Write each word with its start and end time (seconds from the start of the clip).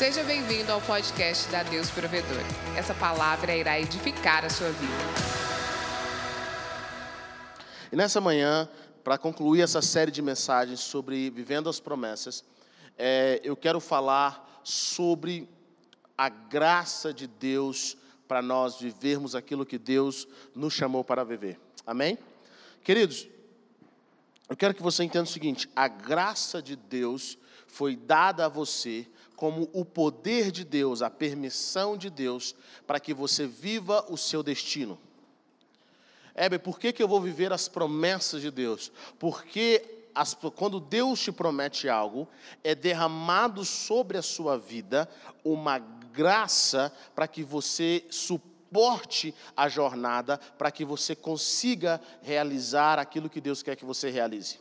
Seja 0.00 0.24
bem-vindo 0.24 0.72
ao 0.72 0.80
podcast 0.80 1.46
da 1.50 1.62
Deus 1.62 1.90
Provedor. 1.90 2.42
Essa 2.74 2.94
palavra 2.94 3.54
irá 3.54 3.78
edificar 3.78 4.46
a 4.46 4.48
sua 4.48 4.70
vida. 4.70 4.94
E 7.92 7.96
nessa 7.96 8.18
manhã, 8.18 8.66
para 9.04 9.18
concluir 9.18 9.60
essa 9.60 9.82
série 9.82 10.10
de 10.10 10.22
mensagens 10.22 10.80
sobre 10.80 11.28
vivendo 11.28 11.68
as 11.68 11.80
promessas, 11.80 12.42
é, 12.96 13.42
eu 13.44 13.54
quero 13.54 13.78
falar 13.78 14.62
sobre 14.64 15.46
a 16.16 16.30
graça 16.30 17.12
de 17.12 17.26
Deus 17.26 17.94
para 18.26 18.40
nós 18.40 18.80
vivermos 18.80 19.34
aquilo 19.34 19.66
que 19.66 19.76
Deus 19.76 20.26
nos 20.54 20.72
chamou 20.72 21.04
para 21.04 21.24
viver. 21.24 21.60
Amém? 21.86 22.16
Queridos, 22.82 23.28
eu 24.48 24.56
quero 24.56 24.72
que 24.72 24.82
você 24.82 25.04
entenda 25.04 25.24
o 25.24 25.30
seguinte: 25.30 25.68
a 25.76 25.88
graça 25.88 26.62
de 26.62 26.74
Deus 26.74 27.36
foi 27.66 27.96
dada 27.96 28.46
a 28.46 28.48
você 28.48 29.06
como 29.40 29.70
o 29.72 29.86
poder 29.86 30.50
de 30.50 30.64
Deus, 30.64 31.00
a 31.00 31.08
permissão 31.08 31.96
de 31.96 32.10
Deus, 32.10 32.54
para 32.86 33.00
que 33.00 33.14
você 33.14 33.46
viva 33.46 34.04
o 34.10 34.16
seu 34.18 34.42
destino. 34.42 34.98
Heber, 36.36 36.60
por 36.60 36.78
que, 36.78 36.92
que 36.92 37.02
eu 37.02 37.08
vou 37.08 37.22
viver 37.22 37.50
as 37.50 37.66
promessas 37.66 38.42
de 38.42 38.50
Deus? 38.50 38.92
Porque 39.18 40.04
as, 40.14 40.34
quando 40.34 40.78
Deus 40.78 41.22
te 41.22 41.32
promete 41.32 41.88
algo, 41.88 42.28
é 42.62 42.74
derramado 42.74 43.64
sobre 43.64 44.18
a 44.18 44.22
sua 44.22 44.58
vida 44.58 45.08
uma 45.42 45.78
graça 45.78 46.92
para 47.14 47.26
que 47.26 47.42
você 47.42 48.04
suporte 48.10 49.34
a 49.56 49.70
jornada, 49.70 50.36
para 50.36 50.70
que 50.70 50.84
você 50.84 51.16
consiga 51.16 51.98
realizar 52.20 52.98
aquilo 52.98 53.30
que 53.30 53.40
Deus 53.40 53.62
quer 53.62 53.74
que 53.74 53.86
você 53.86 54.10
realize. 54.10 54.58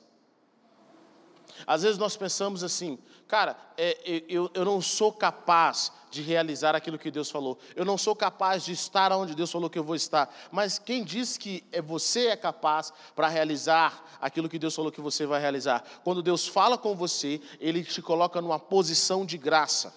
Às 1.67 1.84
vezes 1.84 1.98
nós 1.98 2.15
pensamos 2.15 2.63
assim, 2.63 2.98
cara, 3.29 3.55
é, 3.77 4.23
eu, 4.27 4.49
eu 4.55 4.65
não 4.65 4.81
sou 4.81 5.13
capaz 5.13 5.91
de 6.09 6.23
realizar 6.23 6.76
aquilo 6.76 6.98
que 6.98 7.12
Deus 7.12 7.29
falou, 7.29 7.59
eu 7.76 7.85
não 7.85 7.95
sou 7.95 8.15
capaz 8.15 8.65
de 8.65 8.71
estar 8.71 9.12
onde 9.12 9.35
Deus 9.35 9.51
falou 9.51 9.70
que 9.70 9.77
eu 9.77 9.84
vou 9.84 9.95
estar, 9.95 10.35
mas 10.51 10.79
quem 10.79 11.04
diz 11.04 11.37
que 11.37 11.63
é 11.71 11.79
você 11.79 12.29
é 12.29 12.35
capaz 12.35 12.91
para 13.15 13.27
realizar 13.27 14.04
aquilo 14.20 14.49
que 14.49 14.57
Deus 14.57 14.76
falou 14.76 14.91
que 14.91 14.99
você 14.99 15.27
vai 15.27 15.39
realizar? 15.39 15.84
Quando 16.04 16.23
Deus 16.23 16.48
fala 16.48 16.76
com 16.76 16.95
você, 16.95 17.39
Ele 17.59 17.84
te 17.84 18.01
coloca 18.01 18.41
numa 18.41 18.57
posição 18.57 19.23
de 19.23 19.37
graça. 19.37 19.93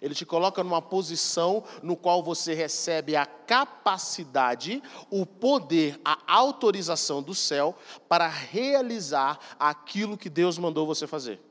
Ele 0.00 0.14
te 0.14 0.24
coloca 0.24 0.62
numa 0.62 0.80
posição 0.80 1.64
no 1.82 1.96
qual 1.96 2.22
você 2.22 2.54
recebe 2.54 3.16
a 3.16 3.26
capacidade, 3.26 4.80
o 5.10 5.26
poder, 5.26 6.00
a 6.04 6.16
autorização 6.28 7.20
do 7.20 7.34
céu 7.34 7.76
para 8.08 8.28
realizar 8.28 9.38
aquilo 9.58 10.16
que 10.16 10.30
Deus 10.30 10.56
mandou 10.56 10.86
você 10.86 11.08
fazer. 11.08 11.49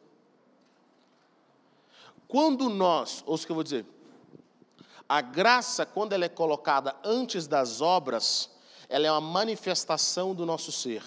Quando 2.29 2.69
nós, 2.69 3.23
ouça 3.25 3.43
o 3.43 3.45
que 3.47 3.51
eu 3.51 3.55
vou 3.55 3.63
dizer, 3.63 3.87
a 5.09 5.19
graça, 5.19 5.83
quando 5.83 6.13
ela 6.13 6.25
é 6.25 6.29
colocada 6.29 6.95
antes 7.03 7.47
das 7.47 7.81
obras, 7.81 8.51
ela 8.87 9.07
é 9.07 9.11
uma 9.11 9.19
manifestação 9.19 10.35
do 10.35 10.45
nosso 10.45 10.71
ser. 10.71 11.03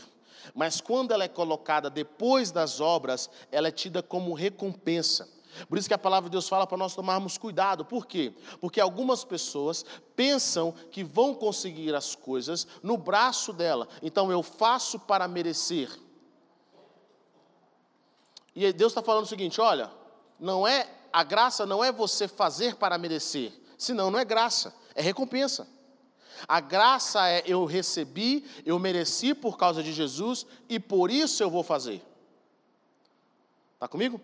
Mas 0.52 0.80
quando 0.80 1.12
ela 1.12 1.22
é 1.22 1.28
colocada 1.28 1.88
depois 1.88 2.50
das 2.50 2.80
obras, 2.80 3.30
ela 3.52 3.68
é 3.68 3.70
tida 3.70 4.02
como 4.02 4.34
recompensa. 4.34 5.28
Por 5.68 5.78
isso 5.78 5.86
que 5.86 5.94
a 5.94 5.98
palavra 5.98 6.28
de 6.28 6.32
Deus 6.32 6.48
fala 6.48 6.66
para 6.66 6.76
nós 6.76 6.96
tomarmos 6.96 7.38
cuidado. 7.38 7.84
Por 7.84 8.04
quê? 8.04 8.34
Porque 8.60 8.80
algumas 8.80 9.22
pessoas 9.22 9.84
pensam 10.16 10.72
que 10.90 11.04
vão 11.04 11.32
conseguir 11.32 11.94
as 11.94 12.16
coisas 12.16 12.66
no 12.82 12.96
braço 12.96 13.52
dela. 13.52 13.86
Então 14.02 14.32
eu 14.32 14.42
faço 14.42 14.98
para 14.98 15.28
merecer. 15.28 15.88
E 18.56 18.72
Deus 18.72 18.90
está 18.90 19.02
falando 19.02 19.24
o 19.24 19.28
seguinte: 19.28 19.60
olha, 19.60 19.88
não 20.40 20.66
é 20.66 20.88
a 21.12 21.22
graça 21.22 21.66
não 21.66 21.84
é 21.84 21.92
você 21.92 22.26
fazer 22.26 22.76
para 22.76 22.98
merecer, 22.98 23.52
senão 23.76 24.10
não 24.10 24.18
é 24.18 24.24
graça, 24.24 24.74
é 24.94 25.02
recompensa. 25.02 25.68
A 26.48 26.58
graça 26.58 27.28
é 27.28 27.42
eu 27.46 27.64
recebi, 27.64 28.44
eu 28.64 28.78
mereci 28.78 29.34
por 29.34 29.56
causa 29.56 29.82
de 29.82 29.92
Jesus 29.92 30.46
e 30.68 30.80
por 30.80 31.10
isso 31.10 31.42
eu 31.42 31.50
vou 31.50 31.62
fazer. 31.62 32.02
Está 33.74 33.86
comigo? 33.86 34.20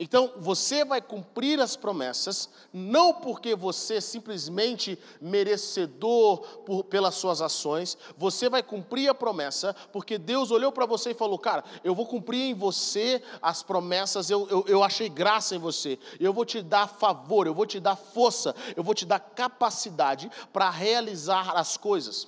Então, 0.00 0.32
você 0.36 0.84
vai 0.84 1.00
cumprir 1.00 1.60
as 1.60 1.76
promessas, 1.76 2.48
não 2.72 3.14
porque 3.14 3.54
você 3.54 3.96
é 3.96 4.00
simplesmente 4.00 4.98
merecedor 5.20 6.38
por, 6.64 6.84
pelas 6.84 7.14
suas 7.14 7.42
ações, 7.42 7.96
você 8.16 8.48
vai 8.48 8.62
cumprir 8.62 9.08
a 9.08 9.14
promessa, 9.14 9.74
porque 9.92 10.18
Deus 10.18 10.50
olhou 10.50 10.72
para 10.72 10.86
você 10.86 11.10
e 11.10 11.14
falou: 11.14 11.38
Cara, 11.38 11.64
eu 11.84 11.94
vou 11.94 12.06
cumprir 12.06 12.42
em 12.42 12.54
você 12.54 13.22
as 13.40 13.62
promessas, 13.62 14.30
eu, 14.30 14.48
eu, 14.48 14.64
eu 14.66 14.82
achei 14.82 15.08
graça 15.08 15.54
em 15.54 15.58
você, 15.58 15.98
eu 16.18 16.32
vou 16.32 16.44
te 16.44 16.62
dar 16.62 16.86
favor, 16.86 17.46
eu 17.46 17.54
vou 17.54 17.66
te 17.66 17.78
dar 17.78 17.96
força, 17.96 18.54
eu 18.76 18.82
vou 18.82 18.94
te 18.94 19.04
dar 19.04 19.20
capacidade 19.20 20.30
para 20.52 20.70
realizar 20.70 21.56
as 21.56 21.76
coisas, 21.76 22.26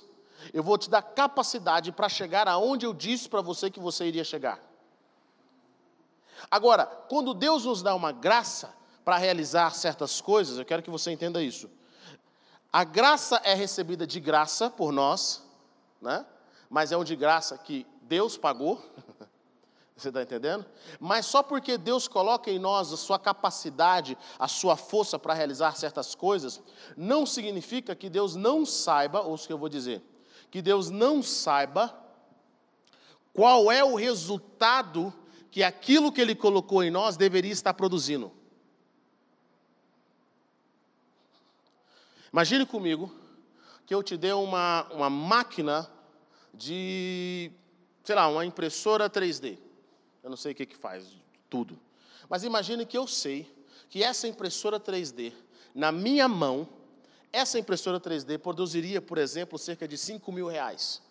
eu 0.53 0.61
vou 0.61 0.77
te 0.77 0.89
dar 0.89 1.01
capacidade 1.01 1.91
para 1.91 2.07
chegar 2.09 2.47
aonde 2.47 2.85
eu 2.85 2.93
disse 2.93 3.27
para 3.27 3.41
você 3.41 3.69
que 3.71 3.79
você 3.79 4.05
iria 4.05 4.23
chegar. 4.23 4.74
Agora, 6.49 6.85
quando 6.85 7.33
Deus 7.33 7.65
nos 7.65 7.81
dá 7.81 7.93
uma 7.95 8.11
graça 8.11 8.73
para 9.03 9.17
realizar 9.17 9.73
certas 9.73 10.21
coisas, 10.21 10.57
eu 10.57 10.65
quero 10.65 10.83
que 10.83 10.89
você 10.89 11.11
entenda 11.11 11.41
isso. 11.41 11.69
A 12.71 12.83
graça 12.83 13.39
é 13.43 13.53
recebida 13.53 14.05
de 14.05 14.19
graça 14.19 14.69
por 14.69 14.91
nós, 14.91 15.43
né? 16.01 16.25
mas 16.69 16.91
é 16.91 16.97
um 16.97 17.03
de 17.03 17.15
graça 17.15 17.57
que 17.57 17.85
Deus 18.01 18.37
pagou. 18.37 18.83
Você 19.95 20.09
está 20.09 20.21
entendendo? 20.21 20.65
Mas 20.99 21.25
só 21.25 21.41
porque 21.41 21.77
Deus 21.77 22.05
coloca 22.05 22.51
em 22.51 22.59
nós 22.59 22.91
a 22.91 22.97
sua 22.97 23.17
capacidade, 23.17 24.17
a 24.37 24.45
sua 24.45 24.75
força 24.75 25.17
para 25.17 25.33
realizar 25.33 25.73
certas 25.77 26.13
coisas, 26.13 26.61
não 26.97 27.25
significa 27.25 27.95
que 27.95 28.09
Deus 28.09 28.35
não 28.35 28.65
saiba, 28.65 29.21
ou 29.21 29.35
o 29.35 29.37
que 29.37 29.53
eu 29.53 29.57
vou 29.57 29.69
dizer, 29.69 30.03
que 30.51 30.61
Deus 30.61 30.89
não 30.89 31.23
saiba 31.23 31.97
qual 33.33 33.71
é 33.71 33.85
o 33.85 33.95
resultado 33.95 35.13
que 35.55 35.63
aquilo 35.63 36.11
que 36.11 36.19
Ele 36.19 36.35
colocou 36.35 36.83
em 36.83 36.91
nós 36.91 37.15
deveria 37.15 37.53
estar 37.53 37.73
produzindo. 37.73 38.29
Imagine 42.29 42.65
comigo 42.65 43.09
que 43.85 43.95
eu 43.95 44.03
te 44.03 44.17
dê 44.17 44.33
uma, 44.33 44.83
uma 44.91 45.09
máquina 45.09 45.89
de, 46.53 47.53
sei 48.03 48.15
lá, 48.15 48.27
uma 48.27 48.45
impressora 48.45 49.09
3D. 49.09 49.57
Eu 50.21 50.29
não 50.29 50.35
sei 50.35 50.51
o 50.51 50.55
que, 50.55 50.65
que 50.65 50.75
faz, 50.75 51.07
tudo. 51.49 51.79
Mas 52.27 52.43
imagine 52.43 52.85
que 52.85 52.97
eu 52.97 53.07
sei 53.07 53.49
que 53.89 54.03
essa 54.03 54.27
impressora 54.27 54.77
3D, 54.77 55.31
na 55.73 55.89
minha 55.89 56.27
mão, 56.27 56.67
essa 57.31 57.57
impressora 57.57 57.97
3D 57.97 58.39
produziria, 58.39 59.01
por 59.01 59.17
exemplo, 59.17 59.57
cerca 59.57 59.87
de 59.87 59.97
5 59.97 60.29
mil 60.33 60.49
reais. 60.49 61.01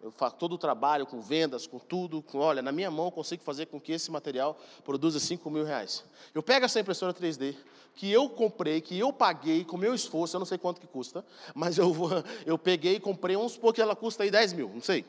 Eu 0.00 0.12
faço 0.12 0.36
todo 0.36 0.52
o 0.52 0.58
trabalho 0.58 1.04
com 1.04 1.20
vendas, 1.20 1.66
com 1.66 1.78
tudo. 1.78 2.22
Com, 2.22 2.38
olha, 2.38 2.62
na 2.62 2.70
minha 2.70 2.90
mão 2.90 3.10
consigo 3.10 3.42
fazer 3.42 3.66
com 3.66 3.80
que 3.80 3.92
esse 3.92 4.10
material 4.10 4.56
produza 4.84 5.18
5 5.18 5.50
mil 5.50 5.64
reais. 5.64 6.04
Eu 6.32 6.42
pego 6.42 6.64
essa 6.66 6.78
impressora 6.78 7.12
3D, 7.12 7.56
que 7.94 8.10
eu 8.10 8.28
comprei, 8.28 8.80
que 8.80 8.96
eu 8.96 9.12
paguei 9.12 9.64
com 9.64 9.76
meu 9.76 9.92
esforço, 9.92 10.36
eu 10.36 10.38
não 10.38 10.46
sei 10.46 10.56
quanto 10.56 10.80
que 10.80 10.86
custa, 10.86 11.24
mas 11.52 11.78
eu, 11.78 11.92
eu 12.46 12.56
peguei 12.56 12.94
e 12.94 13.00
comprei, 13.00 13.36
vamos 13.36 13.52
supor 13.52 13.74
que 13.74 13.82
ela 13.82 13.96
custa 13.96 14.22
aí 14.22 14.30
10 14.30 14.52
mil, 14.52 14.68
não 14.72 14.80
sei. 14.80 15.04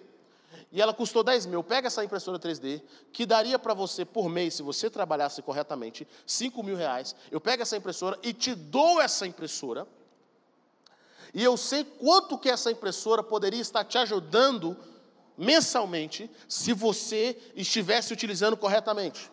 E 0.72 0.82
ela 0.82 0.94
custou 0.94 1.24
10 1.24 1.46
mil. 1.46 1.64
Pega 1.64 1.88
essa 1.88 2.04
impressora 2.04 2.40
3D, 2.40 2.82
que 3.14 3.28
daria 3.28 3.60
para 3.60 3.76
você 3.76 4.04
por 4.04 4.28
mês, 4.28 4.56
se 4.56 4.64
você 4.64 4.90
trabalhasse 4.90 5.44
corretamente, 5.44 6.08
5 6.26 6.64
mil 6.64 6.76
reais. 6.76 7.16
Eu 7.30 7.40
pego 7.40 7.62
essa 7.62 7.78
impressora 7.78 8.18
e 8.24 8.34
te 8.34 8.56
dou 8.56 9.00
essa 9.00 9.28
impressora 9.28 9.88
e 11.34 11.44
eu 11.44 11.56
sei 11.58 11.84
quanto 11.84 12.38
que 12.38 12.50
essa 12.50 12.72
impressora 12.72 13.22
poderia 13.22 13.62
estar 13.62 13.84
te 13.84 13.98
ajudando 13.98 14.76
mensalmente 15.38 16.30
se 16.48 16.74
você 16.74 17.38
estivesse 17.56 18.12
utilizando 18.12 18.58
corretamente. 18.58 19.32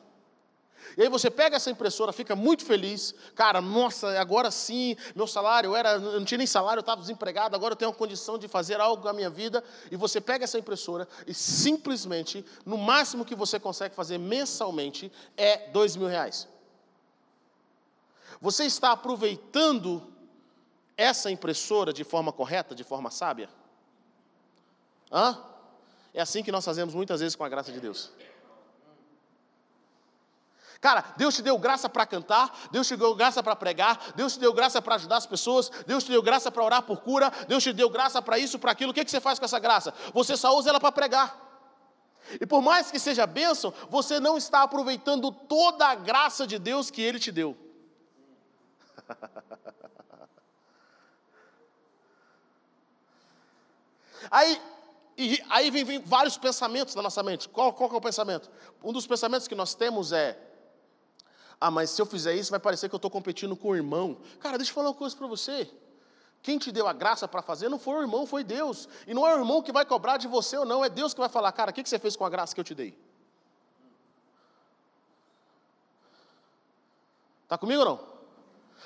E 0.97 1.03
aí 1.03 1.09
você 1.11 1.31
pega 1.31 1.57
essa 1.57 1.71
impressora, 1.71 2.11
fica 2.13 2.35
muito 2.35 2.65
feliz, 2.65 3.15
cara, 3.35 3.61
nossa, 3.61 4.19
agora 4.19 4.51
sim, 4.51 4.97
meu 5.15 5.27
salário 5.27 5.77
era, 5.77 5.93
eu 5.93 6.19
não 6.19 6.25
tinha 6.25 6.39
nem 6.39 6.47
salário, 6.47 6.79
eu 6.79 6.83
estava 6.83 7.01
desempregado, 7.03 7.55
agora 7.55 7.73
eu 7.73 7.77
tenho 7.77 7.91
a 7.91 7.95
condição 7.95 8.39
de 8.39 8.49
fazer 8.49 8.81
algo 8.81 9.05
na 9.05 9.13
minha 9.13 9.29
vida. 9.29 9.63
E 9.91 9.97
você 9.97 10.21
pega 10.21 10.45
essa 10.45 10.59
impressora 10.59 11.07
e 11.27 11.35
simplesmente, 11.35 12.45
no 12.65 12.79
máximo 12.79 13.27
que 13.27 13.35
você 13.35 13.61
consegue 13.61 13.95
fazer 13.95 14.17
mensalmente 14.17 15.13
é 15.37 15.69
dois 15.69 15.97
mil 15.97 16.09
reais. 16.09 16.49
Você 18.41 18.65
está 18.65 18.93
aproveitando 18.93 20.16
essa 20.97 21.31
impressora 21.31 21.93
de 21.93 22.05
forma 22.05 22.33
correta, 22.33 22.75
de 22.75 22.85
forma 22.85 23.11
sábia? 23.11 23.49
Hã? 25.13 25.39
É 26.15 26.21
assim 26.21 26.43
que 26.43 26.51
nós 26.51 26.65
fazemos 26.65 26.95
muitas 26.95 27.21
vezes 27.21 27.37
com 27.37 27.45
a 27.45 27.49
graça 27.49 27.71
de 27.71 27.79
Deus. 27.79 28.11
Cara, 30.81 31.05
Deus 31.17 31.35
te 31.35 31.43
deu 31.43 31.59
graça 31.59 31.89
para 31.89 32.07
cantar, 32.07 32.69
Deus 32.71 32.87
te 32.87 32.97
deu 32.97 33.15
graça 33.15 33.43
para 33.43 33.57
pregar, 33.57 34.13
Deus 34.15 34.35
te 34.35 34.41
deu 34.41 34.53
graça 34.53 34.81
para 34.81 34.95
ajudar 34.97 35.17
as 35.17 35.27
pessoas, 35.27 35.71
Deus 35.87 36.05
te 36.05 36.11
deu 36.11 36.23
graça 36.23 36.51
para 36.51 36.63
orar 36.63 36.83
por 36.83 37.01
cura, 37.01 37.31
Deus 37.49 37.63
te 37.63 37.73
deu 37.73 37.89
graça 37.91 38.21
para 38.21 38.39
isso, 38.39 38.59
para 38.59 38.73
aquilo. 38.73 38.91
O 38.91 38.95
que, 38.95 39.05
que 39.05 39.11
você 39.11 39.21
faz 39.21 39.39
com 39.39 39.45
essa 39.45 39.59
graça? 39.59 39.93
Você 40.13 40.37
só 40.37 40.57
usa 40.57 40.71
ela 40.71 40.81
para 40.81 40.93
pregar. 40.93 41.47
E 42.41 42.47
por 42.47 42.61
mais 42.61 42.91
que 42.91 42.99
seja 42.99 43.27
bênção, 43.27 43.73
você 43.89 44.19
não 44.21 44.37
está 44.37 44.63
aproveitando 44.63 45.31
toda 45.31 45.87
a 45.87 45.95
graça 45.95 46.47
de 46.47 46.59
Deus 46.59 46.91
que 46.91 47.01
Ele 47.01 47.19
te 47.19 47.31
deu. 47.33 47.57
Aí, 54.31 54.61
e, 55.17 55.43
aí 55.49 55.71
vem, 55.71 55.85
vem, 55.85 56.01
vários 56.01 56.37
pensamentos 56.37 56.95
na 56.95 57.03
nossa 57.03 57.23
mente. 57.23 57.49
Qual, 57.49 57.73
qual 57.73 57.91
é 57.91 57.97
o 57.97 58.01
pensamento? 58.01 58.51
Um 58.83 58.93
dos 58.93 59.07
pensamentos 59.07 59.49
que 59.49 59.55
nós 59.55 59.75
temos 59.75 60.13
é: 60.13 60.39
ah, 61.61 61.71
mas 61.71 61.91
se 61.91 62.01
eu 62.01 62.07
fizer 62.07 62.35
isso, 62.35 62.51
vai 62.51 62.61
parecer 62.61 62.89
que 62.89 62.95
eu 62.95 62.99
estou 62.99 63.11
competindo 63.11 63.57
com 63.57 63.69
o 63.69 63.77
irmão. 63.77 64.19
Cara, 64.41 64.59
deixa 64.59 64.71
eu 64.71 64.75
falar 64.75 64.89
uma 64.89 64.95
coisa 64.95 65.17
para 65.17 65.27
você. 65.27 65.71
Quem 66.43 66.59
te 66.59 66.71
deu 66.71 66.87
a 66.87 66.93
graça 66.93 67.27
para 67.27 67.43
fazer 67.43 67.69
não 67.69 67.79
foi 67.79 67.95
o 67.97 68.03
irmão, 68.03 68.27
foi 68.27 68.45
Deus. 68.45 68.89
E 69.07 69.15
não 69.15 69.27
é 69.27 69.35
o 69.35 69.39
irmão 69.39 69.63
que 69.63 69.73
vai 69.73 69.85
cobrar 69.85 70.17
de 70.17 70.29
você 70.29 70.57
ou 70.57 70.65
não, 70.65 70.85
é 70.85 70.89
Deus 70.89 71.13
que 71.13 71.21
vai 71.21 71.29
falar, 71.29 71.51
cara, 71.53 71.71
o 71.71 71.75
que, 71.75 71.83
que 71.83 71.89
você 71.89 71.99
fez 71.99 72.15
com 72.15 72.25
a 72.25 72.31
graça 72.31 72.55
que 72.55 72.61
eu 72.61 72.65
te 72.65 72.75
dei? 72.75 72.97
Está 77.43 77.57
comigo 77.57 77.81
ou 77.81 77.87
não? 77.87 78.16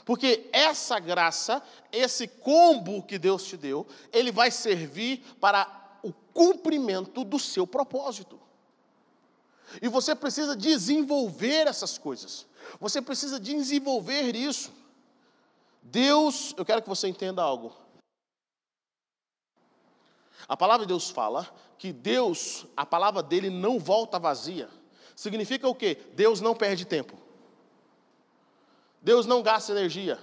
Porque 0.05 0.49
essa 0.53 0.99
graça, 0.99 1.63
esse 1.93 2.27
combo 2.27 3.03
que 3.03 3.19
Deus 3.19 3.45
te 3.45 3.57
deu, 3.57 3.87
ele 4.13 4.33
vai 4.33 4.51
servir 4.51 5.23
para 5.41 5.99
o 6.03 6.13
cumprimento 6.13 7.25
do 7.25 7.39
seu 7.39 7.67
propósito. 7.67 8.41
E 9.81 9.89
você 9.89 10.15
precisa 10.15 10.57
desenvolver 10.57 11.67
essas 11.67 11.99
coisas. 11.99 12.47
Você 12.81 13.01
precisa 13.01 13.39
desenvolver 13.39 14.35
isso. 14.35 14.73
Deus, 15.83 16.55
eu 16.57 16.65
quero 16.65 16.83
que 16.83 16.89
você 16.89 17.09
entenda 17.09 17.43
algo. 17.43 17.75
A 20.49 20.57
palavra 20.57 20.85
de 20.85 20.89
Deus 20.89 21.11
fala 21.11 21.49
que 21.79 21.93
Deus, 21.93 22.67
a 22.77 22.85
palavra 22.85 23.23
dele 23.23 23.51
não 23.51 23.79
volta 23.79 24.19
vazia. 24.19 24.69
Significa 25.15 25.69
o 25.69 25.75
quê? 25.75 25.97
Deus 26.15 26.41
não 26.41 26.55
perde 26.55 26.85
tempo. 26.85 27.20
Deus 29.01 29.27
não 29.27 29.43
gasta 29.43 29.73
energia. 29.73 30.19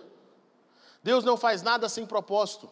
Deus 1.04 1.24
não 1.24 1.38
faz 1.38 1.62
nada 1.62 1.88
sem 1.88 2.06
propósito. 2.06 2.70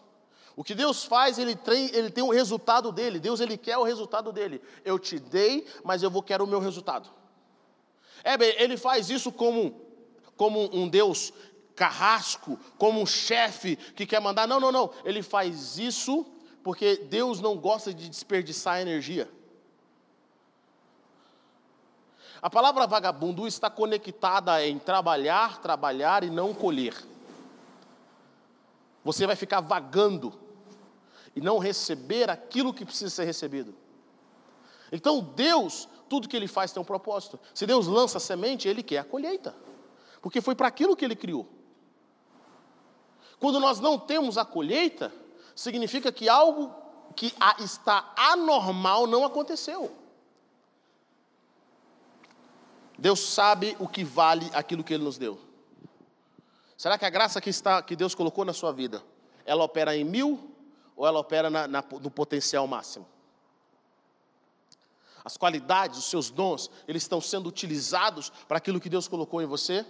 O 0.56 0.63
que 0.63 0.74
Deus 0.74 1.04
faz, 1.04 1.38
ele 1.38 1.56
tem, 1.56 1.94
ele 1.94 2.10
tem 2.10 2.24
o 2.24 2.31
resultado 2.31 2.92
dele. 2.92 3.19
Deus 3.19 3.40
ele 3.40 3.57
quer 3.57 3.78
o 3.78 3.84
resultado 3.84 4.31
dele. 4.31 4.62
Eu 4.84 4.98
te 4.98 5.19
dei, 5.19 5.68
mas 5.84 6.02
eu 6.02 6.10
vou 6.10 6.24
querer 6.24 6.42
o 6.42 6.48
meu 6.48 6.60
resultado. 6.60 7.10
É 8.24 8.38
bem, 8.38 8.56
ele 8.57 8.78
faz 8.78 9.10
isso 9.10 9.31
como, 9.31 9.81
como 10.38 10.69
um 10.74 10.88
Deus 10.88 11.34
carrasco, 11.75 12.58
como 12.78 13.01
um 13.01 13.06
chefe 13.06 13.75
que 13.75 14.06
quer 14.06 14.22
mandar. 14.22 14.48
Não, 14.48 14.60
não, 14.60 14.72
não. 14.72 14.92
Ele 15.04 15.22
faz 15.22 15.78
isso 15.78 16.25
porque 16.63 16.96
Deus 16.96 17.42
não 17.42 17.58
gosta 17.58 17.94
de 17.94 18.10
desperdiçar 18.10 18.81
energia. 18.81 19.30
A 22.45 22.50
palavra 22.51 22.86
vagabundo 22.86 23.47
está 23.47 23.71
conectada 23.71 24.63
em 24.63 24.77
trabalhar, 24.77 25.59
trabalhar 25.63 26.24
e 26.24 26.30
não 26.30 26.53
colher. 26.53 26.95
Você 29.03 29.25
vai 29.25 29.36
ficar 29.36 29.62
vagando 29.62 30.31
e 31.36 31.42
não 31.42 31.57
receber 31.57 32.30
aquilo 32.30 32.71
que 32.71 32.86
precisa 32.86 33.09
ser 33.09 33.25
recebido. 33.25 33.74
Então, 34.92 35.21
Deus, 35.21 35.89
tudo 36.07 36.30
que 36.30 36.38
Ele 36.38 36.47
faz 36.47 36.71
tem 36.71 36.80
um 36.80 36.86
propósito. 36.86 37.39
Se 37.51 37.65
Deus 37.65 37.88
lança 37.88 38.19
a 38.19 38.21
semente, 38.21 38.68
Ele 38.68 38.83
quer 38.83 39.00
a 39.00 39.03
colheita, 39.03 39.56
porque 40.21 40.39
foi 40.39 40.53
para 40.53 40.68
aquilo 40.68 40.95
que 40.95 41.03
Ele 41.03 41.15
criou. 41.15 41.50
Quando 43.39 43.59
nós 43.59 43.80
não 43.80 43.98
temos 43.98 44.38
a 44.38 44.45
colheita, 44.45 45.12
significa 45.56 46.12
que 46.12 46.30
algo 46.30 46.71
que 47.15 47.33
está 47.57 48.13
anormal 48.15 49.07
não 49.07 49.25
aconteceu. 49.25 50.05
Deus 52.97 53.19
sabe 53.19 53.75
o 53.80 53.88
que 53.88 54.03
vale 54.03 54.50
aquilo 54.53 54.83
que 54.83 54.94
Ele 54.94 55.03
nos 55.03 55.18
deu. 55.18 55.39
Será 56.77 56.97
que 56.97 57.06
a 57.06 57.09
graça 57.09 57.39
que, 57.39 57.50
está, 57.50 57.81
que 57.81 57.95
Deus 57.95 58.13
colocou 58.13 58.44
na 58.45 58.53
sua 58.53 58.71
vida, 58.71 59.03
ela 59.45 59.63
opera 59.63 59.95
em 59.95 60.03
mil 60.03 60.51
ou 60.95 61.06
ela 61.06 61.19
opera 61.19 61.50
na, 61.50 61.68
na, 61.68 61.83
no 62.01 62.12
potencial 62.12 62.68
máximo? 62.68 63.07
As 65.24 65.38
qualidades, 65.38 65.97
os 65.97 66.06
seus 66.06 66.30
dons, 66.30 66.69
eles 66.88 67.03
estão 67.03 67.19
sendo 67.19 67.47
utilizados 67.47 68.30
para 68.47 68.57
aquilo 68.57 68.80
que 68.80 68.89
Deus 68.89 69.07
colocou 69.07 69.41
em 69.41 69.45
você? 69.45 69.86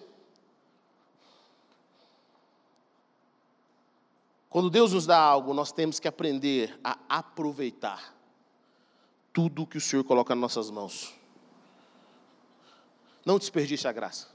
Quando 4.50 4.70
Deus 4.70 4.94
nos 4.94 5.06
dá 5.06 5.20
algo, 5.20 5.54
nós 5.54 5.74
temos 5.74 6.00
que 6.00 6.08
aprender 6.08 6.80
a 6.82 6.98
aproveitar 7.10 8.16
tudo 9.34 9.68
que 9.68 9.78
o 9.78 9.82
Senhor 9.82 10.06
coloca 10.06 10.34
nas 10.34 10.42
nossas 10.42 10.72
mãos. 10.72 11.14
Não 13.26 13.40
desperdice 13.40 13.88
a 13.88 13.92
graça. 13.92 14.28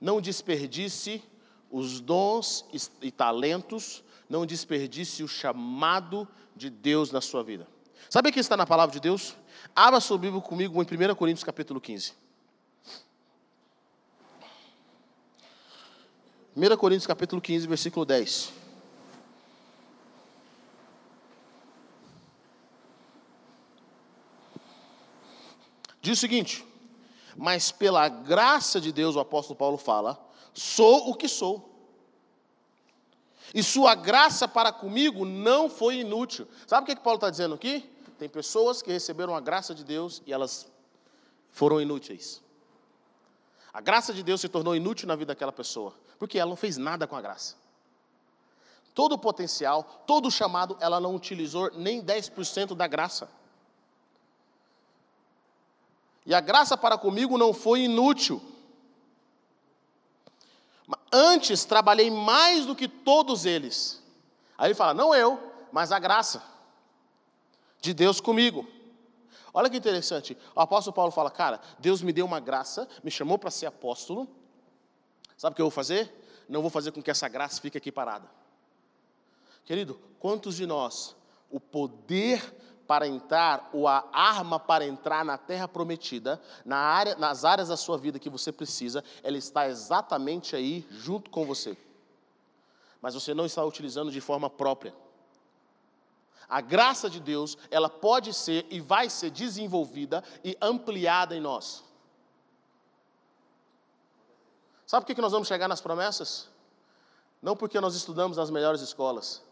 Não 0.00 0.20
desperdice 0.20 1.22
os 1.70 2.00
dons 2.00 2.64
e 3.02 3.10
talentos. 3.10 4.02
Não 4.28 4.46
desperdice 4.46 5.22
o 5.22 5.28
chamado 5.28 6.26
de 6.56 6.70
Deus 6.70 7.12
na 7.12 7.20
sua 7.20 7.44
vida. 7.44 7.68
Sabe 8.08 8.30
o 8.30 8.32
que 8.32 8.40
está 8.40 8.56
na 8.56 8.66
palavra 8.66 8.92
de 8.92 9.00
Deus? 9.00 9.36
Abra 9.76 10.00
sua 10.00 10.16
Bíblia 10.16 10.40
comigo 10.40 10.82
em 10.82 10.86
1 10.86 11.14
Coríntios 11.14 11.44
capítulo 11.44 11.80
15. 11.80 12.14
1 16.56 16.76
Coríntios 16.76 17.06
capítulo 17.06 17.40
15, 17.40 17.66
versículo 17.66 18.04
10. 18.04 18.52
Diz 26.02 26.18
o 26.18 26.20
seguinte: 26.20 26.71
mas 27.36 27.70
pela 27.72 28.08
graça 28.08 28.80
de 28.80 28.92
Deus, 28.92 29.16
o 29.16 29.20
apóstolo 29.20 29.56
Paulo 29.56 29.78
fala, 29.78 30.18
sou 30.52 31.10
o 31.10 31.14
que 31.14 31.28
sou. 31.28 31.70
E 33.54 33.62
sua 33.62 33.94
graça 33.94 34.48
para 34.48 34.72
comigo 34.72 35.24
não 35.24 35.68
foi 35.68 35.96
inútil. 35.96 36.48
Sabe 36.66 36.84
o 36.84 36.86
que, 36.86 36.96
que 36.96 37.02
Paulo 37.02 37.16
está 37.16 37.28
dizendo 37.28 37.54
aqui? 37.54 37.88
Tem 38.18 38.28
pessoas 38.28 38.80
que 38.80 38.90
receberam 38.92 39.34
a 39.34 39.40
graça 39.40 39.74
de 39.74 39.84
Deus 39.84 40.22
e 40.26 40.32
elas 40.32 40.70
foram 41.50 41.80
inúteis. 41.80 42.40
A 43.72 43.80
graça 43.80 44.12
de 44.12 44.22
Deus 44.22 44.40
se 44.40 44.48
tornou 44.48 44.76
inútil 44.76 45.08
na 45.08 45.16
vida 45.16 45.32
daquela 45.32 45.52
pessoa, 45.52 45.94
porque 46.18 46.38
ela 46.38 46.50
não 46.50 46.56
fez 46.56 46.76
nada 46.76 47.06
com 47.06 47.16
a 47.16 47.20
graça. 47.20 47.56
Todo 48.94 49.14
o 49.14 49.18
potencial, 49.18 50.04
todo 50.06 50.28
o 50.28 50.30
chamado, 50.30 50.76
ela 50.78 51.00
não 51.00 51.14
utilizou 51.14 51.70
nem 51.74 52.02
10% 52.02 52.74
da 52.74 52.86
graça. 52.86 53.28
E 56.24 56.34
a 56.34 56.40
graça 56.40 56.76
para 56.76 56.96
comigo 56.96 57.36
não 57.36 57.52
foi 57.52 57.82
inútil. 57.82 58.40
Antes 61.10 61.64
trabalhei 61.64 62.10
mais 62.10 62.66
do 62.66 62.74
que 62.74 62.88
todos 62.88 63.44
eles. 63.44 64.02
Aí 64.56 64.68
ele 64.68 64.74
fala: 64.74 64.94
não 64.94 65.14
eu, 65.14 65.38
mas 65.72 65.92
a 65.92 65.98
graça 65.98 66.42
de 67.80 67.92
Deus 67.92 68.20
comigo. 68.20 68.66
Olha 69.52 69.68
que 69.68 69.76
interessante. 69.76 70.36
O 70.54 70.60
apóstolo 70.60 70.94
Paulo 70.94 71.10
fala: 71.10 71.30
cara, 71.30 71.60
Deus 71.78 72.02
me 72.02 72.12
deu 72.12 72.24
uma 72.24 72.40
graça, 72.40 72.88
me 73.02 73.10
chamou 73.10 73.38
para 73.38 73.50
ser 73.50 73.66
apóstolo. 73.66 74.28
Sabe 75.36 75.52
o 75.52 75.56
que 75.56 75.62
eu 75.62 75.66
vou 75.66 75.70
fazer? 75.70 76.12
Não 76.48 76.62
vou 76.62 76.70
fazer 76.70 76.92
com 76.92 77.02
que 77.02 77.10
essa 77.10 77.28
graça 77.28 77.60
fique 77.60 77.76
aqui 77.76 77.90
parada. 77.90 78.30
Querido, 79.64 80.00
quantos 80.18 80.56
de 80.56 80.66
nós 80.66 81.16
o 81.50 81.60
poder 81.60 82.54
para 82.92 83.08
entrar, 83.08 83.70
ou 83.72 83.88
a 83.88 84.06
arma 84.12 84.60
para 84.60 84.84
entrar 84.84 85.24
na 85.24 85.38
terra 85.38 85.66
prometida, 85.66 86.38
na 86.62 86.76
área, 86.76 87.16
nas 87.16 87.42
áreas 87.42 87.68
da 87.68 87.76
sua 87.78 87.96
vida 87.96 88.18
que 88.18 88.28
você 88.28 88.52
precisa, 88.52 89.02
ela 89.22 89.38
está 89.38 89.66
exatamente 89.66 90.54
aí 90.54 90.86
junto 90.90 91.30
com 91.30 91.46
você. 91.46 91.74
Mas 93.00 93.14
você 93.14 93.32
não 93.32 93.46
está 93.46 93.64
utilizando 93.64 94.12
de 94.12 94.20
forma 94.20 94.50
própria. 94.50 94.94
A 96.46 96.60
graça 96.60 97.08
de 97.08 97.18
Deus, 97.18 97.56
ela 97.70 97.88
pode 97.88 98.34
ser 98.34 98.66
e 98.68 98.78
vai 98.78 99.08
ser 99.08 99.30
desenvolvida 99.30 100.22
e 100.44 100.54
ampliada 100.60 101.34
em 101.34 101.40
nós. 101.40 101.82
Sabe 104.86 105.06
por 105.06 105.14
que 105.14 105.22
nós 105.22 105.32
vamos 105.32 105.48
chegar 105.48 105.66
nas 105.66 105.80
promessas? 105.80 106.46
Não 107.40 107.56
porque 107.56 107.80
nós 107.80 107.94
estudamos 107.94 108.36
nas 108.36 108.50
melhores 108.50 108.82
escolas, 108.82 109.42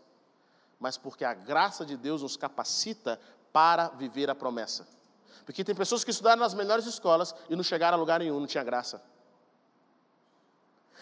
mas 0.80 0.96
porque 0.96 1.24
a 1.24 1.34
graça 1.34 1.84
de 1.84 1.96
Deus 1.96 2.22
nos 2.22 2.36
capacita 2.36 3.20
para 3.52 3.88
viver 3.88 4.30
a 4.30 4.34
promessa. 4.34 4.88
Porque 5.44 5.62
tem 5.62 5.74
pessoas 5.74 6.02
que 6.02 6.10
estudaram 6.10 6.40
nas 6.40 6.54
melhores 6.54 6.86
escolas 6.86 7.34
e 7.48 7.54
não 7.54 7.62
chegaram 7.62 7.98
a 7.98 8.00
lugar 8.00 8.20
nenhum, 8.20 8.40
não 8.40 8.46
tinha 8.46 8.64
graça. 8.64 9.02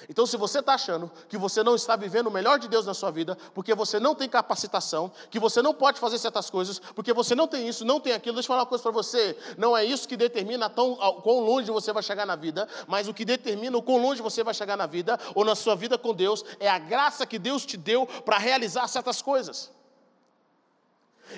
Então, 0.09 0.27
se 0.27 0.37
você 0.37 0.59
está 0.59 0.75
achando 0.75 1.11
que 1.29 1.39
você 1.39 1.63
não 1.63 1.75
está 1.75 1.97
vivendo 1.97 2.27
o 2.27 2.31
melhor 2.31 2.59
de 2.59 2.69
Deus 2.69 2.85
na 2.85 2.95
sua 2.95 3.11
vida, 3.11 3.37
porque 3.55 3.75
você 3.75 3.99
não 3.99 4.15
tem 4.15 4.29
capacitação, 4.29 5.11
que 5.31 5.39
você 5.39 5.63
não 5.63 5.73
pode 5.73 5.99
fazer 5.99 6.19
certas 6.19 6.51
coisas, 6.51 6.79
porque 6.95 7.13
você 7.13 7.35
não 7.35 7.49
tem 7.49 7.69
isso, 7.69 7.85
não 7.85 7.99
tem 7.99 8.13
aquilo, 8.13 8.35
deixa 8.35 8.47
eu 8.47 8.49
falar 8.49 8.63
uma 8.63 8.67
coisa 8.67 8.83
para 8.83 8.93
você: 8.93 9.37
não 9.57 9.77
é 9.77 9.85
isso 9.85 10.07
que 10.07 10.17
determina 10.17 10.69
tão, 10.69 10.97
quão 11.23 11.41
longe 11.41 11.71
você 11.71 11.93
vai 11.93 12.03
chegar 12.03 12.27
na 12.27 12.37
vida, 12.37 12.69
mas 12.87 13.09
o 13.09 13.15
que 13.15 13.25
determina 13.25 13.77
o 13.77 13.83
quão 13.83 13.99
longe 13.99 14.23
você 14.23 14.45
vai 14.45 14.55
chegar 14.55 14.77
na 14.77 14.87
vida, 14.87 15.19
ou 15.35 15.45
na 15.45 15.55
sua 15.55 15.75
vida 15.75 15.97
com 15.97 16.15
Deus, 16.15 16.45
é 16.61 16.69
a 16.69 16.79
graça 16.79 17.27
que 17.27 17.39
Deus 17.39 17.65
te 17.65 17.77
deu 17.77 18.07
para 18.07 18.39
realizar 18.39 18.87
certas 18.89 19.23
coisas. 19.23 19.71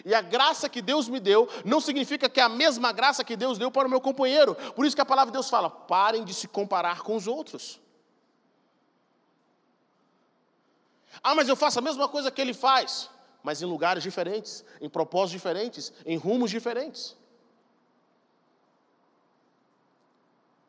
E 0.04 0.14
a 0.14 0.20
graça 0.20 0.68
que 0.68 0.80
Deus 0.80 1.08
me 1.08 1.18
deu 1.18 1.48
não 1.64 1.80
significa 1.80 2.28
que 2.28 2.40
é 2.40 2.42
a 2.42 2.48
mesma 2.48 2.92
graça 2.92 3.24
que 3.24 3.36
Deus 3.36 3.58
deu 3.58 3.70
para 3.70 3.88
o 3.88 3.90
meu 3.90 4.00
companheiro. 4.00 4.54
Por 4.54 4.86
isso 4.86 4.94
que 4.94 5.02
a 5.02 5.06
palavra 5.06 5.30
de 5.30 5.36
Deus 5.36 5.50
fala: 5.50 5.68
parem 5.68 6.24
de 6.24 6.32
se 6.32 6.46
comparar 6.46 7.00
com 7.00 7.16
os 7.16 7.26
outros. 7.26 7.80
Ah, 11.22 11.34
mas 11.34 11.48
eu 11.48 11.56
faço 11.56 11.78
a 11.78 11.82
mesma 11.82 12.08
coisa 12.08 12.30
que 12.30 12.40
ele 12.40 12.54
faz, 12.54 13.10
mas 13.42 13.60
em 13.60 13.66
lugares 13.66 14.02
diferentes, 14.02 14.64
em 14.80 14.88
propósitos 14.88 15.32
diferentes, 15.32 15.92
em 16.06 16.16
rumos 16.16 16.50
diferentes. 16.50 17.16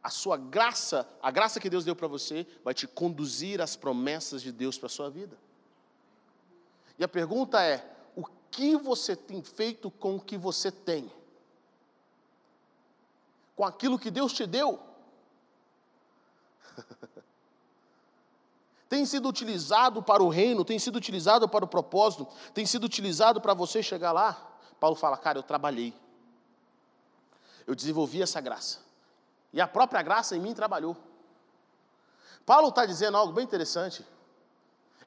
A 0.02 0.10
sua 0.10 0.36
graça, 0.36 1.08
a 1.22 1.30
graça 1.30 1.60
que 1.60 1.70
Deus 1.70 1.86
deu 1.86 1.96
para 1.96 2.08
você, 2.08 2.48
vai 2.64 2.74
te 2.74 2.88
conduzir 2.88 3.62
às 3.62 3.76
promessas 3.76 4.42
de 4.42 4.52
Deus 4.52 4.78
para 4.78 4.88
a 4.88 4.90
sua 4.90 5.10
vida. 5.10 5.38
E 6.98 7.04
a 7.04 7.08
pergunta 7.08 7.62
é: 7.62 7.88
o 8.16 8.26
que 8.50 8.76
você 8.76 9.16
tem 9.16 9.44
feito 9.44 9.92
com 9.92 10.16
o 10.16 10.20
que 10.20 10.38
você 10.38 10.72
tem? 10.72 11.12
Com 13.56 13.64
aquilo 13.64 14.00
que 14.00 14.10
Deus 14.10 14.34
te 14.34 14.48
deu? 14.48 14.80
tem 18.92 19.06
sido 19.06 19.30
utilizado 19.30 20.04
para 20.04 20.22
o 20.22 20.28
reino, 20.28 20.66
tem 20.66 20.78
sido 20.78 20.98
utilizado 20.98 21.48
para 21.48 21.64
o 21.64 21.68
propósito, 21.68 22.28
tem 22.54 22.66
sido 22.66 22.84
utilizado 22.84 23.40
para 23.40 23.54
você 23.54 23.82
chegar 23.82 24.12
lá? 24.12 24.34
Paulo 24.82 24.98
fala, 24.98 25.16
cara, 25.16 25.40
eu 25.40 25.44
trabalhei, 25.44 25.94
eu 27.66 27.74
desenvolvi 27.74 28.22
essa 28.22 28.42
graça, 28.42 28.80
e 29.54 29.62
a 29.62 29.66
própria 29.66 30.02
graça 30.02 30.36
em 30.36 30.42
mim 30.42 30.54
trabalhou. 30.54 30.98
Paulo 32.46 32.68
está 32.68 32.86
dizendo 32.86 33.16
algo 33.16 33.32
bem 33.32 33.46
interessante. 33.46 34.06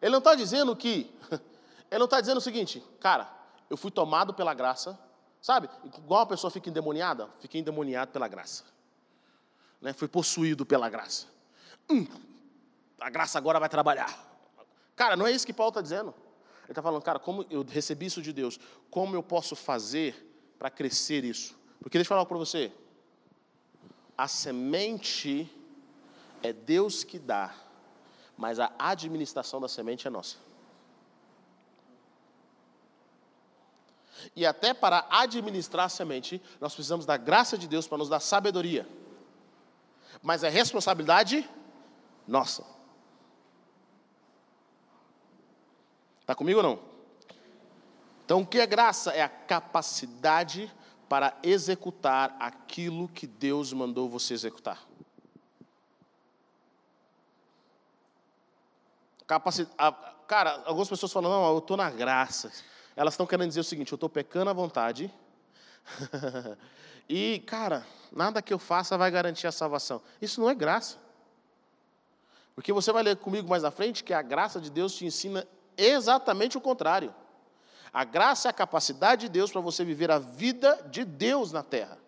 Ele 0.00 0.12
não 0.12 0.18
está 0.18 0.34
dizendo 0.34 0.74
que, 0.74 1.14
ele 1.90 1.98
não 1.98 2.06
está 2.06 2.22
dizendo 2.22 2.38
o 2.38 2.40
seguinte, 2.40 2.82
cara, 2.98 3.30
eu 3.68 3.76
fui 3.76 3.90
tomado 3.90 4.32
pela 4.32 4.54
graça, 4.54 4.98
sabe? 5.42 5.68
Igual 5.84 6.20
uma 6.20 6.26
pessoa 6.26 6.50
fica 6.50 6.70
endemoniada, 6.70 7.28
fiquei 7.38 7.60
endemoniado 7.60 8.12
pela 8.12 8.28
graça, 8.28 8.64
né? 9.78 9.92
Fui 9.92 10.08
possuído 10.08 10.64
pela 10.64 10.88
graça. 10.88 11.26
Hum, 11.90 12.06
a 13.00 13.10
graça 13.10 13.38
agora 13.38 13.60
vai 13.60 13.68
trabalhar. 13.68 14.34
Cara, 14.96 15.16
não 15.16 15.26
é 15.26 15.32
isso 15.32 15.46
que 15.46 15.52
Paulo 15.52 15.70
está 15.70 15.80
dizendo. 15.80 16.14
Ele 16.64 16.72
está 16.72 16.82
falando, 16.82 17.02
cara, 17.02 17.18
como 17.18 17.44
eu 17.50 17.62
recebi 17.62 18.06
isso 18.06 18.22
de 18.22 18.32
Deus, 18.32 18.58
como 18.90 19.14
eu 19.14 19.22
posso 19.22 19.54
fazer 19.54 20.54
para 20.58 20.70
crescer 20.70 21.24
isso? 21.24 21.54
Porque 21.80 21.98
deixa 21.98 22.08
eu 22.08 22.16
falar 22.16 22.24
para 22.24 22.38
você, 22.38 22.72
a 24.16 24.26
semente 24.26 25.50
é 26.42 26.52
Deus 26.52 27.04
que 27.04 27.18
dá, 27.18 27.54
mas 28.36 28.58
a 28.58 28.72
administração 28.78 29.60
da 29.60 29.68
semente 29.68 30.06
é 30.06 30.10
nossa. 30.10 30.36
E 34.34 34.46
até 34.46 34.72
para 34.72 35.06
administrar 35.10 35.86
a 35.86 35.88
semente, 35.88 36.40
nós 36.60 36.74
precisamos 36.74 37.04
da 37.04 37.16
graça 37.16 37.58
de 37.58 37.68
Deus 37.68 37.86
para 37.86 37.98
nos 37.98 38.08
dar 38.08 38.20
sabedoria. 38.20 38.88
Mas 40.22 40.42
é 40.42 40.48
responsabilidade 40.48 41.48
nossa. 42.26 42.73
Está 46.24 46.34
comigo 46.34 46.60
ou 46.60 46.62
não? 46.62 46.78
Então, 48.24 48.40
o 48.40 48.46
que 48.46 48.58
é 48.58 48.66
graça? 48.66 49.12
É 49.12 49.20
a 49.20 49.28
capacidade 49.28 50.72
para 51.06 51.36
executar 51.42 52.34
aquilo 52.40 53.08
que 53.08 53.26
Deus 53.26 53.74
mandou 53.74 54.08
você 54.08 54.32
executar. 54.32 54.82
Capaci... 59.26 59.68
Cara, 60.26 60.62
algumas 60.64 60.88
pessoas 60.88 61.12
falam, 61.12 61.30
não, 61.30 61.52
eu 61.52 61.58
estou 61.58 61.76
na 61.76 61.90
graça. 61.90 62.50
Elas 62.96 63.12
estão 63.12 63.26
querendo 63.26 63.48
dizer 63.48 63.60
o 63.60 63.64
seguinte, 63.64 63.92
eu 63.92 63.96
estou 63.96 64.08
pecando 64.08 64.48
à 64.48 64.54
vontade. 64.54 65.12
e, 67.06 67.40
cara, 67.40 67.86
nada 68.10 68.40
que 68.40 68.54
eu 68.54 68.58
faça 68.58 68.96
vai 68.96 69.10
garantir 69.10 69.46
a 69.46 69.52
salvação. 69.52 70.00
Isso 70.22 70.40
não 70.40 70.48
é 70.48 70.54
graça. 70.54 70.96
Porque 72.54 72.72
você 72.72 72.90
vai 72.90 73.02
ler 73.02 73.16
comigo 73.18 73.46
mais 73.46 73.62
à 73.62 73.70
frente 73.70 74.02
que 74.02 74.14
a 74.14 74.22
graça 74.22 74.58
de 74.58 74.70
Deus 74.70 74.94
te 74.94 75.04
ensina 75.04 75.46
exatamente 75.76 76.56
o 76.56 76.60
contrário. 76.60 77.14
A 77.92 78.04
graça 78.04 78.48
é 78.48 78.50
a 78.50 78.52
capacidade 78.52 79.22
de 79.22 79.28
Deus 79.28 79.52
para 79.52 79.60
você 79.60 79.84
viver 79.84 80.10
a 80.10 80.18
vida 80.18 80.84
de 80.90 81.04
Deus 81.04 81.52
na 81.52 81.62
terra. 81.62 81.98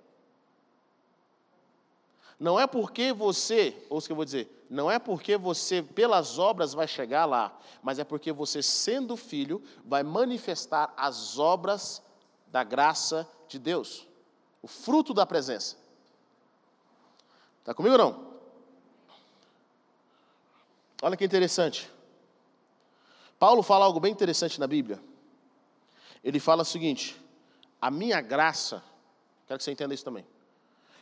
Não 2.39 2.59
é 2.61 2.67
porque 2.67 3.13
você, 3.13 3.87
ou 3.89 3.99
o 3.99 4.03
que 4.03 4.13
eu 4.13 4.17
vou 4.17 4.25
dizer, 4.25 4.67
não 4.69 4.91
é 4.91 4.99
porque 4.99 5.37
você, 5.37 5.83
pelas 5.83 6.39
obras, 6.39 6.75
vai 6.75 6.87
chegar 6.87 7.25
lá, 7.25 7.57
mas 7.83 7.99
é 7.99 8.05
porque 8.05 8.33
você, 8.33 8.63
sendo 8.63 9.17
filho, 9.17 9.63
vai 9.85 10.03
manifestar 10.03 10.93
as 10.97 11.39
obras 11.39 12.03
da 12.49 12.63
graça 12.63 13.29
de 13.49 13.59
Deus, 13.59 14.07
o 14.61 14.67
fruto 14.67 15.15
da 15.15 15.25
presença. 15.25 15.77
Está 17.61 17.73
comigo 17.73 17.95
ou 17.95 17.99
não? 17.99 18.37
Olha 21.03 21.17
que 21.17 21.25
interessante. 21.25 21.91
Paulo 23.39 23.63
fala 23.63 23.85
algo 23.85 24.01
bem 24.01 24.13
interessante 24.13 24.59
na 24.59 24.67
Bíblia. 24.67 25.01
Ele 26.25 26.41
fala 26.41 26.63
o 26.63 26.65
seguinte: 26.65 27.21
a 27.81 27.91
minha 27.91 28.21
graça, 28.21 28.83
quero 29.47 29.59
que 29.59 29.65
você 29.65 29.73
entenda 29.73 29.95
isso 29.95 30.05
também. 30.05 30.27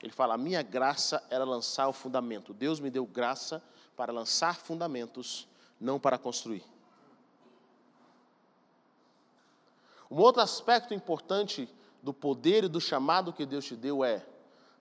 Ele 0.03 0.13
fala: 0.13 0.35
a 0.35 0.39
minha 0.39 0.63
graça 0.63 1.25
era 1.31 1.45
lançar 1.45 1.89
o 1.89 1.93
fundamento. 1.93 2.53
Deus 2.53 2.81
me 2.81 2.91
deu 2.91 3.07
graça 3.07 3.63
para 3.97 4.13
lançar 4.13 4.57
fundamentos, 4.57 5.49
não 5.81 5.99
para 5.99 6.19
construir. 6.19 6.65
Um 10.11 10.19
outro 10.19 10.43
aspecto 10.43 10.93
importante 10.93 11.69
do 12.03 12.13
poder 12.13 12.65
e 12.65 12.69
do 12.69 12.81
chamado 12.81 13.33
que 13.33 13.47
Deus 13.47 13.65
te 13.65 13.77
deu 13.77 14.05
é: 14.05 14.27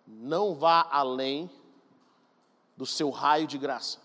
não 0.06 0.54
vá 0.54 0.88
além 0.92 1.50
do 2.76 2.86
seu 2.86 3.10
raio 3.10 3.48
de 3.48 3.58
graça. 3.58 4.03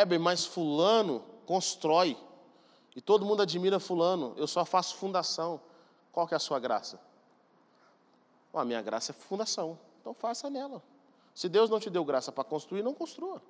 Heber, 0.00 0.20
mas 0.20 0.44
Fulano 0.44 1.24
constrói. 1.46 2.16
E 2.94 3.00
todo 3.00 3.24
mundo 3.24 3.42
admira 3.42 3.78
Fulano. 3.78 4.34
Eu 4.36 4.46
só 4.46 4.64
faço 4.64 4.96
fundação. 4.96 5.60
Qual 6.12 6.26
que 6.26 6.34
é 6.34 6.36
a 6.36 6.40
sua 6.40 6.58
graça? 6.58 7.00
a 8.54 8.64
minha 8.64 8.80
graça 8.80 9.12
é 9.12 9.14
fundação. 9.14 9.78
Então 10.00 10.14
faça 10.14 10.48
nela. 10.48 10.82
Se 11.34 11.46
Deus 11.46 11.68
não 11.68 11.78
te 11.78 11.90
deu 11.90 12.02
graça 12.04 12.32
para 12.32 12.42
construir, 12.42 12.82
não 12.82 12.94
construa. 12.94 13.42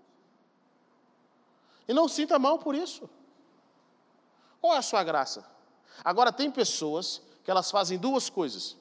E 1.87 1.95
não 1.95 2.09
sinta 2.09 2.39
mal 2.39 2.59
por 2.59 2.75
isso. 2.75 3.09
Qual 4.61 4.75
é 4.75 4.79
a 4.79 4.83
sua 4.83 5.05
graça? 5.05 5.49
Agora, 6.05 6.33
tem 6.33 6.51
pessoas 6.51 7.23
que 7.45 7.51
elas 7.51 7.71
fazem 7.71 7.99
duas 7.99 8.29
coisas. 8.29 8.77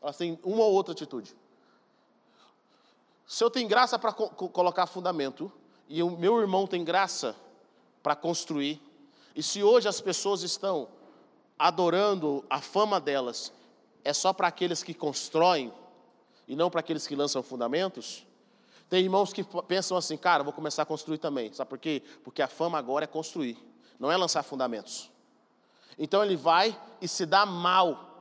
Elas 0.00 0.16
têm 0.16 0.38
uma 0.42 0.64
ou 0.64 0.72
outra 0.72 0.92
atitude. 0.92 1.36
Se 3.26 3.44
eu 3.44 3.50
tenho 3.50 3.68
graça 3.68 3.98
para 3.98 4.12
co 4.12 4.48
colocar 4.48 4.86
fundamento, 4.86 5.52
e 5.88 6.02
o 6.02 6.10
meu 6.10 6.40
irmão 6.40 6.66
tem 6.66 6.84
graça 6.84 7.36
para 8.02 8.16
construir, 8.16 8.80
e 9.34 9.42
se 9.42 9.62
hoje 9.62 9.88
as 9.88 10.00
pessoas 10.00 10.42
estão 10.42 10.88
adorando 11.58 12.44
a 12.50 12.60
fama 12.60 13.00
delas, 13.00 13.52
é 14.04 14.12
só 14.12 14.32
para 14.32 14.48
aqueles 14.48 14.82
que 14.82 14.92
constroem 14.92 15.72
e 16.48 16.56
não 16.56 16.70
para 16.70 16.80
aqueles 16.80 17.06
que 17.06 17.14
lançam 17.14 17.42
fundamentos? 17.42 18.26
Tem 18.88 19.02
irmãos 19.02 19.32
que 19.32 19.42
pensam 19.66 19.96
assim, 19.96 20.16
cara, 20.16 20.42
vou 20.42 20.52
começar 20.52 20.82
a 20.82 20.86
construir 20.86 21.18
também. 21.18 21.52
Sabe 21.52 21.70
por 21.70 21.78
quê? 21.78 22.02
Porque 22.22 22.42
a 22.42 22.48
fama 22.48 22.78
agora 22.78 23.04
é 23.04 23.06
construir, 23.06 23.56
não 23.98 24.12
é 24.12 24.16
lançar 24.16 24.42
fundamentos. 24.42 25.10
Então 25.98 26.22
ele 26.22 26.36
vai 26.36 26.78
e 27.00 27.08
se 27.08 27.24
dá 27.24 27.46
mal 27.46 28.11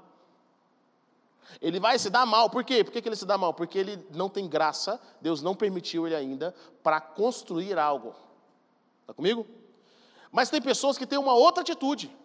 ele 1.59 1.79
vai 1.79 1.97
se 1.97 2.09
dar 2.09 2.25
mal. 2.25 2.49
Por 2.49 2.63
quê? 2.63 2.83
Por 2.83 2.91
que 2.91 3.07
ele 3.07 3.15
se 3.15 3.25
dá 3.25 3.37
mal? 3.37 3.53
Porque 3.53 3.77
ele 3.77 4.05
não 4.11 4.29
tem 4.29 4.47
graça, 4.47 5.01
Deus 5.19 5.41
não 5.41 5.55
permitiu 5.55 6.05
ele 6.05 6.15
ainda, 6.15 6.53
para 6.83 7.01
construir 7.01 7.77
algo. 7.79 8.15
Está 9.01 9.13
comigo? 9.13 9.45
Mas 10.31 10.49
tem 10.49 10.61
pessoas 10.61 10.97
que 10.97 11.05
têm 11.05 11.19
uma 11.19 11.33
outra 11.33 11.61
atitude. 11.61 12.15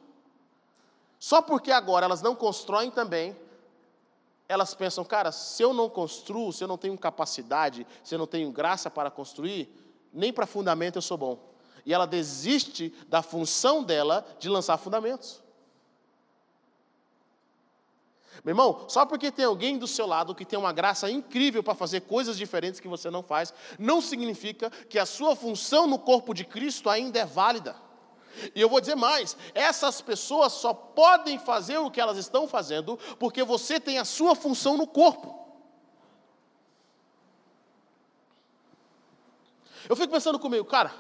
Só 1.19 1.43
porque 1.43 1.73
agora 1.73 2.05
elas 2.05 2.23
não 2.23 2.35
constroem 2.35 2.91
também, 2.91 3.37
elas 4.49 4.75
pensam, 4.75 5.05
cara, 5.05 5.33
se 5.33 5.63
eu 5.63 5.73
não 5.73 5.89
construo, 5.89 6.53
se 6.53 6.63
eu 6.63 6.69
não 6.69 6.79
tenho 6.79 6.97
capacidade, 6.97 7.87
se 8.05 8.15
eu 8.15 8.19
não 8.19 8.27
tenho 8.27 8.53
graça 8.53 8.91
para 8.91 9.11
construir, 9.11 9.69
nem 10.13 10.33
para 10.33 10.47
fundamento 10.47 10.97
eu 10.97 11.03
sou 11.03 11.17
bom. 11.17 11.39
E 11.85 11.93
ela 11.93 12.07
desiste 12.07 12.95
da 13.09 13.23
função 13.23 13.83
dela 13.83 14.27
de 14.39 14.49
lançar 14.49 14.77
fundamentos. 14.77 15.43
Meu 18.45 18.53
irmão, 18.53 18.85
só 18.89 19.05
porque 19.05 19.31
tem 19.31 19.45
alguém 19.45 19.79
do 19.79 19.87
seu 19.87 20.07
lado 20.07 20.35
que 20.35 20.45
tem 20.45 20.59
uma 20.59 20.73
graça 20.73 21.11
incrível 21.11 21.63
para 21.63 21.75
fazer 21.75 22.03
coisas 22.03 22.37
diferentes 22.37 22.81
que 22.81 22.89
você 22.89 23.11
não 23.11 23.23
faz, 23.23 23.53
não 23.79 24.01
significa 24.01 24.71
que 24.71 24.99
a 24.99 25.07
sua 25.07 25.35
função 25.35 25.87
no 25.87 25.99
corpo 25.99 26.35
de 26.35 26.45
Cristo 26.45 26.89
ainda 26.89 27.19
é 27.19 27.27
válida. 27.27 27.77
E 28.55 28.61
eu 28.61 28.69
vou 28.69 28.81
dizer 28.81 28.95
mais: 28.95 29.37
essas 29.55 30.01
pessoas 30.01 30.53
só 30.53 30.75
podem 30.75 31.39
fazer 31.39 31.79
o 31.79 31.91
que 31.91 32.01
elas 32.01 32.19
estão 32.19 32.47
fazendo 32.47 32.99
porque 33.19 33.43
você 33.43 33.81
tem 33.81 33.99
a 33.99 34.05
sua 34.05 34.35
função 34.35 34.77
no 34.77 34.87
corpo. 34.87 35.47
Eu 39.89 39.95
fico 39.95 40.13
pensando 40.13 40.39
comigo, 40.39 40.65
cara, 40.65 40.93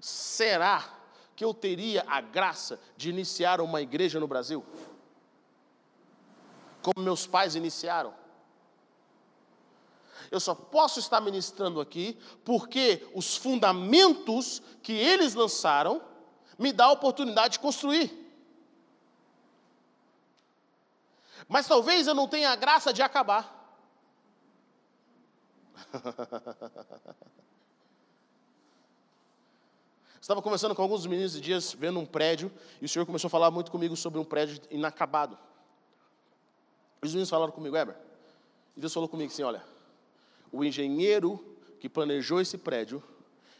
será 0.00 0.88
que 1.36 1.44
eu 1.44 1.52
teria 1.52 2.04
a 2.06 2.20
graça 2.20 2.80
de 2.96 3.10
iniciar 3.10 3.60
uma 3.60 3.80
igreja 3.82 4.18
no 4.18 4.26
Brasil? 4.26 4.64
Como 6.82 7.04
meus 7.04 7.26
pais 7.26 7.54
iniciaram. 7.54 8.14
Eu 10.30 10.38
só 10.38 10.54
posso 10.54 11.00
estar 11.00 11.20
ministrando 11.20 11.80
aqui 11.80 12.16
porque 12.44 13.08
os 13.14 13.36
fundamentos 13.36 14.62
que 14.82 14.92
eles 14.92 15.34
lançaram 15.34 16.00
me 16.58 16.72
dá 16.72 16.84
a 16.84 16.92
oportunidade 16.92 17.54
de 17.54 17.58
construir. 17.58 18.16
Mas 21.48 21.66
talvez 21.66 22.06
eu 22.06 22.14
não 22.14 22.28
tenha 22.28 22.50
a 22.50 22.56
graça 22.56 22.92
de 22.92 23.02
acabar. 23.02 23.58
Estava 30.20 30.42
conversando 30.42 30.74
com 30.74 30.82
alguns 30.82 31.06
meninos 31.06 31.32
de 31.32 31.40
dias, 31.40 31.72
vendo 31.72 31.98
um 31.98 32.04
prédio, 32.06 32.52
e 32.80 32.84
o 32.84 32.88
senhor 32.88 33.06
começou 33.06 33.26
a 33.26 33.30
falar 33.30 33.50
muito 33.50 33.70
comigo 33.70 33.96
sobre 33.96 34.20
um 34.20 34.24
prédio 34.24 34.62
inacabado. 34.70 35.36
Os 37.02 37.10
meninos 37.10 37.30
falaram 37.30 37.52
comigo, 37.52 37.76
Eber, 37.76 37.96
e 38.76 38.80
Deus 38.80 38.92
falou 38.92 39.08
comigo 39.08 39.32
assim: 39.32 39.42
olha, 39.42 39.62
o 40.52 40.64
engenheiro 40.64 41.42
que 41.78 41.88
planejou 41.88 42.40
esse 42.40 42.58
prédio 42.58 43.02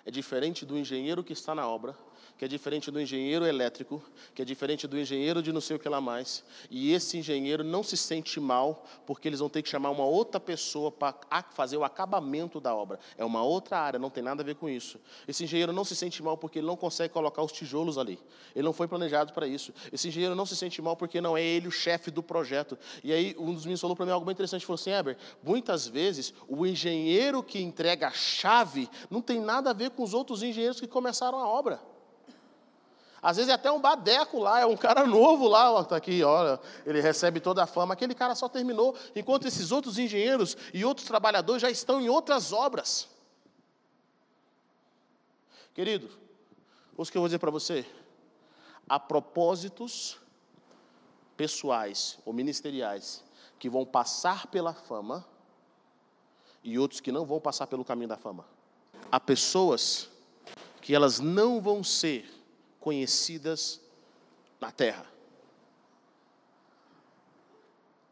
é 0.04 0.10
diferente 0.10 0.66
do 0.66 0.76
engenheiro 0.76 1.24
que 1.24 1.32
está 1.32 1.54
na 1.54 1.66
obra, 1.66 1.96
que 2.40 2.46
é 2.46 2.48
diferente 2.48 2.90
do 2.90 2.98
engenheiro 2.98 3.44
elétrico, 3.44 4.02
que 4.34 4.40
é 4.40 4.46
diferente 4.46 4.86
do 4.86 4.98
engenheiro 4.98 5.42
de 5.42 5.52
não 5.52 5.60
sei 5.60 5.76
o 5.76 5.78
que 5.78 5.86
lá 5.86 6.00
mais. 6.00 6.42
E 6.70 6.90
esse 6.94 7.18
engenheiro 7.18 7.62
não 7.62 7.82
se 7.82 7.98
sente 7.98 8.40
mal, 8.40 8.86
porque 9.06 9.28
eles 9.28 9.40
vão 9.40 9.50
ter 9.50 9.60
que 9.60 9.68
chamar 9.68 9.90
uma 9.90 10.06
outra 10.06 10.40
pessoa 10.40 10.90
para 10.90 11.14
fazer 11.50 11.76
o 11.76 11.84
acabamento 11.84 12.58
da 12.58 12.74
obra. 12.74 12.98
É 13.18 13.26
uma 13.26 13.42
outra 13.42 13.78
área, 13.78 13.98
não 13.98 14.08
tem 14.08 14.22
nada 14.22 14.42
a 14.42 14.46
ver 14.46 14.54
com 14.54 14.70
isso. 14.70 14.98
Esse 15.28 15.44
engenheiro 15.44 15.70
não 15.70 15.84
se 15.84 15.94
sente 15.94 16.22
mal 16.22 16.34
porque 16.38 16.60
ele 16.60 16.66
não 16.66 16.78
consegue 16.78 17.12
colocar 17.12 17.42
os 17.42 17.52
tijolos 17.52 17.98
ali. 17.98 18.18
Ele 18.56 18.64
não 18.64 18.72
foi 18.72 18.88
planejado 18.88 19.34
para 19.34 19.46
isso. 19.46 19.74
Esse 19.92 20.08
engenheiro 20.08 20.34
não 20.34 20.46
se 20.46 20.56
sente 20.56 20.80
mal 20.80 20.96
porque 20.96 21.20
não 21.20 21.36
é 21.36 21.42
ele 21.42 21.68
o 21.68 21.70
chefe 21.70 22.10
do 22.10 22.22
projeto. 22.22 22.78
E 23.04 23.12
aí 23.12 23.36
um 23.38 23.52
dos 23.52 23.64
meninos 23.64 23.82
falou 23.82 23.94
para 23.94 24.06
mim 24.06 24.12
algo 24.12 24.24
bem 24.24 24.32
interessante, 24.32 24.64
falou 24.64 24.80
assim, 24.80 24.92
Eber, 24.92 25.18
muitas 25.42 25.86
vezes 25.86 26.32
o 26.48 26.66
engenheiro 26.66 27.42
que 27.42 27.60
entrega 27.60 28.08
a 28.08 28.12
chave 28.12 28.88
não 29.10 29.20
tem 29.20 29.42
nada 29.42 29.68
a 29.68 29.74
ver 29.74 29.90
com 29.90 30.02
os 30.02 30.14
outros 30.14 30.42
engenheiros 30.42 30.80
que 30.80 30.88
começaram 30.88 31.38
a 31.38 31.46
obra. 31.46 31.89
Às 33.22 33.36
vezes 33.36 33.50
é 33.50 33.54
até 33.54 33.70
um 33.70 33.80
badeco 33.80 34.38
lá, 34.38 34.60
é 34.60 34.66
um 34.66 34.76
cara 34.76 35.06
novo 35.06 35.46
lá, 35.46 35.80
está 35.80 35.96
aqui, 35.96 36.22
olha, 36.22 36.58
ele 36.86 37.00
recebe 37.00 37.38
toda 37.38 37.62
a 37.62 37.66
fama. 37.66 37.92
Aquele 37.92 38.14
cara 38.14 38.34
só 38.34 38.48
terminou, 38.48 38.96
enquanto 39.14 39.46
esses 39.46 39.70
outros 39.70 39.98
engenheiros 39.98 40.56
e 40.72 40.84
outros 40.84 41.06
trabalhadores 41.06 41.60
já 41.60 41.70
estão 41.70 42.00
em 42.00 42.08
outras 42.08 42.52
obras. 42.52 43.08
Querido, 45.74 46.10
o 46.96 47.04
que 47.04 47.16
eu 47.16 47.20
vou 47.20 47.28
dizer 47.28 47.38
para 47.38 47.50
você, 47.50 47.86
há 48.88 48.98
propósitos 48.98 50.18
pessoais 51.36 52.18
ou 52.24 52.32
ministeriais 52.32 53.22
que 53.58 53.68
vão 53.68 53.84
passar 53.84 54.46
pela 54.46 54.72
fama 54.72 55.26
e 56.64 56.78
outros 56.78 57.00
que 57.00 57.12
não 57.12 57.24
vão 57.24 57.40
passar 57.40 57.66
pelo 57.66 57.84
caminho 57.84 58.08
da 58.08 58.16
fama. 58.16 58.46
Há 59.12 59.20
pessoas 59.20 60.08
que 60.80 60.94
elas 60.94 61.20
não 61.20 61.60
vão 61.60 61.84
ser 61.84 62.39
conhecidas 62.80 63.80
na 64.60 64.72
terra. 64.72 65.06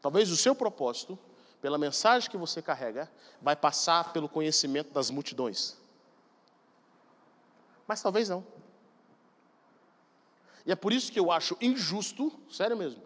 Talvez 0.01 0.31
o 0.31 0.37
seu 0.37 0.55
propósito, 0.55 1.19
pela 1.61 1.77
mensagem 1.77 2.29
que 2.29 2.37
você 2.37 2.61
carrega, 2.61 3.11
vai 3.41 3.55
passar 3.55 4.13
pelo 4.13 4.29
conhecimento 4.29 4.93
das 4.93 5.09
multidões. 5.09 5.77
Mas 7.85 8.01
talvez 8.01 8.29
não. 8.29 8.45
E 10.65 10.71
é 10.71 10.75
por 10.75 10.93
isso 10.93 11.11
que 11.11 11.19
eu 11.19 11.31
acho 11.31 11.57
injusto, 11.59 12.31
sério 12.49 12.77
mesmo, 12.77 13.01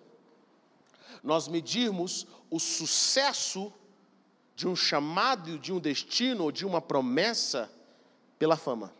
nós 1.24 1.48
medirmos 1.48 2.28
o 2.50 2.60
sucesso 2.60 3.74
de 4.56 4.68
um 4.68 4.76
chamado, 4.76 5.58
de 5.58 5.72
um 5.72 5.80
destino 5.80 6.44
ou 6.44 6.52
de 6.52 6.66
uma 6.66 6.82
promessa 6.82 7.72
pela 8.38 8.58
fama. 8.58 8.94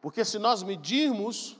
Porque 0.00 0.24
se 0.24 0.38
nós 0.38 0.62
medirmos 0.62 1.56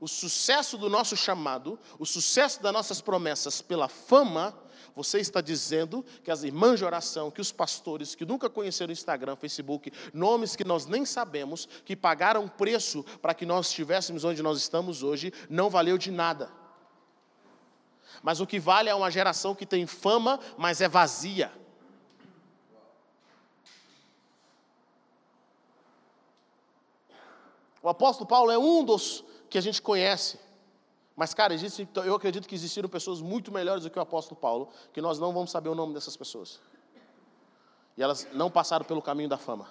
o 0.00 0.08
sucesso 0.08 0.78
do 0.78 0.88
nosso 0.88 1.16
chamado, 1.16 1.78
o 1.98 2.06
sucesso 2.06 2.62
das 2.62 2.72
nossas 2.72 3.00
promessas 3.00 3.60
pela 3.60 3.88
fama, 3.88 4.56
você 4.94 5.18
está 5.20 5.40
dizendo 5.40 6.04
que 6.24 6.30
as 6.30 6.42
irmãs 6.42 6.78
de 6.78 6.84
oração, 6.84 7.30
que 7.30 7.40
os 7.40 7.52
pastores 7.52 8.14
que 8.14 8.24
nunca 8.24 8.48
conheceram 8.48 8.92
Instagram, 8.92 9.36
Facebook, 9.36 9.92
nomes 10.12 10.56
que 10.56 10.64
nós 10.64 10.86
nem 10.86 11.04
sabemos, 11.04 11.68
que 11.84 11.94
pagaram 11.94 12.48
preço 12.48 13.04
para 13.20 13.34
que 13.34 13.44
nós 13.44 13.68
estivéssemos 13.68 14.24
onde 14.24 14.42
nós 14.42 14.58
estamos 14.58 15.02
hoje, 15.02 15.32
não 15.48 15.68
valeu 15.68 15.98
de 15.98 16.10
nada. 16.10 16.50
Mas 18.22 18.40
o 18.40 18.46
que 18.46 18.58
vale 18.58 18.88
é 18.88 18.94
uma 18.94 19.10
geração 19.10 19.54
que 19.54 19.66
tem 19.66 19.86
fama, 19.86 20.38
mas 20.56 20.80
é 20.80 20.88
vazia. 20.88 21.52
O 27.82 27.88
apóstolo 27.88 28.28
Paulo 28.28 28.50
é 28.50 28.58
um 28.58 28.84
dos 28.84 29.24
que 29.48 29.58
a 29.58 29.60
gente 29.60 29.80
conhece. 29.80 30.38
Mas, 31.16 31.34
cara, 31.34 31.52
existe, 31.52 31.88
eu 31.96 32.14
acredito 32.14 32.48
que 32.48 32.54
existiram 32.54 32.88
pessoas 32.88 33.20
muito 33.20 33.52
melhores 33.52 33.84
do 33.84 33.90
que 33.90 33.98
o 33.98 34.02
apóstolo 34.02 34.40
Paulo, 34.40 34.68
que 34.92 35.00
nós 35.00 35.18
não 35.18 35.32
vamos 35.32 35.50
saber 35.50 35.68
o 35.68 35.74
nome 35.74 35.92
dessas 35.92 36.16
pessoas. 36.16 36.60
E 37.96 38.02
elas 38.02 38.26
não 38.32 38.50
passaram 38.50 38.84
pelo 38.84 39.02
caminho 39.02 39.28
da 39.28 39.36
fama. 39.36 39.68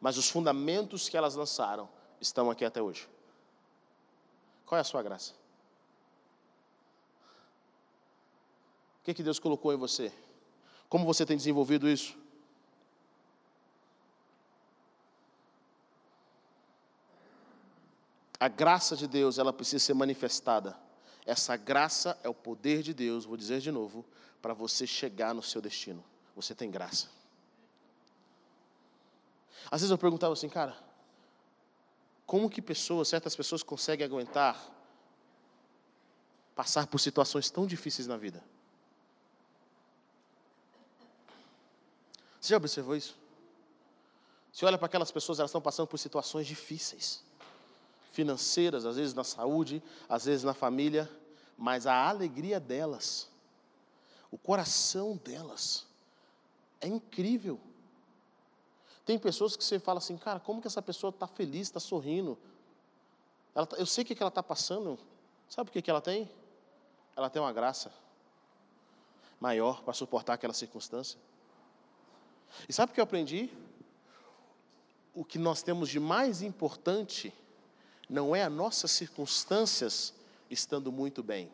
Mas 0.00 0.16
os 0.18 0.28
fundamentos 0.28 1.08
que 1.08 1.16
elas 1.16 1.34
lançaram 1.34 1.88
estão 2.20 2.50
aqui 2.50 2.64
até 2.64 2.82
hoje. 2.82 3.08
Qual 4.66 4.76
é 4.76 4.80
a 4.80 4.84
sua 4.84 5.02
graça? 5.02 5.32
O 9.00 9.04
que, 9.04 9.14
que 9.14 9.22
Deus 9.22 9.38
colocou 9.38 9.72
em 9.72 9.76
você? 9.76 10.12
Como 10.88 11.04
você 11.04 11.24
tem 11.24 11.36
desenvolvido 11.36 11.88
isso? 11.88 12.25
A 18.38 18.48
graça 18.48 18.94
de 18.94 19.06
Deus, 19.06 19.38
ela 19.38 19.52
precisa 19.52 19.84
ser 19.84 19.94
manifestada. 19.94 20.76
Essa 21.24 21.56
graça 21.56 22.18
é 22.22 22.28
o 22.28 22.34
poder 22.34 22.82
de 22.82 22.92
Deus, 22.92 23.24
vou 23.24 23.36
dizer 23.36 23.60
de 23.60 23.72
novo, 23.72 24.04
para 24.40 24.54
você 24.54 24.86
chegar 24.86 25.34
no 25.34 25.42
seu 25.42 25.60
destino. 25.60 26.04
Você 26.34 26.54
tem 26.54 26.70
graça. 26.70 27.08
Às 29.70 29.80
vezes 29.80 29.90
eu 29.90 29.98
perguntava 29.98 30.32
assim, 30.34 30.48
cara, 30.48 30.76
como 32.26 32.50
que 32.50 32.62
pessoas, 32.62 33.08
certas 33.08 33.34
pessoas 33.34 33.62
conseguem 33.62 34.06
aguentar 34.06 34.72
passar 36.54 36.86
por 36.86 36.98
situações 36.98 37.50
tão 37.50 37.66
difíceis 37.66 38.06
na 38.06 38.16
vida? 38.16 38.42
Você 42.40 42.50
já 42.50 42.56
observou 42.56 42.94
isso? 42.94 43.18
Você 44.52 44.64
olha 44.64 44.78
para 44.78 44.86
aquelas 44.86 45.10
pessoas, 45.10 45.38
elas 45.38 45.50
estão 45.50 45.60
passando 45.60 45.86
por 45.86 45.98
situações 45.98 46.46
difíceis 46.46 47.25
financeiras, 48.16 48.86
às 48.86 48.96
vezes 48.96 49.12
na 49.12 49.22
saúde, 49.22 49.82
às 50.08 50.24
vezes 50.24 50.42
na 50.42 50.54
família, 50.54 51.08
mas 51.56 51.86
a 51.86 52.08
alegria 52.08 52.58
delas, 52.58 53.28
o 54.30 54.38
coração 54.38 55.20
delas, 55.22 55.86
é 56.80 56.88
incrível. 56.88 57.60
Tem 59.04 59.18
pessoas 59.18 59.54
que 59.54 59.62
você 59.62 59.78
fala 59.78 59.98
assim, 59.98 60.16
cara, 60.16 60.40
como 60.40 60.62
que 60.62 60.66
essa 60.66 60.80
pessoa 60.80 61.10
está 61.10 61.26
feliz, 61.26 61.68
está 61.68 61.78
sorrindo? 61.78 62.38
Ela, 63.54 63.66
tá, 63.66 63.76
eu 63.76 63.84
sei 63.84 64.02
o 64.02 64.06
que, 64.06 64.16
ela 64.18 64.28
está 64.28 64.42
passando. 64.42 64.98
Sabe 65.46 65.68
o 65.68 65.82
que 65.82 65.90
ela 65.90 66.00
tem? 66.00 66.28
Ela 67.14 67.28
tem 67.28 67.40
uma 67.40 67.52
graça 67.52 67.92
maior 69.38 69.82
para 69.82 69.92
suportar 69.92 70.32
aquela 70.32 70.54
circunstância. 70.54 71.20
E 72.66 72.72
sabe 72.72 72.92
o 72.92 72.94
que 72.94 73.00
eu 73.00 73.04
aprendi? 73.04 73.50
O 75.14 75.22
que 75.22 75.38
nós 75.38 75.62
temos 75.62 75.90
de 75.90 76.00
mais 76.00 76.40
importante 76.40 77.32
não 78.08 78.34
é 78.34 78.42
as 78.42 78.52
nossas 78.52 78.90
circunstâncias 78.90 80.14
estando 80.50 80.92
muito 80.92 81.22
bem, 81.22 81.50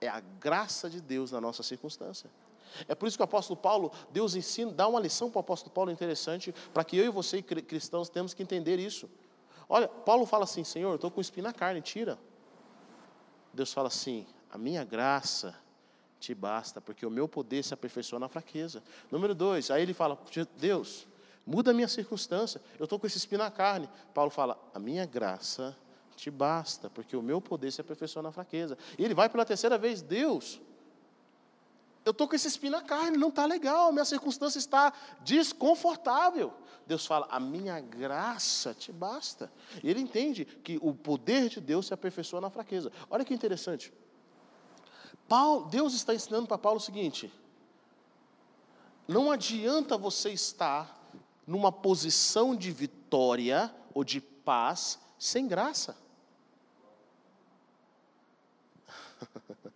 é 0.00 0.08
a 0.08 0.20
graça 0.20 0.90
de 0.90 1.00
Deus 1.00 1.32
na 1.32 1.40
nossa 1.40 1.62
circunstância. 1.62 2.30
É 2.88 2.94
por 2.94 3.06
isso 3.06 3.16
que 3.16 3.22
o 3.22 3.24
apóstolo 3.24 3.58
Paulo, 3.58 3.92
Deus 4.10 4.34
ensina, 4.34 4.70
dá 4.72 4.86
uma 4.86 5.00
lição 5.00 5.30
para 5.30 5.38
o 5.38 5.40
apóstolo 5.40 5.72
Paulo 5.72 5.90
interessante, 5.90 6.54
para 6.74 6.84
que 6.84 6.96
eu 6.96 7.04
e 7.04 7.08
você, 7.08 7.40
cristãos, 7.40 8.08
temos 8.08 8.34
que 8.34 8.42
entender 8.42 8.78
isso. 8.78 9.08
Olha, 9.68 9.88
Paulo 9.88 10.26
fala 10.26 10.44
assim: 10.44 10.64
Senhor, 10.64 10.94
estou 10.94 11.10
com 11.10 11.20
espinho 11.20 11.44
na 11.44 11.52
carne, 11.52 11.80
tira. 11.80 12.18
Deus 13.52 13.72
fala 13.72 13.88
assim: 13.88 14.26
a 14.50 14.58
minha 14.58 14.84
graça 14.84 15.54
te 16.20 16.34
basta, 16.34 16.80
porque 16.80 17.06
o 17.06 17.10
meu 17.10 17.28
poder 17.28 17.62
se 17.62 17.72
aperfeiçoa 17.72 18.18
na 18.18 18.28
fraqueza. 18.28 18.82
Número 19.10 19.34
dois, 19.34 19.70
aí 19.70 19.82
ele 19.82 19.94
fala: 19.94 20.18
Deus, 20.56 21.06
Muda 21.46 21.70
a 21.70 21.74
minha 21.74 21.86
circunstância. 21.86 22.60
Eu 22.78 22.84
estou 22.84 22.98
com 22.98 23.06
esse 23.06 23.18
espinho 23.18 23.38
na 23.38 23.50
carne. 23.50 23.88
Paulo 24.12 24.30
fala: 24.30 24.58
a 24.74 24.78
minha 24.80 25.06
graça 25.06 25.76
te 26.16 26.30
basta, 26.30 26.90
porque 26.90 27.16
o 27.16 27.22
meu 27.22 27.40
poder 27.40 27.70
se 27.70 27.80
aperfeiçoa 27.80 28.22
na 28.22 28.32
fraqueza. 28.32 28.76
E 28.98 29.04
ele 29.04 29.14
vai 29.14 29.28
pela 29.28 29.44
terceira 29.44 29.78
vez: 29.78 30.02
Deus, 30.02 30.60
eu 32.04 32.10
estou 32.10 32.26
com 32.26 32.34
esse 32.34 32.48
espinho 32.48 32.72
na 32.72 32.82
carne, 32.82 33.16
não 33.16 33.28
está 33.28 33.44
legal, 33.46 33.88
a 33.88 33.92
minha 33.92 34.04
circunstância 34.04 34.58
está 34.58 34.92
desconfortável. 35.20 36.52
Deus 36.84 37.06
fala: 37.06 37.28
a 37.30 37.38
minha 37.38 37.78
graça 37.80 38.74
te 38.74 38.90
basta. 38.90 39.52
E 39.84 39.88
ele 39.88 40.00
entende 40.00 40.44
que 40.44 40.78
o 40.82 40.92
poder 40.94 41.48
de 41.48 41.60
Deus 41.60 41.86
se 41.86 41.94
aperfeiçoa 41.94 42.40
na 42.40 42.50
fraqueza. 42.50 42.90
Olha 43.08 43.24
que 43.24 43.34
interessante. 43.34 43.92
Paulo, 45.28 45.66
Deus 45.66 45.94
está 45.94 46.14
ensinando 46.14 46.46
para 46.48 46.58
Paulo 46.58 46.78
o 46.78 46.82
seguinte: 46.82 47.32
não 49.06 49.30
adianta 49.30 49.96
você 49.96 50.30
estar 50.30 50.95
numa 51.46 51.70
posição 51.70 52.56
de 52.56 52.72
vitória 52.72 53.72
ou 53.94 54.02
de 54.02 54.20
paz 54.20 54.98
sem 55.18 55.46
graça. 55.46 55.96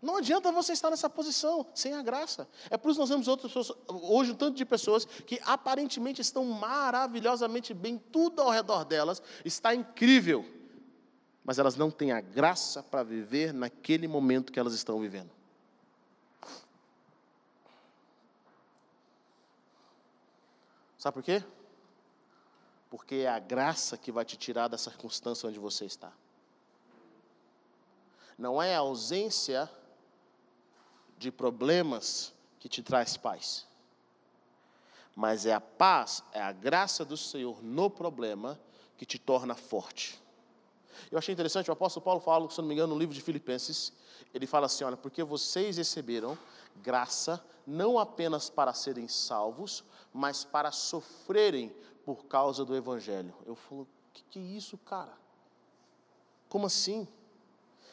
Não 0.00 0.16
adianta 0.18 0.52
você 0.52 0.72
estar 0.72 0.88
nessa 0.90 1.10
posição 1.10 1.66
sem 1.74 1.92
a 1.92 2.02
graça. 2.02 2.48
É 2.70 2.76
por 2.76 2.90
isso 2.90 2.98
que 2.98 3.00
nós 3.00 3.08
vemos 3.10 3.26
outras 3.28 3.52
pessoas, 3.52 3.76
hoje 3.88 4.30
um 4.30 4.36
tanto 4.36 4.56
de 4.56 4.64
pessoas 4.64 5.04
que 5.04 5.40
aparentemente 5.44 6.20
estão 6.20 6.44
maravilhosamente 6.44 7.74
bem, 7.74 7.98
tudo 7.98 8.40
ao 8.40 8.50
redor 8.50 8.84
delas 8.84 9.20
está 9.44 9.74
incrível, 9.74 10.44
mas 11.44 11.58
elas 11.58 11.74
não 11.76 11.90
têm 11.90 12.12
a 12.12 12.20
graça 12.20 12.82
para 12.82 13.02
viver 13.02 13.52
naquele 13.52 14.06
momento 14.06 14.52
que 14.52 14.60
elas 14.60 14.74
estão 14.74 15.00
vivendo. 15.00 15.35
Sabe 21.06 21.14
por 21.14 21.22
quê? 21.22 21.40
Porque 22.90 23.14
é 23.14 23.28
a 23.28 23.38
graça 23.38 23.96
que 23.96 24.10
vai 24.10 24.24
te 24.24 24.36
tirar 24.36 24.66
da 24.66 24.76
circunstância 24.76 25.48
onde 25.48 25.56
você 25.56 25.84
está. 25.84 26.12
Não 28.36 28.60
é 28.60 28.74
a 28.74 28.80
ausência 28.80 29.70
de 31.16 31.30
problemas 31.30 32.34
que 32.58 32.68
te 32.68 32.82
traz 32.82 33.16
paz. 33.16 33.68
Mas 35.14 35.46
é 35.46 35.54
a 35.54 35.60
paz, 35.60 36.24
é 36.32 36.42
a 36.42 36.50
graça 36.50 37.04
do 37.04 37.16
Senhor 37.16 37.62
no 37.62 37.88
problema 37.88 38.58
que 38.96 39.06
te 39.06 39.16
torna 39.16 39.54
forte. 39.54 40.20
Eu 41.08 41.18
achei 41.18 41.32
interessante, 41.32 41.70
o 41.70 41.72
apóstolo 41.72 42.02
Paulo 42.02 42.20
fala, 42.20 42.50
se 42.50 42.58
não 42.58 42.66
me 42.66 42.74
engano, 42.74 42.94
no 42.94 42.98
livro 42.98 43.14
de 43.14 43.22
Filipenses, 43.22 43.92
ele 44.34 44.44
fala 44.44 44.66
assim: 44.66 44.82
olha, 44.82 44.96
porque 44.96 45.22
vocês 45.22 45.76
receberam 45.76 46.36
graça 46.82 47.40
não 47.64 47.96
apenas 47.96 48.50
para 48.50 48.72
serem 48.74 49.06
salvos, 49.06 49.84
mas 50.16 50.44
para 50.44 50.72
sofrerem 50.72 51.74
por 52.04 52.24
causa 52.24 52.64
do 52.64 52.74
Evangelho. 52.74 53.34
Eu 53.44 53.54
falo, 53.54 53.82
o 53.82 53.88
que, 54.14 54.24
que 54.30 54.38
é 54.38 54.42
isso, 54.42 54.78
cara? 54.78 55.12
Como 56.48 56.66
assim? 56.66 57.06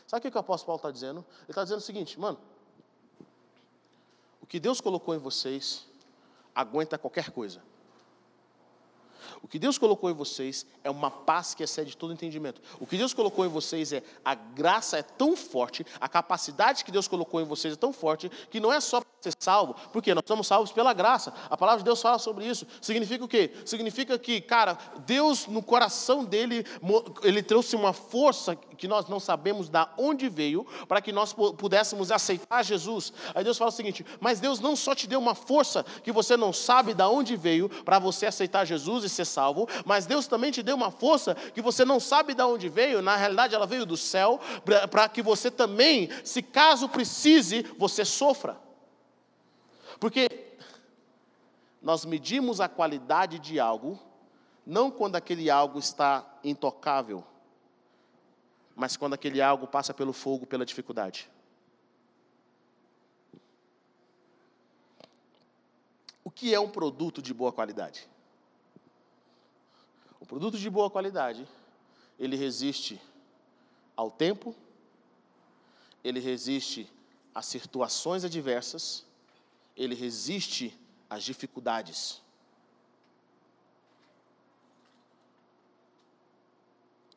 Sabe 0.07 0.27
o 0.27 0.31
que 0.31 0.37
o 0.37 0.39
apóstolo 0.39 0.67
Paulo 0.67 0.77
está 0.77 0.91
dizendo? 0.91 1.25
Ele 1.41 1.49
está 1.49 1.63
dizendo 1.63 1.79
o 1.79 1.81
seguinte, 1.81 2.17
mano, 2.19 2.39
o 4.41 4.45
que 4.45 4.59
Deus 4.59 4.79
colocou 4.79 5.13
em 5.13 5.17
vocês 5.17 5.85
aguenta 6.55 6.97
qualquer 6.97 7.31
coisa. 7.31 7.61
O 9.41 9.47
que 9.47 9.59
Deus 9.59 9.77
colocou 9.77 10.09
em 10.09 10.13
vocês 10.13 10.65
é 10.83 10.89
uma 10.89 11.11
paz 11.11 11.53
que 11.53 11.63
excede 11.63 11.97
todo 11.97 12.13
entendimento. 12.13 12.61
O 12.79 12.87
que 12.87 12.97
Deus 12.97 13.13
colocou 13.13 13.45
em 13.45 13.49
vocês 13.49 13.91
é 13.91 14.01
a 14.23 14.35
graça 14.35 14.97
é 14.97 15.03
tão 15.03 15.35
forte, 15.35 15.85
a 15.99 16.07
capacidade 16.07 16.85
que 16.85 16.91
Deus 16.91 17.07
colocou 17.07 17.41
em 17.41 17.45
vocês 17.45 17.73
é 17.73 17.77
tão 17.77 17.91
forte, 17.91 18.29
que 18.29 18.59
não 18.59 18.71
é 18.71 18.79
só 18.79 19.01
ser 19.23 19.33
salvo, 19.39 19.75
porque 19.93 20.13
nós 20.13 20.23
somos 20.27 20.47
salvos 20.47 20.71
pela 20.71 20.93
graça. 20.93 21.33
A 21.49 21.55
palavra 21.55 21.79
de 21.79 21.85
Deus 21.85 22.01
fala 22.01 22.19
sobre 22.19 22.45
isso. 22.45 22.67
Significa 22.81 23.23
o 23.23 23.27
quê? 23.27 23.51
Significa 23.65 24.19
que, 24.19 24.41
cara, 24.41 24.77
Deus 25.05 25.47
no 25.47 25.63
coração 25.63 26.25
dele, 26.25 26.65
ele 27.23 27.41
trouxe 27.41 27.75
uma 27.75 27.93
força 27.93 28.55
que 28.77 28.87
nós 28.87 29.07
não 29.07 29.19
sabemos 29.19 29.69
da 29.69 29.89
onde 29.97 30.27
veio, 30.27 30.65
para 30.87 31.01
que 31.01 31.13
nós 31.13 31.31
pudéssemos 31.31 32.11
aceitar 32.11 32.63
Jesus. 32.63 33.13
Aí 33.33 33.43
Deus 33.43 33.57
fala 33.57 33.69
o 33.69 33.73
seguinte: 33.73 34.05
mas 34.19 34.41
Deus 34.41 34.59
não 34.59 34.75
só 34.75 34.93
te 34.93 35.07
deu 35.07 35.19
uma 35.19 35.35
força 35.35 35.85
que 36.03 36.11
você 36.11 36.35
não 36.35 36.51
sabe 36.51 36.93
da 36.93 37.07
onde 37.07 37.37
veio, 37.37 37.69
para 37.69 37.99
você 37.99 38.25
aceitar 38.25 38.65
Jesus 38.65 39.05
e 39.05 39.09
ser 39.09 39.25
salvo, 39.25 39.69
mas 39.85 40.05
Deus 40.05 40.27
também 40.27 40.51
te 40.51 40.61
deu 40.61 40.75
uma 40.75 40.91
força 40.91 41.35
que 41.53 41.61
você 41.61 41.85
não 41.85 41.99
sabe 41.99 42.33
de 42.33 42.43
onde 42.43 42.67
veio, 42.67 43.01
na 43.01 43.15
realidade 43.15 43.55
ela 43.55 43.65
veio 43.65 43.85
do 43.85 43.95
céu, 43.95 44.39
para 44.91 45.07
que 45.07 45.21
você 45.21 45.49
também, 45.49 46.09
se 46.23 46.41
caso 46.41 46.89
precise, 46.89 47.65
você 47.77 48.03
sofra. 48.03 48.62
Porque 50.03 50.27
nós 51.81 52.03
medimos 52.03 52.59
a 52.59 52.67
qualidade 52.67 53.39
de 53.39 53.57
algo, 53.57 53.97
não 54.65 54.91
quando 54.91 55.15
aquele 55.15 55.49
algo 55.49 55.79
está 55.79 56.29
intocável, 56.43 57.23
mas 58.75 58.97
quando 58.97 59.13
aquele 59.13 59.41
algo 59.41 59.65
passa 59.65 59.93
pelo 59.93 60.11
fogo, 60.11 60.45
pela 60.45 60.65
dificuldade. 60.65 61.31
O 66.21 66.29
que 66.29 66.53
é 66.53 66.59
um 66.59 66.69
produto 66.69 67.21
de 67.21 67.33
boa 67.33 67.53
qualidade? 67.53 68.05
O 70.19 70.25
produto 70.25 70.57
de 70.57 70.69
boa 70.69 70.89
qualidade, 70.89 71.47
ele 72.19 72.35
resiste 72.35 73.01
ao 73.95 74.11
tempo, 74.11 74.53
ele 76.03 76.19
resiste 76.19 76.91
às 77.33 77.45
situações 77.45 78.25
adversas, 78.25 79.05
ele 79.75 79.95
resiste 79.95 80.79
às 81.09 81.23
dificuldades. 81.23 82.21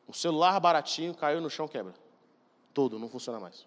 O 0.07 0.13
celular 0.13 0.59
baratinho 0.59 1.13
caiu 1.13 1.41
no 1.41 1.49
chão, 1.49 1.67
quebra. 1.67 1.93
Todo, 2.73 2.97
não 2.97 3.09
funciona 3.09 3.39
mais. 3.39 3.65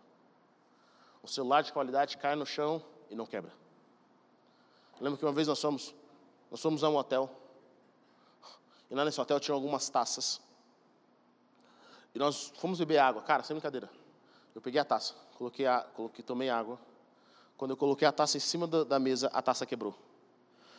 O 1.23 1.29
celular 1.29 1.63
de 1.63 1.73
qualidade 1.73 2.17
cai 2.17 2.35
no 2.35 2.47
chão 2.47 2.83
e 3.11 3.15
não 3.15 3.27
quebra. 3.27 3.53
lembro 5.01 5.19
que 5.19 5.25
uma 5.25 5.33
vez 5.33 5.49
nós 5.49 5.61
fomos, 5.61 5.95
nós 6.51 6.61
fomos 6.61 6.83
a 6.83 6.89
um 6.89 6.97
hotel 6.97 7.31
e 8.91 8.95
lá 8.95 9.05
nesse 9.05 9.21
hotel 9.21 9.39
tinha 9.39 9.55
algumas 9.55 9.89
taças. 9.89 10.41
E 12.15 12.19
nós 12.19 12.53
fomos 12.57 12.79
beber 12.79 12.99
água. 12.99 13.23
Cara, 13.23 13.43
sem 13.43 13.55
brincadeira. 13.55 13.89
Eu 14.55 14.61
peguei 14.61 14.81
a 14.81 14.85
taça, 14.85 15.15
coloquei, 15.37 15.67
a, 15.67 15.83
coloquei 15.83 16.25
tomei 16.25 16.51
água. 16.51 16.79
Quando 17.61 17.73
eu 17.73 17.77
coloquei 17.77 18.09
a 18.09 18.13
taça 18.13 18.39
em 18.39 18.41
cima 18.41 18.67
da, 18.67 18.85
da 18.85 18.99
mesa, 18.99 19.29
a 19.35 19.43
taça 19.43 19.67
quebrou. 19.67 19.95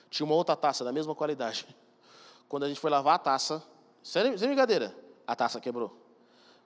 Tinha 0.09 0.25
uma 0.25 0.33
outra 0.33 0.55
taça 0.55 0.83
da 0.83 0.91
mesma 0.91 1.13
qualidade. 1.13 1.67
Quando 2.49 2.63
a 2.63 2.67
gente 2.67 2.79
foi 2.79 2.89
lavar 2.89 3.13
a 3.13 3.19
taça, 3.19 3.61
sem, 4.01 4.35
sem 4.35 4.47
brincadeira, 4.47 4.91
a 5.27 5.35
taça 5.35 5.61
quebrou. 5.61 5.95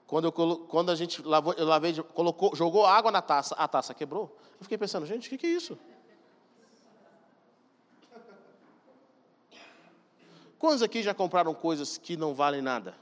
Quando, 0.06 0.24
eu, 0.28 0.32
quando 0.32 0.90
a 0.90 0.94
gente 0.94 1.20
lavou, 1.20 1.52
eu 1.52 1.66
lavei, 1.66 1.92
colocou, 2.14 2.56
jogou 2.56 2.86
água 2.86 3.12
na 3.12 3.20
taça, 3.20 3.54
a 3.56 3.68
taça 3.68 3.92
quebrou. 3.92 4.34
Eu 4.58 4.62
fiquei 4.62 4.78
pensando, 4.78 5.04
gente, 5.04 5.26
o 5.26 5.28
que, 5.28 5.36
que 5.36 5.46
é 5.48 5.50
isso? 5.50 5.78
Quantos 10.58 10.82
aqui 10.82 11.02
já 11.02 11.12
compraram 11.12 11.52
coisas 11.52 11.98
que 11.98 12.16
não 12.16 12.32
valem 12.32 12.62
nada? 12.62 12.94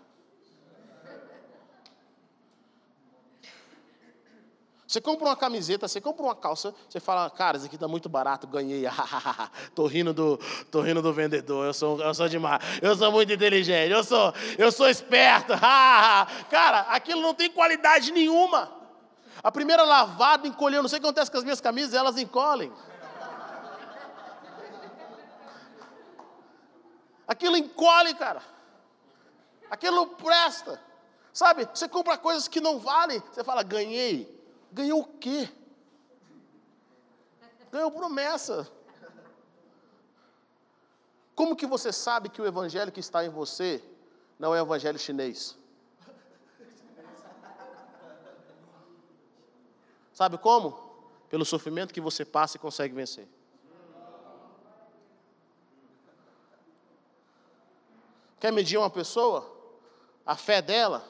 Você 4.94 5.00
compra 5.00 5.26
uma 5.26 5.34
camiseta, 5.34 5.88
você 5.88 6.00
compra 6.00 6.22
uma 6.22 6.36
calça, 6.36 6.72
você 6.88 7.00
fala, 7.00 7.28
cara, 7.28 7.56
isso 7.56 7.66
aqui 7.66 7.74
está 7.74 7.88
muito 7.88 8.08
barato, 8.08 8.46
ganhei. 8.46 8.84
tô 9.74 9.88
rindo 9.88 10.14
do, 10.14 10.38
tô 10.70 10.82
rindo 10.82 11.02
do 11.02 11.12
vendedor, 11.12 11.66
eu 11.66 11.74
sou, 11.74 12.00
eu 12.00 12.14
sou 12.14 12.28
demais, 12.28 12.62
eu 12.80 12.94
sou 12.94 13.10
muito 13.10 13.32
inteligente, 13.32 13.90
eu 13.90 14.04
sou, 14.04 14.32
eu 14.56 14.70
sou 14.70 14.88
esperto. 14.88 15.52
cara, 16.48 16.82
aquilo 16.90 17.20
não 17.20 17.34
tem 17.34 17.50
qualidade 17.50 18.12
nenhuma. 18.12 18.70
A 19.42 19.50
primeira 19.50 19.82
lavada 19.82 20.46
encolheu, 20.46 20.80
não 20.80 20.88
sei 20.88 20.98
o 20.98 21.00
que 21.00 21.08
acontece 21.08 21.28
com 21.28 21.38
as 21.38 21.42
minhas 21.42 21.60
camisas, 21.60 21.92
elas 21.92 22.16
encolhem. 22.16 22.72
Aquilo 27.26 27.56
encolhe, 27.56 28.14
cara. 28.14 28.42
Aquilo 29.68 29.96
não 29.96 30.08
presta. 30.10 30.80
Sabe? 31.32 31.68
Você 31.74 31.88
compra 31.88 32.16
coisas 32.16 32.46
que 32.46 32.60
não 32.60 32.78
valem. 32.78 33.20
Você 33.32 33.42
fala, 33.42 33.64
ganhei. 33.64 34.33
Ganhou 34.74 35.02
o 35.02 35.04
quê? 35.04 35.48
Ganhou 37.70 37.92
promessa. 37.92 38.68
Como 41.36 41.54
que 41.54 41.64
você 41.64 41.92
sabe 41.92 42.28
que 42.28 42.42
o 42.42 42.46
evangelho 42.46 42.90
que 42.90 42.98
está 42.98 43.24
em 43.24 43.28
você 43.28 43.82
não 44.36 44.52
é 44.52 44.60
o 44.60 44.64
evangelho 44.64 44.98
chinês? 44.98 45.56
Sabe 50.12 50.38
como? 50.38 50.68
Pelo 51.28 51.44
sofrimento 51.44 51.94
que 51.94 52.00
você 52.00 52.24
passa 52.24 52.56
e 52.56 52.60
consegue 52.60 52.94
vencer. 52.94 53.28
Quer 58.40 58.52
medir 58.52 58.76
uma 58.76 58.90
pessoa? 58.90 59.52
A 60.26 60.36
fé 60.36 60.60
dela 60.60 61.04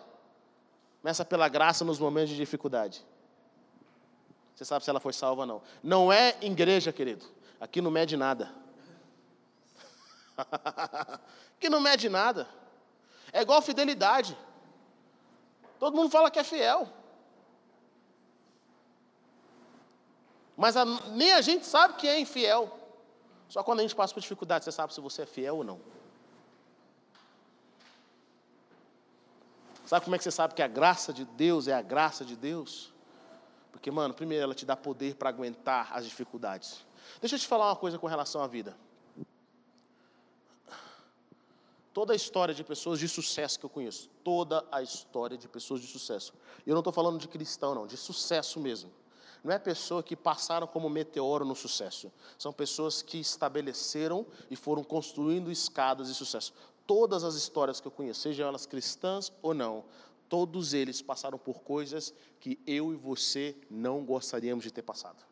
começa 1.01 1.25
pela 1.25 1.49
graça 1.49 1.83
nos 1.83 1.99
momentos 1.99 2.31
de 2.31 2.37
dificuldade. 2.37 3.05
Você 4.55 4.65
sabe 4.65 4.85
se 4.85 4.91
ela 4.91 5.01
foi 5.01 5.13
salva 5.13 5.43
ou 5.43 5.47
não. 5.47 5.63
Não 5.83 6.13
é 6.13 6.37
igreja, 6.41 6.93
querido. 6.93 7.25
Aqui 7.61 7.81
não 7.81 7.91
mede 7.91 8.17
nada. 8.17 8.55
Aqui 11.57 11.69
não 11.69 11.81
mede 11.81 12.09
nada. 12.09 12.49
É 13.33 13.43
igual 13.43 13.61
fidelidade. 13.61 14.37
Todo 15.79 15.97
mundo 15.97 16.11
fala 16.11 16.31
que 16.31 16.39
é 16.39 16.45
fiel. 16.45 16.89
Mas 20.57 20.77
a, 20.77 20.85
nem 20.85 21.33
a 21.33 21.41
gente 21.41 21.67
sabe 21.67 21.95
que 21.95 22.07
é 22.07 22.19
infiel. 22.21 22.79
Só 23.49 23.63
quando 23.63 23.81
a 23.81 23.83
gente 23.83 23.95
passa 23.95 24.15
por 24.15 24.21
dificuldade, 24.21 24.65
você 24.65 24.73
sabe 24.73 24.95
se 24.95 25.01
você 25.01 25.23
é 25.23 25.27
fiel 25.27 25.57
ou 25.57 25.65
não. 25.65 25.81
Sabe 29.85 30.05
como 30.05 30.15
é 30.15 30.19
que 30.19 30.25
você 30.25 30.31
sabe 30.31 30.55
que 30.55 30.63
a 30.63 30.69
graça 30.69 31.13
de 31.13 31.25
Deus 31.25 31.69
é 31.69 31.75
a 31.75 31.83
graça 31.83 32.25
de 32.25 32.37
Deus? 32.37 32.94
Porque, 33.75 33.91
mano, 33.91 34.15
primeiro 34.15 34.45
ela 34.45 34.55
te 34.55 34.65
dá 34.65 34.77
poder 34.77 35.17
para 35.17 35.29
aguentar 35.29 35.91
as 35.93 36.05
dificuldades. 36.05 36.87
Deixa 37.21 37.35
eu 37.35 37.41
te 37.41 37.47
falar 37.47 37.67
uma 37.71 37.77
coisa 37.77 37.99
com 37.99 38.07
relação 38.07 38.41
à 38.41 38.47
vida. 38.47 38.77
Toda 41.93 42.13
a 42.13 42.17
história 42.17 42.55
de 42.55 42.63
pessoas 42.63 43.01
de 43.01 43.09
sucesso 43.09 43.59
que 43.59 43.67
eu 43.67 43.69
conheço, 43.69 44.09
toda 44.23 44.65
a 44.71 44.81
história 44.81 45.37
de 45.37 45.49
pessoas 45.49 45.81
de 45.81 45.89
sucesso. 45.89 46.33
E 46.65 46.71
eu 46.71 46.75
não 46.75 46.83
estou 46.83 46.93
falando 46.93 47.19
de 47.19 47.27
cristão, 47.27 47.75
não, 47.75 47.85
de 47.85 47.97
sucesso 47.97 48.61
mesmo. 48.61 48.93
Não 49.43 49.53
é 49.53 49.59
pessoa 49.59 50.05
que 50.05 50.15
passaram 50.15 50.69
como 50.69 50.89
meteoro 50.89 51.45
no 51.45 51.57
sucesso. 51.57 52.13
São 52.39 52.53
pessoas 52.53 53.03
que 53.03 53.19
estabeleceram 53.19 54.25
e 54.49 54.55
foram 54.55 54.85
construindo 54.85 55.51
escadas 55.51 56.07
de 56.07 56.15
sucesso. 56.15 56.55
Todas 56.87 57.25
as 57.25 57.35
histórias 57.35 57.81
que 57.81 57.89
eu 57.89 57.93
conheço, 57.93 58.21
sejam 58.21 58.47
elas 58.47 58.67
cristãs 58.67 59.33
ou 59.43 59.53
não, 59.53 59.85
todos 60.29 60.75
eles 60.75 61.03
passaram 61.03 61.39
por 61.39 61.63
coisas 61.63 62.13
que 62.41 62.59
eu 62.67 62.93
e 62.93 62.97
você 62.97 63.57
não 63.71 64.05
gostaríamos 64.05 64.65
de 64.65 64.71
ter 64.71 64.83
passado. 64.83 65.25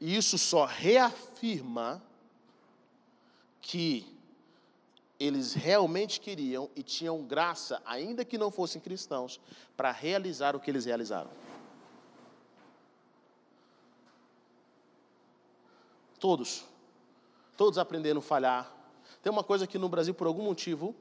E 0.00 0.16
isso 0.16 0.36
só 0.36 0.64
reafirma 0.64 2.02
que 3.60 4.06
eles 5.18 5.54
realmente 5.54 6.20
queriam 6.20 6.68
e 6.74 6.82
tinham 6.82 7.22
graça, 7.22 7.80
ainda 7.84 8.24
que 8.24 8.36
não 8.36 8.50
fossem 8.50 8.80
cristãos, 8.80 9.40
para 9.76 9.92
realizar 9.92 10.56
o 10.56 10.60
que 10.60 10.68
eles 10.68 10.84
realizaram. 10.84 11.30
Todos. 16.18 16.64
Todos 17.56 17.78
aprenderam 17.78 18.18
a 18.18 18.22
falhar. 18.22 18.74
Tem 19.22 19.30
uma 19.30 19.44
coisa 19.44 19.66
que 19.66 19.78
no 19.78 19.88
Brasil, 19.88 20.14
por 20.14 20.26
algum 20.26 20.42
motivo, 20.42 20.94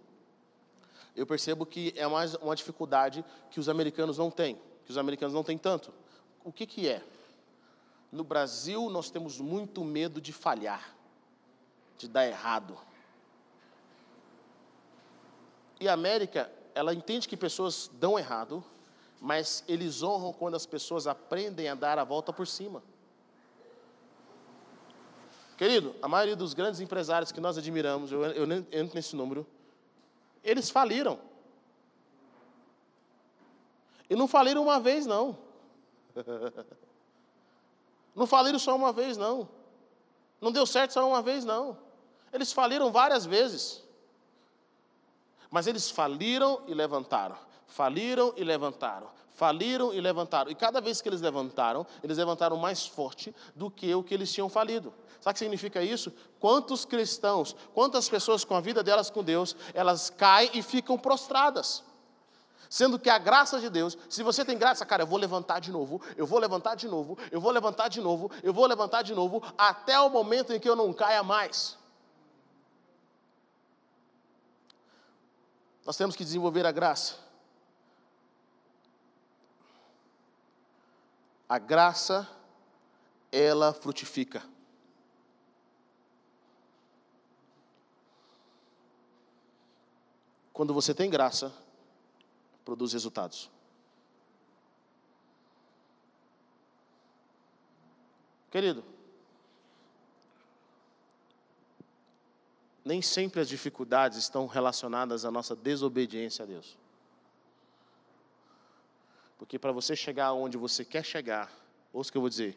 eu 1.15 1.25
percebo 1.25 1.65
que 1.65 1.93
é 1.95 2.07
mais 2.07 2.35
uma 2.35 2.55
dificuldade 2.55 3.23
que 3.49 3.59
os 3.59 3.67
americanos 3.67 4.17
não 4.17 4.31
têm, 4.31 4.59
que 4.85 4.91
os 4.91 4.97
americanos 4.97 5.33
não 5.33 5.43
têm 5.43 5.57
tanto. 5.57 5.93
O 6.43 6.51
que, 6.51 6.65
que 6.65 6.87
é? 6.87 7.03
No 8.11 8.23
Brasil, 8.23 8.89
nós 8.89 9.09
temos 9.09 9.39
muito 9.39 9.83
medo 9.83 10.19
de 10.19 10.33
falhar, 10.33 10.95
de 11.97 12.07
dar 12.07 12.25
errado. 12.25 12.77
E 15.79 15.87
a 15.87 15.93
América, 15.93 16.51
ela 16.75 16.93
entende 16.93 17.27
que 17.27 17.37
pessoas 17.37 17.89
dão 17.93 18.17
errado, 18.17 18.63
mas 19.19 19.63
eles 19.67 20.01
honram 20.01 20.33
quando 20.33 20.55
as 20.55 20.65
pessoas 20.65 21.07
aprendem 21.07 21.69
a 21.69 21.75
dar 21.75 21.99
a 21.99 22.03
volta 22.03 22.33
por 22.33 22.47
cima. 22.47 22.83
Querido, 25.57 25.95
a 26.01 26.07
maioria 26.07 26.35
dos 26.35 26.53
grandes 26.53 26.79
empresários 26.79 27.31
que 27.31 27.39
nós 27.39 27.57
admiramos, 27.57 28.11
eu, 28.11 28.23
eu 28.23 28.51
entro 28.51 28.95
nesse 28.95 29.15
número, 29.15 29.45
eles 30.43 30.69
faliram. 30.69 31.19
E 34.09 34.15
não 34.15 34.27
faliram 34.27 34.61
uma 34.61 34.79
vez, 34.79 35.05
não. 35.05 35.37
Não 38.13 38.27
faliram 38.27 38.59
só 38.59 38.75
uma 38.75 38.91
vez, 38.91 39.15
não. 39.15 39.47
Não 40.41 40.51
deu 40.51 40.65
certo 40.65 40.91
só 40.91 41.07
uma 41.07 41.21
vez, 41.21 41.45
não. 41.45 41.77
Eles 42.33 42.51
faliram 42.51 42.91
várias 42.91 43.25
vezes. 43.25 43.81
Mas 45.49 45.65
eles 45.65 45.89
faliram 45.89 46.61
e 46.67 46.73
levantaram. 46.73 47.37
Faliram 47.71 48.33
e 48.35 48.43
levantaram. 48.43 49.07
Faliram 49.33 49.93
e 49.93 50.01
levantaram. 50.01 50.51
E 50.51 50.55
cada 50.55 50.81
vez 50.81 51.01
que 51.01 51.07
eles 51.07 51.21
levantaram, 51.21 51.87
eles 52.03 52.17
levantaram 52.17 52.57
mais 52.57 52.85
forte 52.85 53.33
do 53.55 53.71
que 53.71 53.95
o 53.95 54.03
que 54.03 54.13
eles 54.13 54.31
tinham 54.31 54.49
falido. 54.49 54.93
Sabe 55.21 55.31
o 55.31 55.33
que 55.33 55.39
significa 55.39 55.81
isso? 55.81 56.11
Quantos 56.37 56.83
cristãos, 56.83 57.55
quantas 57.73 58.09
pessoas 58.09 58.43
com 58.43 58.55
a 58.55 58.59
vida 58.59 58.83
delas 58.83 59.09
com 59.09 59.23
Deus, 59.23 59.55
elas 59.73 60.09
caem 60.09 60.51
e 60.53 60.61
ficam 60.61 60.97
prostradas. 60.97 61.81
Sendo 62.69 62.99
que 62.99 63.09
a 63.09 63.17
graça 63.17 63.57
de 63.59 63.69
Deus, 63.69 63.97
se 64.09 64.21
você 64.21 64.43
tem 64.43 64.57
graça, 64.57 64.85
cara, 64.85 65.03
eu 65.03 65.07
vou 65.07 65.17
levantar 65.17 65.59
de 65.59 65.71
novo, 65.71 66.01
eu 66.17 66.25
vou 66.25 66.39
levantar 66.39 66.75
de 66.75 66.89
novo, 66.89 67.17
eu 67.31 67.39
vou 67.39 67.51
levantar 67.51 67.87
de 67.87 68.01
novo, 68.01 68.29
eu 68.43 68.53
vou 68.53 68.65
levantar 68.65 69.01
de 69.01 69.13
novo, 69.13 69.41
até 69.57 69.97
o 69.99 70.09
momento 70.09 70.51
em 70.51 70.59
que 70.59 70.67
eu 70.69 70.75
não 70.75 70.91
caia 70.91 71.23
mais. 71.23 71.77
Nós 75.85 75.95
temos 75.95 76.17
que 76.17 76.23
desenvolver 76.23 76.65
a 76.65 76.71
graça. 76.71 77.30
A 81.51 81.59
graça, 81.59 82.25
ela 83.29 83.73
frutifica. 83.73 84.41
Quando 90.53 90.73
você 90.73 90.93
tem 90.93 91.09
graça, 91.09 91.53
produz 92.63 92.93
resultados. 92.93 93.51
Querido, 98.49 98.81
nem 102.85 103.01
sempre 103.01 103.41
as 103.41 103.49
dificuldades 103.49 104.17
estão 104.17 104.47
relacionadas 104.47 105.25
à 105.25 105.31
nossa 105.31 105.53
desobediência 105.53 106.43
a 106.43 106.45
Deus. 106.45 106.79
Porque 109.41 109.57
para 109.57 109.71
você 109.71 109.95
chegar 109.95 110.33
onde 110.33 110.55
você 110.55 110.85
quer 110.85 111.03
chegar, 111.03 111.51
ouça 111.91 112.09
o 112.09 112.11
que 112.11 112.17
eu 112.17 112.21
vou 112.21 112.29
dizer, 112.29 112.55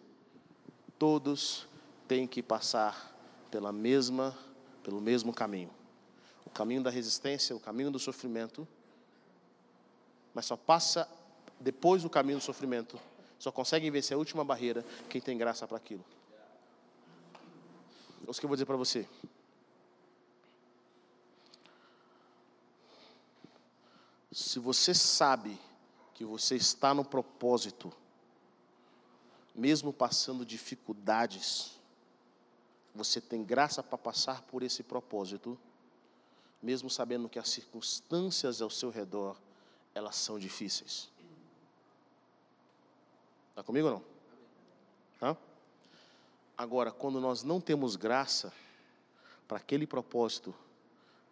todos 0.99 1.67
têm 2.07 2.27
que 2.27 2.43
passar 2.43 3.11
pela 3.51 3.73
mesma, 3.73 4.37
pelo 4.83 5.01
mesmo 5.01 5.33
caminho 5.33 5.71
o 6.45 6.51
caminho 6.51 6.83
da 6.83 6.91
resistência, 6.91 7.57
o 7.57 7.61
caminho 7.61 7.91
do 7.91 7.99
sofrimento, 7.99 8.69
mas 10.35 10.47
só 10.47 10.57
passa 10.57 11.09
depois 11.59 12.03
do 12.03 12.11
caminho 12.11 12.39
do 12.39 12.45
sofrimento, 12.45 13.01
só 13.39 13.51
consegue 13.51 13.91
vencer 13.91 14.15
a 14.15 14.19
última 14.19 14.45
barreira 14.45 14.85
quem 15.09 15.21
tem 15.21 15.39
graça 15.39 15.67
para 15.67 15.77
aquilo. 15.77 16.05
É 18.27 18.31
isso 18.31 18.41
que 18.41 18.47
eu 18.47 18.49
vou 18.49 18.57
dizer 18.57 18.67
para 18.67 18.77
você. 18.77 19.09
Se 24.33 24.59
você 24.59 24.93
sabe 24.93 25.59
que 26.15 26.25
você 26.25 26.57
está 26.57 26.95
no 26.95 27.05
propósito, 27.05 27.93
mesmo 29.55 29.93
passando 29.93 30.47
dificuldades, 30.47 31.79
você 32.95 33.21
tem 33.21 33.45
graça 33.45 33.83
para 33.83 33.99
passar 33.99 34.43
por 34.43 34.63
esse 34.63 34.83
propósito 34.83 35.59
mesmo 36.65 36.89
sabendo 36.89 37.29
que 37.29 37.39
as 37.39 37.51
circunstâncias 37.51 38.63
ao 38.63 38.71
seu 38.71 38.89
redor, 38.89 39.37
elas 39.95 40.17
são 40.17 40.39
difíceis. 40.39 41.11
Está 43.51 43.63
comigo 43.63 43.89
ou 43.89 43.95
não? 45.21 45.31
Hã? 45.31 45.37
Agora, 46.57 46.91
quando 46.91 47.21
nós 47.21 47.43
não 47.43 47.61
temos 47.61 47.97
graça 47.97 48.51
para 49.47 49.59
aquele 49.59 49.87
propósito, 49.87 50.55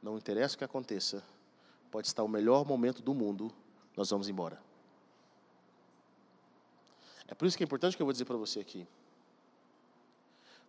não 0.03 0.19
interessa 0.19 0.55
o 0.55 0.59
que 0.59 0.65
aconteça, 0.65 1.25
pode 1.91 2.09
estar 2.09 2.23
o 2.23 2.29
melhor 2.29 2.67
momento 2.67 3.01
do 3.01 3.15
mundo, 3.15 3.51
nós 3.97 4.11
vamos 4.11 4.29
embora. 4.29 4.61
É 7.29 7.35
por 7.35 7.47
isso 7.47 7.57
que 7.57 7.63
é 7.63 7.67
importante 7.67 7.97
que 7.97 8.03
eu 8.03 8.07
vou 8.07 8.13
dizer 8.13 8.25
para 8.25 8.37
você 8.37 8.61
aqui. 8.61 8.87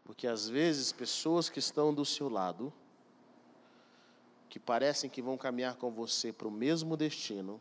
Porque 0.03 0.27
às 0.27 0.49
vezes 0.49 0.91
pessoas 0.91 1.49
que 1.49 1.59
estão 1.59 1.93
do 1.93 2.05
seu 2.05 2.29
lado, 2.29 2.71
que 4.49 4.59
parecem 4.59 5.09
que 5.09 5.21
vão 5.21 5.37
caminhar 5.37 5.75
com 5.75 5.91
você 5.91 6.31
para 6.31 6.47
o 6.47 6.51
mesmo 6.51 6.95
destino, 6.95 7.59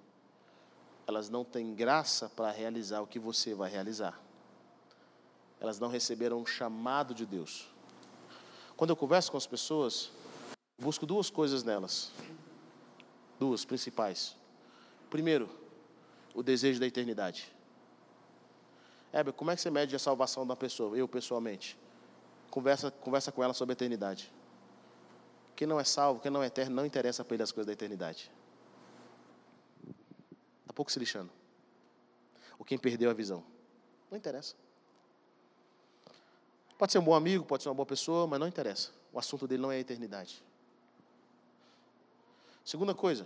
elas 1.06 1.28
não 1.28 1.44
têm 1.44 1.74
graça 1.74 2.28
para 2.28 2.50
realizar 2.50 3.00
o 3.00 3.06
que 3.06 3.18
você 3.18 3.54
vai 3.54 3.70
realizar. 3.70 4.20
Elas 5.60 5.78
não 5.78 5.88
receberam 5.88 6.40
um 6.40 6.46
chamado 6.46 7.14
de 7.14 7.24
Deus. 7.24 7.68
Quando 8.76 8.90
eu 8.90 8.96
converso 8.96 9.30
com 9.30 9.36
as 9.36 9.46
pessoas, 9.46 10.10
busco 10.78 11.06
duas 11.06 11.30
coisas 11.30 11.62
nelas. 11.62 12.10
Duas 13.38 13.64
principais. 13.64 14.36
Primeiro, 15.08 15.48
o 16.34 16.42
desejo 16.42 16.80
da 16.80 16.86
eternidade. 16.86 17.52
Heber, 19.12 19.32
como 19.32 19.50
é 19.50 19.56
que 19.56 19.60
você 19.60 19.70
mede 19.70 19.94
a 19.94 19.98
salvação 19.98 20.46
da 20.46 20.56
pessoa? 20.56 20.96
Eu, 20.96 21.06
pessoalmente. 21.06 21.78
Conversa, 22.50 22.90
conversa 22.90 23.30
com 23.30 23.42
ela 23.42 23.52
sobre 23.52 23.72
a 23.72 23.74
eternidade. 23.74 24.32
Quem 25.54 25.66
não 25.66 25.78
é 25.78 25.84
salvo, 25.84 26.20
quem 26.20 26.30
não 26.30 26.42
é 26.42 26.46
eterno, 26.46 26.74
não 26.74 26.86
interessa 26.86 27.24
para 27.24 27.34
ele 27.34 27.42
as 27.42 27.52
coisas 27.52 27.66
da 27.66 27.72
eternidade. 27.72 28.30
Está 30.62 30.72
pouco 30.74 30.90
se 30.90 30.98
lixando. 30.98 31.30
Ou 32.58 32.64
quem 32.64 32.78
perdeu 32.78 33.10
a 33.10 33.12
visão. 33.12 33.44
Não 34.10 34.16
interessa. 34.16 34.54
Pode 36.78 36.90
ser 36.90 36.98
um 36.98 37.04
bom 37.04 37.14
amigo, 37.14 37.44
pode 37.44 37.62
ser 37.62 37.68
uma 37.68 37.74
boa 37.74 37.86
pessoa, 37.86 38.26
mas 38.26 38.40
não 38.40 38.48
interessa. 38.48 38.90
O 39.12 39.18
assunto 39.18 39.46
dele 39.46 39.62
não 39.62 39.70
é 39.70 39.76
a 39.76 39.80
eternidade. 39.80 40.42
Segunda 42.64 42.94
coisa, 42.94 43.24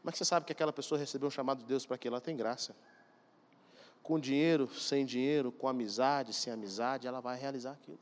como 0.00 0.10
é 0.10 0.12
que 0.12 0.18
você 0.18 0.24
sabe 0.24 0.44
que 0.44 0.52
aquela 0.52 0.72
pessoa 0.72 0.98
recebeu 0.98 1.28
um 1.28 1.30
chamado 1.30 1.58
de 1.58 1.64
Deus 1.64 1.86
para 1.86 1.96
que 1.96 2.06
ela 2.06 2.20
tem 2.20 2.36
graça? 2.36 2.76
Com 4.04 4.20
dinheiro, 4.20 4.72
sem 4.72 5.04
dinheiro, 5.04 5.50
com 5.50 5.66
amizade, 5.66 6.32
sem 6.32 6.52
amizade, 6.52 7.08
ela 7.08 7.20
vai 7.20 7.36
realizar 7.36 7.72
aquilo. 7.72 7.98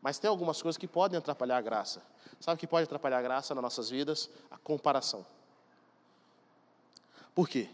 Mas 0.00 0.18
tem 0.18 0.30
algumas 0.30 0.62
coisas 0.62 0.78
que 0.78 0.88
podem 0.88 1.18
atrapalhar 1.18 1.58
a 1.58 1.60
graça. 1.60 2.02
Sabe 2.40 2.56
o 2.56 2.58
que 2.58 2.66
pode 2.66 2.84
atrapalhar 2.84 3.18
a 3.18 3.22
graça 3.22 3.54
nas 3.54 3.62
nossas 3.62 3.90
vidas? 3.90 4.30
A 4.50 4.56
comparação. 4.56 5.26
Por 7.34 7.48
quê? 7.48 7.68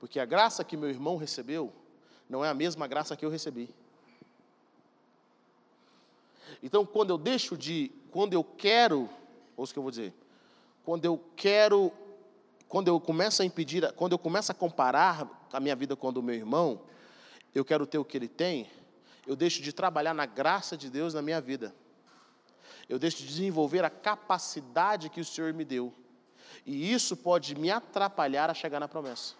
Porque 0.00 0.18
a 0.18 0.24
graça 0.24 0.64
que 0.64 0.76
meu 0.76 0.88
irmão 0.88 1.16
recebeu 1.16 1.72
não 2.28 2.44
é 2.44 2.48
a 2.48 2.54
mesma 2.54 2.88
graça 2.88 3.16
que 3.16 3.24
eu 3.24 3.30
recebi. 3.30 3.72
Então, 6.62 6.84
quando 6.84 7.10
eu 7.10 7.18
deixo 7.18 7.56
de, 7.56 7.92
quando 8.10 8.32
eu 8.32 8.42
quero, 8.42 9.08
ouça 9.56 9.70
o 9.70 9.74
que 9.74 9.78
eu 9.78 9.82
vou 9.82 9.90
dizer, 9.90 10.14
quando 10.84 11.04
eu 11.04 11.22
quero, 11.36 11.92
quando 12.72 12.88
eu 12.88 12.98
começo 12.98 13.42
a 13.42 13.44
impedir, 13.44 13.92
quando 13.92 14.12
eu 14.12 14.18
começo 14.18 14.50
a 14.50 14.54
comparar 14.54 15.28
a 15.52 15.60
minha 15.60 15.76
vida 15.76 15.94
com 15.94 16.08
a 16.08 16.10
do 16.10 16.22
meu 16.22 16.34
irmão, 16.34 16.80
eu 17.54 17.66
quero 17.66 17.86
ter 17.86 17.98
o 17.98 18.04
que 18.04 18.16
ele 18.16 18.28
tem, 18.28 18.66
eu 19.26 19.36
deixo 19.36 19.60
de 19.60 19.74
trabalhar 19.74 20.14
na 20.14 20.24
graça 20.24 20.74
de 20.74 20.88
Deus 20.88 21.12
na 21.12 21.20
minha 21.20 21.38
vida. 21.38 21.74
Eu 22.88 22.98
deixo 22.98 23.18
de 23.18 23.26
desenvolver 23.26 23.84
a 23.84 23.90
capacidade 23.90 25.10
que 25.10 25.20
o 25.20 25.24
Senhor 25.24 25.52
me 25.52 25.66
deu. 25.66 25.92
E 26.64 26.90
isso 26.90 27.14
pode 27.14 27.54
me 27.54 27.70
atrapalhar 27.70 28.48
a 28.48 28.54
chegar 28.54 28.80
na 28.80 28.88
promessa. 28.88 29.34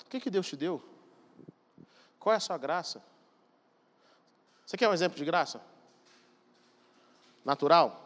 O 0.00 0.08
que, 0.08 0.18
que 0.18 0.30
Deus 0.30 0.48
te 0.48 0.56
deu? 0.56 0.82
Qual 2.18 2.32
é 2.32 2.36
a 2.38 2.40
sua 2.40 2.56
graça? 2.56 3.04
Você 4.64 4.78
quer 4.78 4.88
um 4.88 4.94
exemplo 4.94 5.18
de 5.18 5.26
graça? 5.26 5.68
Natural? 7.44 7.96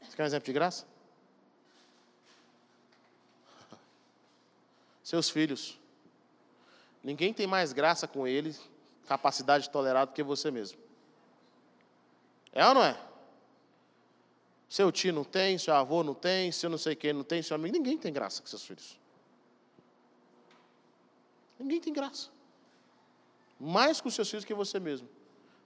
Você 0.00 0.16
quer 0.16 0.22
um 0.22 0.26
exemplo 0.26 0.46
de 0.46 0.52
graça? 0.52 0.86
Seus 5.02 5.28
filhos. 5.28 5.78
Ninguém 7.02 7.34
tem 7.34 7.46
mais 7.46 7.72
graça 7.72 8.08
com 8.08 8.26
eles, 8.26 8.60
capacidade 9.06 9.64
de 9.64 9.70
tolerar 9.70 10.06
do 10.06 10.12
que 10.12 10.22
você 10.22 10.50
mesmo. 10.50 10.78
É 12.52 12.66
ou 12.66 12.74
não 12.74 12.84
é? 12.84 12.98
Seu 14.68 14.90
tio 14.90 15.12
não 15.12 15.24
tem, 15.24 15.58
seu 15.58 15.74
avô 15.74 16.02
não 16.02 16.14
tem, 16.14 16.50
seu 16.50 16.70
não 16.70 16.78
sei 16.78 16.96
quem 16.96 17.12
não 17.12 17.22
tem, 17.22 17.42
seu 17.42 17.54
amigo. 17.54 17.76
Ninguém 17.76 17.98
tem 17.98 18.12
graça 18.12 18.40
com 18.40 18.48
seus 18.48 18.64
filhos. 18.64 18.98
Ninguém 21.58 21.80
tem 21.80 21.92
graça. 21.92 22.30
Mais 23.60 24.00
com 24.00 24.10
seus 24.10 24.28
filhos 24.28 24.44
que 24.44 24.54
você 24.54 24.80
mesmo. 24.80 25.08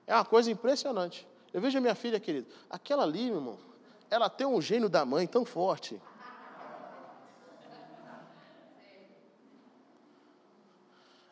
É 0.09 0.15
uma 0.15 0.25
coisa 0.25 0.51
impressionante. 0.51 1.29
Eu 1.53 1.61
vejo 1.61 1.77
a 1.77 1.81
minha 1.83 1.95
filha, 1.95 2.19
querido, 2.19 2.49
aquela 2.71 3.03
ali, 3.03 3.27
meu 3.27 3.37
irmão, 3.37 3.59
ela 4.11 4.31
tem 4.31 4.47
um 4.47 4.61
gênio 4.61 4.89
da 4.89 5.05
mãe 5.05 5.27
tão 5.27 5.45
forte. 5.45 6.01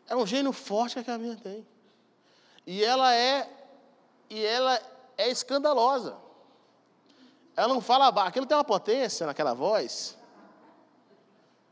É 0.06 0.14
um 0.14 0.26
gênio 0.26 0.52
forte 0.52 1.02
que 1.02 1.10
a 1.10 1.16
minha 1.16 1.36
tem. 1.36 1.66
E 2.66 2.84
ela 2.84 3.14
é 3.14 3.50
e 4.28 4.44
ela 4.44 4.78
é 5.16 5.30
escandalosa. 5.30 6.16
Ela 7.56 7.68
não 7.68 7.80
fala 7.80 8.10
baixo. 8.12 8.28
Aquilo 8.28 8.44
tem 8.44 8.56
uma 8.56 8.64
potência 8.64 9.26
naquela 9.26 9.54
voz. 9.54 10.18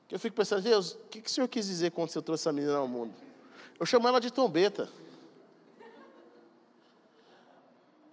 Que 0.08 0.14
eu 0.14 0.18
fico 0.18 0.34
pensando, 0.36 0.62
Deus, 0.62 0.92
o 0.92 0.98
que, 1.10 1.20
que 1.20 1.28
o 1.28 1.32
Senhor 1.32 1.48
quis 1.48 1.66
dizer 1.66 1.90
quando 1.90 2.08
você 2.08 2.22
trouxe 2.22 2.44
essa 2.44 2.52
menina 2.52 2.78
ao 2.78 2.88
mundo? 2.88 3.12
Eu 3.78 3.84
chamo 3.84 4.08
ela 4.08 4.20
de 4.20 4.30
trombeta. 4.30 4.88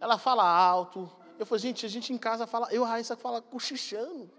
Ela 0.01 0.17
fala 0.17 0.43
alto. 0.43 1.09
Eu 1.39 1.45
falei, 1.45 1.61
gente, 1.61 1.85
a 1.85 1.89
gente 1.89 2.11
em 2.11 2.17
casa 2.17 2.45
fala, 2.45 2.67
eu, 2.71 2.83
Raíssa, 2.83 3.15
fala 3.15 3.41
cochichando. 3.41 4.29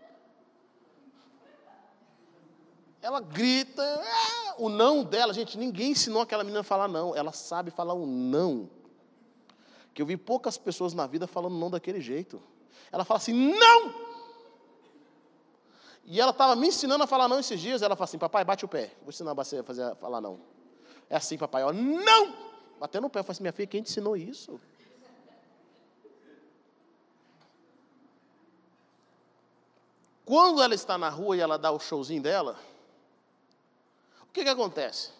Ela 3.00 3.20
grita, 3.20 3.82
é, 3.82 4.54
o 4.58 4.68
não 4.68 5.02
dela, 5.02 5.32
gente, 5.32 5.56
ninguém 5.56 5.92
ensinou 5.92 6.22
aquela 6.22 6.44
menina 6.44 6.60
a 6.60 6.64
falar 6.64 6.88
não. 6.88 7.16
Ela 7.16 7.32
sabe 7.32 7.70
falar 7.70 7.94
um 7.94 8.06
não. 8.06 8.68
Que 9.94 10.02
eu 10.02 10.06
vi 10.06 10.16
poucas 10.16 10.58
pessoas 10.58 10.94
na 10.94 11.06
vida 11.06 11.26
falando 11.26 11.56
não 11.56 11.70
daquele 11.70 12.00
jeito. 12.00 12.42
Ela 12.90 13.04
fala 13.04 13.18
assim, 13.18 13.32
não! 13.32 14.12
E 16.04 16.20
ela 16.20 16.30
estava 16.30 16.56
me 16.56 16.68
ensinando 16.68 17.04
a 17.04 17.06
falar 17.06 17.28
não 17.28 17.38
esses 17.38 17.60
dias. 17.60 17.82
Ela 17.82 17.94
fala 17.94 18.04
assim: 18.04 18.18
Papai, 18.18 18.44
bate 18.44 18.64
o 18.64 18.68
pé. 18.68 18.92
Vou 19.00 19.10
ensinar 19.10 19.34
você 19.34 19.58
a 19.58 19.62
fazer, 19.62 19.94
falar 19.96 20.20
não. 20.20 20.40
É 21.08 21.16
assim, 21.16 21.38
papai, 21.38 21.62
ó, 21.62 21.72
não! 21.72 22.34
Batendo 22.80 23.06
o 23.06 23.10
pé. 23.10 23.20
Eu 23.20 23.24
falei 23.24 23.34
assim: 23.34 23.42
Minha 23.42 23.52
filha, 23.52 23.66
quem 23.66 23.82
te 23.82 23.90
ensinou 23.90 24.16
isso? 24.16 24.60
Quando 30.24 30.62
ela 30.62 30.74
está 30.74 30.96
na 30.96 31.08
rua 31.08 31.36
e 31.36 31.40
ela 31.40 31.58
dá 31.58 31.70
o 31.70 31.80
showzinho 31.80 32.22
dela, 32.22 32.56
o 34.22 34.32
que, 34.32 34.44
que 34.44 34.48
acontece? 34.48 35.10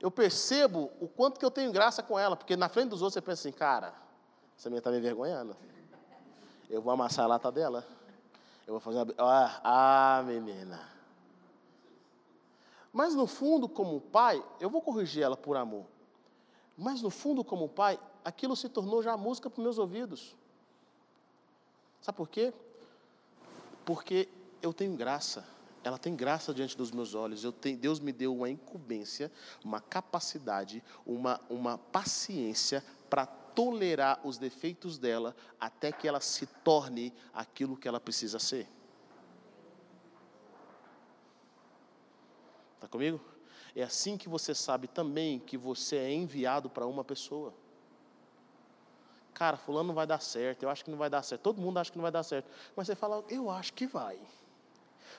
Eu 0.00 0.10
percebo 0.10 0.90
o 1.00 1.08
quanto 1.08 1.38
que 1.38 1.44
eu 1.44 1.50
tenho 1.50 1.72
graça 1.72 2.02
com 2.02 2.18
ela, 2.18 2.36
porque 2.36 2.56
na 2.56 2.68
frente 2.68 2.90
dos 2.90 3.02
outros 3.02 3.14
você 3.14 3.20
pensa 3.20 3.48
assim, 3.48 3.56
cara, 3.56 3.94
essa 4.58 4.68
menina 4.68 4.78
está 4.78 4.90
me 4.90 4.98
envergonhando. 4.98 5.56
Eu 6.68 6.82
vou 6.82 6.92
amassar 6.92 7.24
a 7.24 7.28
lata 7.28 7.52
dela. 7.52 7.86
Eu 8.66 8.72
vou 8.72 8.80
fazer 8.80 8.98
uma. 8.98 9.14
Ah, 9.18 9.60
ah, 10.18 10.22
menina. 10.24 10.88
Mas 12.92 13.14
no 13.14 13.26
fundo, 13.26 13.68
como 13.68 14.00
pai, 14.00 14.42
eu 14.60 14.70
vou 14.70 14.80
corrigir 14.80 15.22
ela 15.22 15.36
por 15.36 15.56
amor. 15.56 15.84
Mas 16.76 17.02
no 17.02 17.10
fundo, 17.10 17.44
como 17.44 17.68
pai, 17.68 17.98
aquilo 18.24 18.56
se 18.56 18.68
tornou 18.68 19.02
já 19.02 19.16
música 19.16 19.50
para 19.50 19.62
meus 19.62 19.78
ouvidos. 19.78 20.34
Sabe 22.00 22.16
por 22.16 22.28
quê? 22.28 22.52
Porque 23.84 24.28
eu 24.62 24.72
tenho 24.72 24.96
graça. 24.96 25.46
Ela 25.82 25.98
tem 25.98 26.16
graça 26.16 26.54
diante 26.54 26.76
dos 26.76 26.90
meus 26.90 27.14
olhos. 27.14 27.44
Eu 27.44 27.52
tenho, 27.52 27.76
Deus 27.76 28.00
me 28.00 28.12
deu 28.12 28.34
uma 28.34 28.48
incumbência, 28.48 29.30
uma 29.62 29.80
capacidade, 29.80 30.82
uma, 31.04 31.40
uma 31.50 31.76
paciência 31.76 32.82
para 33.10 33.26
tolerar 33.26 34.20
os 34.26 34.38
defeitos 34.38 34.98
dela 34.98 35.36
até 35.60 35.92
que 35.92 36.08
ela 36.08 36.20
se 36.20 36.46
torne 36.46 37.12
aquilo 37.32 37.76
que 37.76 37.86
ela 37.86 38.00
precisa 38.00 38.38
ser. 38.38 38.66
Está 42.76 42.88
comigo? 42.88 43.20
É 43.76 43.82
assim 43.82 44.16
que 44.16 44.28
você 44.28 44.54
sabe 44.54 44.88
também 44.88 45.38
que 45.38 45.56
você 45.56 45.96
é 45.96 46.12
enviado 46.12 46.70
para 46.70 46.86
uma 46.86 47.04
pessoa. 47.04 47.52
Cara, 49.34 49.56
fulano 49.56 49.88
não 49.88 49.94
vai 49.94 50.06
dar 50.06 50.20
certo, 50.20 50.62
eu 50.62 50.70
acho 50.70 50.84
que 50.84 50.90
não 50.90 50.96
vai 50.96 51.10
dar 51.10 51.22
certo. 51.22 51.42
Todo 51.42 51.60
mundo 51.60 51.78
acha 51.78 51.90
que 51.90 51.98
não 51.98 52.02
vai 52.02 52.12
dar 52.12 52.22
certo. 52.22 52.48
Mas 52.76 52.86
você 52.86 52.94
fala, 52.94 53.22
eu 53.28 53.50
acho 53.50 53.72
que 53.72 53.86
vai. 53.86 54.16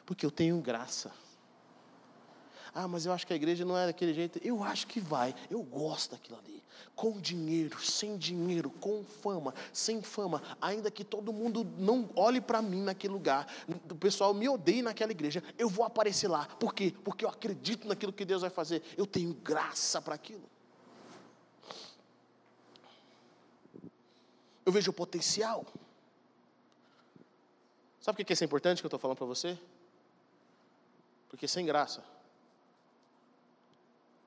Porque 0.05 0.25
eu 0.25 0.31
tenho 0.31 0.59
graça. 0.61 1.11
Ah, 2.73 2.89
mas 2.89 3.05
eu 3.05 3.13
acho 3.13 3.25
que 3.25 3.31
a 3.31 3.35
igreja 3.37 3.63
não 3.63 3.77
é 3.77 3.85
daquele 3.85 4.13
jeito. 4.13 4.37
Eu 4.43 4.61
acho 4.61 4.87
que 4.87 4.99
vai. 4.99 5.33
Eu 5.49 5.63
gosto 5.63 6.11
daquilo 6.11 6.37
ali. 6.37 6.61
Com 6.93 7.19
dinheiro, 7.19 7.79
sem 7.81 8.17
dinheiro, 8.17 8.69
com 8.69 9.03
fama, 9.03 9.53
sem 9.71 10.01
fama. 10.01 10.41
Ainda 10.61 10.91
que 10.91 11.03
todo 11.03 11.31
mundo 11.31 11.65
não 11.77 12.09
olhe 12.15 12.41
para 12.41 12.61
mim 12.61 12.81
naquele 12.81 13.13
lugar. 13.13 13.47
O 13.89 13.95
pessoal 13.95 14.33
me 14.33 14.49
odeie 14.49 14.81
naquela 14.81 15.11
igreja. 15.11 15.41
Eu 15.57 15.69
vou 15.69 15.85
aparecer 15.85 16.27
lá. 16.27 16.45
Por 16.59 16.73
quê? 16.73 16.93
Porque 17.03 17.23
eu 17.23 17.29
acredito 17.29 17.87
naquilo 17.87 18.11
que 18.11 18.25
Deus 18.25 18.41
vai 18.41 18.49
fazer. 18.49 18.83
Eu 18.97 19.05
tenho 19.05 19.33
graça 19.33 20.01
para 20.01 20.15
aquilo. 20.15 20.43
Eu 24.65 24.71
vejo 24.71 24.91
o 24.91 24.93
potencial. 24.93 25.65
Sabe 28.01 28.17
por 28.17 28.25
que 28.25 28.33
isso 28.33 28.43
é 28.43 28.45
importante 28.45 28.81
que 28.81 28.85
eu 28.85 28.89
estou 28.89 28.99
falando 28.99 29.17
para 29.17 29.25
você? 29.25 29.59
Porque 31.29 31.47
sem 31.47 31.65
graça 31.65 32.03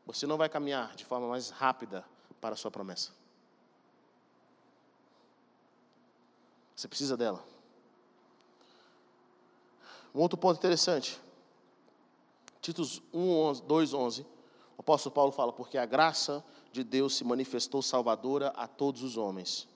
você 0.04 0.26
não 0.26 0.38
vai 0.38 0.48
caminhar 0.48 0.96
de 0.96 1.04
forma 1.04 1.28
mais 1.28 1.50
rápida 1.50 2.02
para 2.40 2.54
a 2.54 2.56
sua 2.56 2.70
promessa. 2.70 3.12
Você 6.74 6.88
precisa 6.88 7.16
dela. 7.16 7.44
Um 10.14 10.20
outro 10.20 10.38
ponto 10.38 10.56
interessante. 10.56 11.20
Títulos 12.62 13.02
1, 13.12 13.66
2, 13.66 13.92
11. 13.92 14.22
O 14.22 14.80
apóstolo 14.80 15.14
Paulo 15.14 15.32
fala: 15.32 15.52
Porque 15.52 15.76
a 15.76 15.84
graça 15.84 16.42
de 16.72 16.82
Deus 16.82 17.16
se 17.16 17.24
manifestou 17.24 17.82
salvadora 17.82 18.48
a 18.56 18.66
todos 18.66 19.02
os 19.02 19.16
homens. 19.16 19.68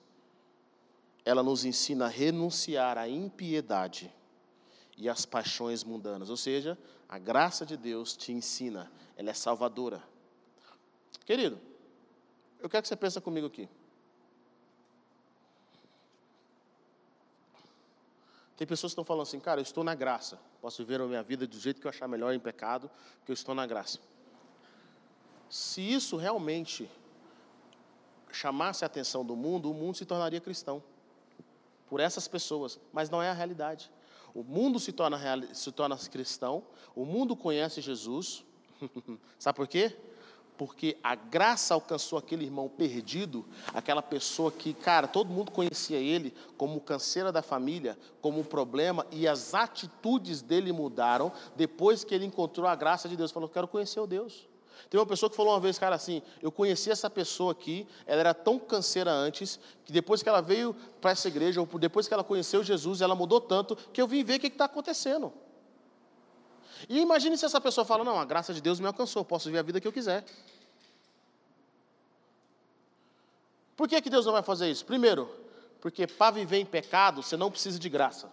Ela 1.25 1.41
nos 1.41 1.65
ensina 1.65 2.05
a 2.05 2.09
renunciar 2.09 2.97
à 2.97 3.07
impiedade 3.07 4.13
e 4.97 5.07
às 5.09 5.25
paixões 5.25 5.83
mundanas. 5.83 6.29
Ou 6.29 6.37
seja, 6.37 6.77
a 7.07 7.17
graça 7.17 7.65
de 7.65 7.77
Deus 7.77 8.15
te 8.15 8.31
ensina, 8.31 8.91
ela 9.15 9.29
é 9.29 9.33
salvadora. 9.33 10.03
Querido, 11.25 11.59
eu 12.59 12.69
quero 12.69 12.81
que 12.81 12.87
você 12.87 12.95
pense 12.95 13.19
comigo 13.21 13.47
aqui. 13.47 13.69
Tem 18.55 18.67
pessoas 18.67 18.91
que 18.91 18.93
estão 18.93 19.03
falando 19.03 19.23
assim, 19.23 19.39
cara, 19.39 19.59
eu 19.59 19.63
estou 19.63 19.83
na 19.83 19.95
graça. 19.95 20.39
Posso 20.61 20.83
viver 20.83 21.01
a 21.01 21.05
minha 21.05 21.23
vida 21.23 21.45
do 21.47 21.59
jeito 21.59 21.81
que 21.81 21.87
eu 21.87 21.89
achar 21.89 22.07
melhor 22.07 22.33
em 22.33 22.39
pecado, 22.39 22.89
que 23.25 23.31
eu 23.31 23.33
estou 23.33 23.55
na 23.55 23.65
graça. 23.65 23.99
Se 25.49 25.81
isso 25.81 26.17
realmente 26.17 26.89
chamasse 28.31 28.83
a 28.83 28.87
atenção 28.87 29.25
do 29.25 29.35
mundo, 29.35 29.69
o 29.69 29.73
mundo 29.73 29.97
se 29.97 30.05
tornaria 30.05 30.39
cristão. 30.39 30.83
Por 31.93 31.99
essas 31.99 32.27
pessoas. 32.27 32.79
Mas 32.91 33.11
não 33.11 33.21
é 33.21 33.29
a 33.29 33.33
realidade. 33.33 33.91
O 34.33 34.43
mundo 34.43 34.79
se 34.79 34.91
torna, 34.91 35.19
se 35.53 35.71
torna 35.71 35.95
cristão, 35.95 36.63
o 36.95 37.05
mundo 37.05 37.35
conhece 37.35 37.81
Jesus. 37.81 38.43
Sabe 39.37 39.55
por 39.55 39.67
quê? 39.67 39.95
porque 40.57 40.97
a 41.03 41.13
graça 41.13 41.73
alcançou 41.73 42.17
aquele 42.17 42.45
irmão 42.45 42.67
perdido, 42.67 43.45
aquela 43.73 44.01
pessoa 44.01 44.51
que, 44.51 44.73
cara, 44.73 45.07
todo 45.07 45.29
mundo 45.29 45.51
conhecia 45.51 45.97
ele 45.97 46.33
como 46.57 46.79
canseira 46.79 47.31
da 47.31 47.41
família, 47.41 47.97
como 48.21 48.39
um 48.39 48.43
problema, 48.43 49.05
e 49.11 49.27
as 49.27 49.53
atitudes 49.53 50.41
dele 50.41 50.71
mudaram 50.71 51.31
depois 51.55 52.03
que 52.03 52.15
ele 52.15 52.25
encontrou 52.25 52.65
a 52.65 52.75
graça 52.75 53.07
de 53.07 53.15
Deus. 53.15 53.31
Falou: 53.31 53.49
Quero 53.49 53.67
conhecer 53.67 53.99
o 53.99 54.07
Deus. 54.07 54.47
Tem 54.89 54.99
uma 54.99 55.05
pessoa 55.05 55.29
que 55.29 55.35
falou 55.35 55.53
uma 55.53 55.59
vez, 55.59 55.79
cara, 55.79 55.95
assim: 55.95 56.21
Eu 56.41 56.51
conheci 56.51 56.91
essa 56.91 57.09
pessoa 57.09 57.51
aqui, 57.51 57.87
ela 58.05 58.19
era 58.19 58.33
tão 58.33 58.59
canseira 58.59 59.11
antes, 59.11 59.59
que 59.85 59.91
depois 59.91 60.21
que 60.21 60.29
ela 60.29 60.41
veio 60.41 60.75
para 61.01 61.11
essa 61.11 61.27
igreja, 61.27 61.59
ou 61.61 61.67
depois 61.79 62.07
que 62.07 62.13
ela 62.13 62.23
conheceu 62.23 62.63
Jesus, 62.63 63.01
ela 63.01 63.15
mudou 63.15 63.41
tanto, 63.41 63.75
que 63.75 64.01
eu 64.01 64.07
vim 64.07 64.23
ver 64.23 64.37
o 64.37 64.39
que 64.39 64.47
está 64.47 64.65
acontecendo. 64.65 65.33
E 66.89 66.99
imagine 66.99 67.37
se 67.37 67.45
essa 67.45 67.61
pessoa 67.61 67.85
fala: 67.85 68.03
Não, 68.03 68.19
a 68.19 68.25
graça 68.25 68.53
de 68.53 68.61
Deus 68.61 68.79
me 68.79 68.87
alcançou, 68.87 69.23
posso 69.23 69.45
viver 69.45 69.59
a 69.59 69.63
vida 69.63 69.79
que 69.79 69.87
eu 69.87 69.93
quiser. 69.93 70.25
Por 73.75 73.87
que, 73.87 74.01
que 74.01 74.09
Deus 74.09 74.25
não 74.25 74.33
vai 74.33 74.43
fazer 74.43 74.69
isso? 74.69 74.85
Primeiro, 74.85 75.29
porque 75.81 76.05
para 76.07 76.31
viver 76.31 76.57
em 76.57 76.65
pecado 76.65 77.23
você 77.23 77.35
não 77.35 77.51
precisa 77.51 77.79
de 77.79 77.89
graça. 77.89 78.31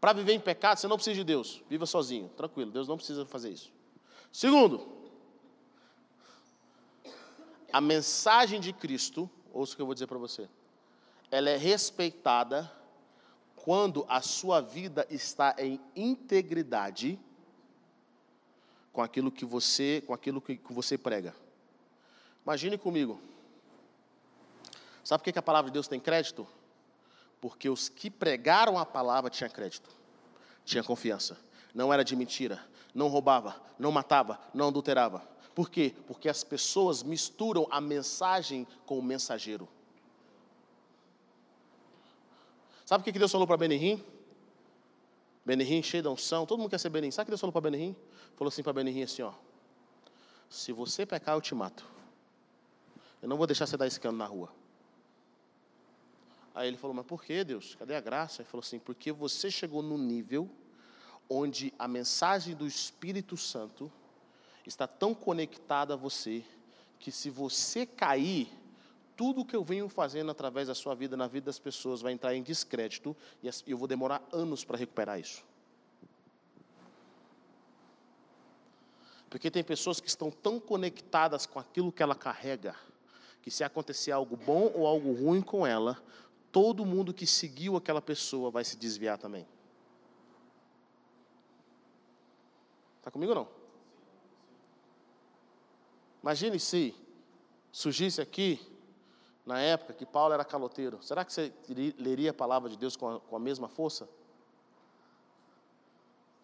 Para 0.00 0.12
viver 0.12 0.32
em 0.32 0.40
pecado 0.40 0.78
você 0.78 0.88
não 0.88 0.96
precisa 0.96 1.16
de 1.16 1.24
Deus. 1.24 1.62
Viva 1.68 1.86
sozinho, 1.86 2.28
tranquilo, 2.36 2.70
Deus 2.70 2.88
não 2.88 2.96
precisa 2.96 3.26
fazer 3.26 3.50
isso. 3.50 3.72
Segundo, 4.32 4.88
a 7.72 7.80
mensagem 7.80 8.60
de 8.60 8.72
Cristo, 8.72 9.28
ouça 9.52 9.72
o 9.72 9.76
que 9.76 9.82
eu 9.82 9.86
vou 9.86 9.94
dizer 9.94 10.06
para 10.06 10.18
você, 10.18 10.48
ela 11.30 11.50
é 11.50 11.56
respeitada 11.56 12.70
quando 13.56 14.04
a 14.08 14.20
sua 14.22 14.60
vida 14.60 15.06
está 15.10 15.54
em 15.58 15.80
integridade 15.94 17.18
com 18.92 19.02
aquilo 19.02 19.30
que 19.30 19.44
você, 19.44 20.02
com 20.06 20.14
aquilo 20.14 20.40
que 20.40 20.60
você 20.70 20.96
prega. 20.96 21.34
Imagine 22.44 22.78
comigo. 22.78 23.20
Sabe 25.04 25.22
por 25.22 25.32
que 25.32 25.38
a 25.38 25.42
palavra 25.42 25.70
de 25.70 25.74
Deus 25.74 25.88
tem 25.88 26.00
crédito? 26.00 26.46
Porque 27.40 27.68
os 27.68 27.88
que 27.88 28.10
pregaram 28.10 28.78
a 28.78 28.86
palavra 28.86 29.30
tinham 29.30 29.50
crédito, 29.50 29.90
tinham 30.64 30.84
confiança. 30.84 31.38
Não 31.74 31.92
era 31.92 32.04
de 32.04 32.16
mentira, 32.16 32.64
não 32.94 33.08
roubava, 33.08 33.60
não 33.78 33.92
matava, 33.92 34.38
não 34.52 34.68
adulterava. 34.68 35.22
Por 35.54 35.68
quê? 35.68 35.94
Porque 36.06 36.28
as 36.28 36.44
pessoas 36.44 37.02
misturam 37.02 37.66
a 37.70 37.80
mensagem 37.80 38.66
com 38.86 38.98
o 38.98 39.02
mensageiro. 39.02 39.68
Sabe 42.84 43.02
o 43.02 43.04
que 43.04 43.18
Deus 43.18 43.30
falou 43.30 43.46
para 43.46 43.56
Benihim? 43.56 44.02
Benihim 45.44 45.82
cheio 45.82 46.02
da 46.02 46.10
unção, 46.10 46.46
todo 46.46 46.58
mundo 46.58 46.70
quer 46.70 46.78
ser 46.78 46.88
Benihim. 46.88 47.10
Sabe 47.10 47.24
o 47.24 47.26
que 47.26 47.30
Deus 47.30 47.40
falou 47.40 47.52
para 47.52 47.62
Benihim? 47.62 47.94
Falou 48.36 48.48
assim 48.48 48.62
para 48.62 48.72
Benihim 48.72 49.02
assim, 49.02 49.22
ó. 49.22 49.32
Se 50.48 50.72
você 50.72 51.06
pecar, 51.06 51.36
eu 51.36 51.40
te 51.40 51.54
mato. 51.54 51.84
Eu 53.22 53.28
não 53.28 53.36
vou 53.36 53.46
deixar 53.46 53.66
você 53.66 53.76
dar 53.76 53.86
escândalo 53.86 54.18
na 54.18 54.26
rua. 54.26 54.52
Aí 56.54 56.66
ele 56.66 56.76
falou, 56.76 56.94
mas 56.94 57.06
por 57.06 57.22
que, 57.22 57.44
Deus? 57.44 57.76
Cadê 57.76 57.94
a 57.94 58.00
graça? 58.00 58.42
Ele 58.42 58.48
falou 58.48 58.62
assim, 58.62 58.78
porque 58.78 59.12
você 59.12 59.50
chegou 59.50 59.82
no 59.82 59.96
nível 59.96 60.50
onde 61.30 61.72
a 61.78 61.86
mensagem 61.86 62.56
do 62.56 62.66
Espírito 62.66 63.36
Santo 63.36 63.90
está 64.66 64.88
tão 64.88 65.14
conectada 65.14 65.94
a 65.94 65.96
você, 65.96 66.44
que 66.98 67.12
se 67.12 67.30
você 67.30 67.86
cair, 67.86 68.52
tudo 69.16 69.44
que 69.44 69.54
eu 69.54 69.62
venho 69.62 69.88
fazendo 69.88 70.30
através 70.30 70.66
da 70.66 70.74
sua 70.74 70.94
vida, 70.94 71.16
na 71.16 71.28
vida 71.28 71.46
das 71.46 71.58
pessoas, 71.58 72.02
vai 72.02 72.12
entrar 72.12 72.34
em 72.34 72.42
descrédito 72.42 73.16
e 73.42 73.48
eu 73.66 73.78
vou 73.78 73.86
demorar 73.86 74.22
anos 74.32 74.64
para 74.64 74.76
recuperar 74.76 75.20
isso. 75.20 75.44
Porque 79.30 79.50
tem 79.50 79.62
pessoas 79.62 80.00
que 80.00 80.08
estão 80.08 80.30
tão 80.30 80.58
conectadas 80.58 81.46
com 81.46 81.60
aquilo 81.60 81.92
que 81.92 82.02
ela 82.02 82.16
carrega, 82.16 82.74
que 83.40 83.50
se 83.50 83.62
acontecer 83.62 84.10
algo 84.10 84.36
bom 84.36 84.72
ou 84.74 84.86
algo 84.86 85.12
ruim 85.12 85.40
com 85.40 85.64
ela, 85.64 86.02
todo 86.50 86.84
mundo 86.84 87.14
que 87.14 87.26
seguiu 87.26 87.76
aquela 87.76 88.02
pessoa 88.02 88.50
vai 88.50 88.64
se 88.64 88.76
desviar 88.76 89.16
também. 89.16 89.46
Está 93.10 93.14
comigo 93.14 93.32
ou 93.32 93.38
não? 93.38 93.48
Imagine 96.22 96.60
se 96.60 96.94
surgisse 97.72 98.20
aqui, 98.20 98.60
na 99.44 99.60
época 99.60 99.92
que 99.94 100.06
Paulo 100.06 100.32
era 100.32 100.44
caloteiro, 100.44 101.02
será 101.02 101.24
que 101.24 101.32
você 101.32 101.52
leria 101.98 102.30
a 102.30 102.34
palavra 102.34 102.70
de 102.70 102.76
Deus 102.76 102.94
com 102.94 103.16
a, 103.16 103.20
com 103.20 103.34
a 103.34 103.38
mesma 103.40 103.68
força? 103.68 104.08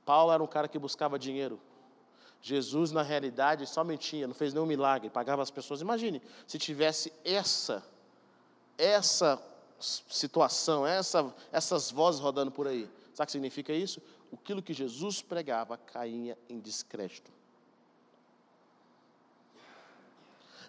Paulo 0.05 0.33
era 0.33 0.43
um 0.43 0.47
cara 0.47 0.67
que 0.67 0.77
buscava 0.77 1.19
dinheiro. 1.19 1.61
Jesus, 2.43 2.91
na 2.91 3.03
realidade, 3.03 3.65
só 3.67 3.85
mentia, 3.85 4.27
não 4.27 4.35
fez 4.35 4.53
nenhum 4.53 4.67
milagre, 4.67 5.09
pagava 5.09 5.43
as 5.43 5.51
pessoas. 5.53 5.81
Imagine 5.81 6.21
se 6.49 6.59
tivesse 6.59 7.13
essa, 7.25 7.85
essa 8.77 9.41
situação, 9.79 10.85
essa, 10.85 11.33
essas 11.53 11.93
vozes 11.93 12.21
rodando 12.21 12.51
por 12.51 12.67
aí. 12.67 12.91
Sabe 13.15 13.25
o 13.25 13.27
que 13.27 13.33
significa 13.33 13.73
isso? 13.73 14.01
Aquilo 14.33 14.63
que 14.63 14.73
Jesus 14.73 15.23
pregava 15.23 15.77
caía 15.77 16.39
em 16.49 16.59
descrédito. 16.59 17.33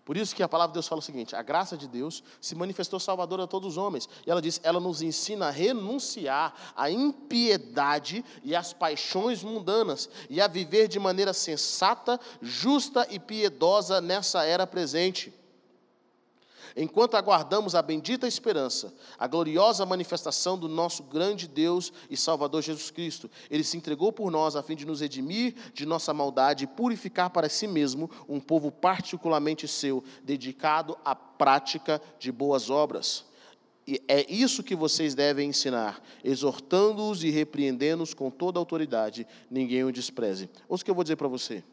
Por 0.08 0.16
isso 0.16 0.34
que 0.34 0.41
a 0.41 0.47
palavra 0.47 0.72
de 0.72 0.76
Deus 0.76 0.88
fala 0.88 0.99
o 0.99 1.03
seguinte: 1.03 1.36
a 1.36 1.41
graça 1.41 1.76
de 1.76 1.86
Deus 1.86 2.24
se 2.39 2.55
manifestou 2.55 2.97
salvadora 2.97 3.43
a 3.43 3.47
todos 3.47 3.74
os 3.74 3.78
homens. 3.78 4.08
E 4.26 4.32
ela 4.32 4.41
diz: 4.41 4.58
ela 4.64 4.80
nos 4.80 5.01
ensina 5.01 5.47
a 5.47 5.51
renunciar 5.51 6.74
à 6.78 6.89
impiedade 6.89 8.24
e 8.41 8.55
às 8.55 8.72
paixões 8.72 9.43
mundanas 9.43 10.10
e 10.30 10.39
a 10.39 10.47
viver 10.47 10.88
de 10.88 10.97
maneira 10.97 11.34
sensata, 11.34 12.18
justa 12.41 13.05
e 13.12 13.20
piedosa 13.20 13.99
nessa 13.99 14.45
era 14.45 14.66
presente 14.66 15.34
enquanto 16.78 17.15
aguardamos 17.15 17.73
a 17.73 17.82
bendita 17.82 18.28
esperança, 18.28 18.93
a 19.17 19.28
gloriosa 19.28 19.86
manifestação 19.86 20.57
do 20.57 20.69
nosso 20.69 21.03
grande 21.03 21.47
Deus 21.47 21.91
e 22.09 22.15
Salvador 22.15 22.61
Jesus 22.61 22.91
Cristo. 22.91 23.30
Ele 23.49 23.63
se 23.63 23.75
entregou 23.75 24.13
por 24.13 24.32
nós 24.32 24.55
a 24.55 24.61
fim 24.61 24.75
de 24.75 24.86
nos 24.86 25.01
redimir 25.01 25.55
de 25.73 25.86
nossa 25.86 26.13
maldade 26.13 26.65
e 26.65 26.67
purificar 26.67 27.32
para 27.32 27.49
si 27.49 27.67
mesmo 27.67 28.09
um 28.30 28.39
povo 28.39 28.71
particularmente 28.71 29.67
seu, 29.67 30.03
dedicado 30.23 30.97
à 31.03 31.15
prática 31.15 32.01
de 32.19 32.32
boas 32.32 32.69
obras. 32.69 33.25
E 33.88 34.01
é 34.07 34.30
isso 34.30 34.63
que 34.63 34.75
vocês 34.75 35.15
devem 35.15 35.49
ensinar, 35.49 36.03
exortando-os 36.21 37.23
e 37.23 37.30
repreendendo-os 37.30 38.13
com 38.13 38.30
toda 38.30 38.59
autoridade, 38.59 39.25
ninguém 39.49 39.86
o 39.86 39.91
despreze. 39.93 40.49
Ouça 40.67 40.82
o 40.82 40.86
que 40.86 40.91
eu 40.91 40.95
vou 40.95 41.05
dizer 41.05 41.15
para 41.15 41.30
você. 41.30 41.63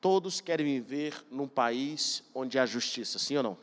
Todos 0.00 0.40
querem 0.40 0.66
viver 0.66 1.24
num 1.30 1.48
país 1.48 2.22
onde 2.34 2.58
há 2.58 2.64
justiça, 2.64 3.18
sim 3.18 3.36
ou 3.36 3.42
não? 3.42 3.58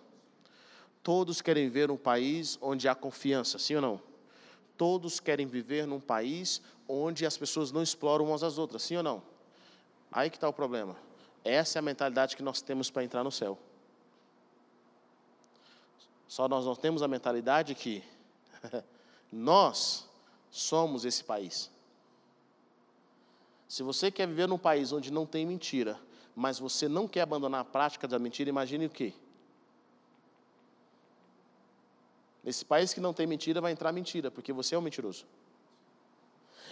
Todos 1.01 1.41
querem 1.41 1.65
viver 1.65 1.87
num 1.87 1.97
país 1.97 2.57
onde 2.61 2.87
há 2.87 2.95
confiança, 2.95 3.57
sim 3.57 3.75
ou 3.75 3.81
não? 3.81 4.01
Todos 4.77 5.19
querem 5.19 5.45
viver 5.45 5.87
num 5.87 5.99
país 5.99 6.61
onde 6.87 7.25
as 7.25 7.37
pessoas 7.37 7.71
não 7.71 7.81
exploram 7.81 8.25
umas 8.25 8.43
às 8.43 8.57
outras, 8.57 8.83
sim 8.83 8.97
ou 8.97 9.03
não? 9.03 9.23
Aí 10.11 10.29
que 10.29 10.37
está 10.37 10.49
o 10.49 10.53
problema. 10.53 10.95
Essa 11.43 11.77
é 11.77 11.79
a 11.79 11.83
mentalidade 11.83 12.35
que 12.35 12.43
nós 12.43 12.61
temos 12.61 12.89
para 12.89 13.03
entrar 13.03 13.23
no 13.23 13.31
céu. 13.31 13.57
Só 16.27 16.47
nós 16.47 16.65
não 16.65 16.75
temos 16.75 17.01
a 17.01 17.07
mentalidade 17.07 17.75
que 17.75 18.03
nós 19.31 20.09
somos 20.49 21.05
esse 21.05 21.23
país. 21.23 21.71
Se 23.67 23.83
você 23.83 24.09
quer 24.09 24.27
viver 24.27 24.47
num 24.47 24.57
país 24.57 24.91
onde 24.91 25.11
não 25.11 25.25
tem 25.25 25.45
mentira, 25.45 25.99
mas 26.35 26.59
você 26.59 26.89
não 26.89 27.07
quer 27.07 27.21
abandonar 27.21 27.61
a 27.61 27.65
prática 27.65 28.07
da 28.07 28.19
mentira, 28.19 28.49
imagine 28.49 28.87
o 28.87 28.89
quê? 28.89 29.13
Nesse 32.43 32.63
país 32.63 32.93
que 32.93 32.99
não 32.99 33.13
tem 33.13 33.25
mentira, 33.25 33.61
vai 33.61 33.71
entrar 33.71 33.91
mentira, 33.91 34.29
porque 34.29 34.53
você 34.53 34.75
é 34.75 34.77
um 34.77 34.81
mentiroso. 34.81 35.25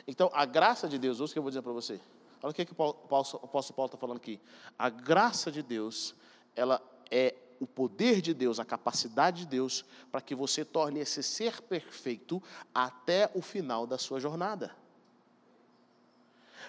Então, 0.08 0.30
a 0.34 0.46
graça 0.46 0.88
de 0.88 1.00
Deus, 1.00 1.20
ouça 1.20 1.32
o 1.32 1.34
que 1.34 1.40
eu 1.40 1.44
vou 1.44 1.50
dizer 1.50 1.62
para 1.62 1.72
você. 1.72 2.00
Olha 2.44 2.52
o 2.52 2.54
que, 2.54 2.66
que 2.66 2.74
o, 2.78 2.90
apóstolo 2.90 3.48
Paulo 3.50 3.86
está 3.86 3.98
falando 3.98 4.18
aqui. 4.18 4.40
A 4.78 4.90
graça 4.90 5.50
de 5.50 5.64
Deus, 5.64 6.14
ela 6.56 6.82
é 7.10 7.34
o 7.60 7.66
poder 7.66 8.22
de 8.22 8.34
Deus, 8.34 8.60
a 8.60 8.66
capacidade 8.66 9.40
de 9.40 9.48
Deus, 9.48 9.86
para 10.12 10.22
que 10.22 10.36
você 10.36 10.66
torne 10.66 11.00
esse 11.00 11.24
ser 11.24 11.62
perfeito 11.62 12.44
até 12.76 13.32
o 13.34 13.42
final 13.42 13.88
da 13.88 13.98
sua 13.98 14.20
jornada. 14.20 14.76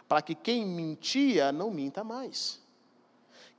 Para 0.08 0.22
que 0.22 0.34
quem 0.34 0.64
mentia 0.64 1.50
não 1.50 1.70
minta 1.70 2.04
mais. 2.04 2.63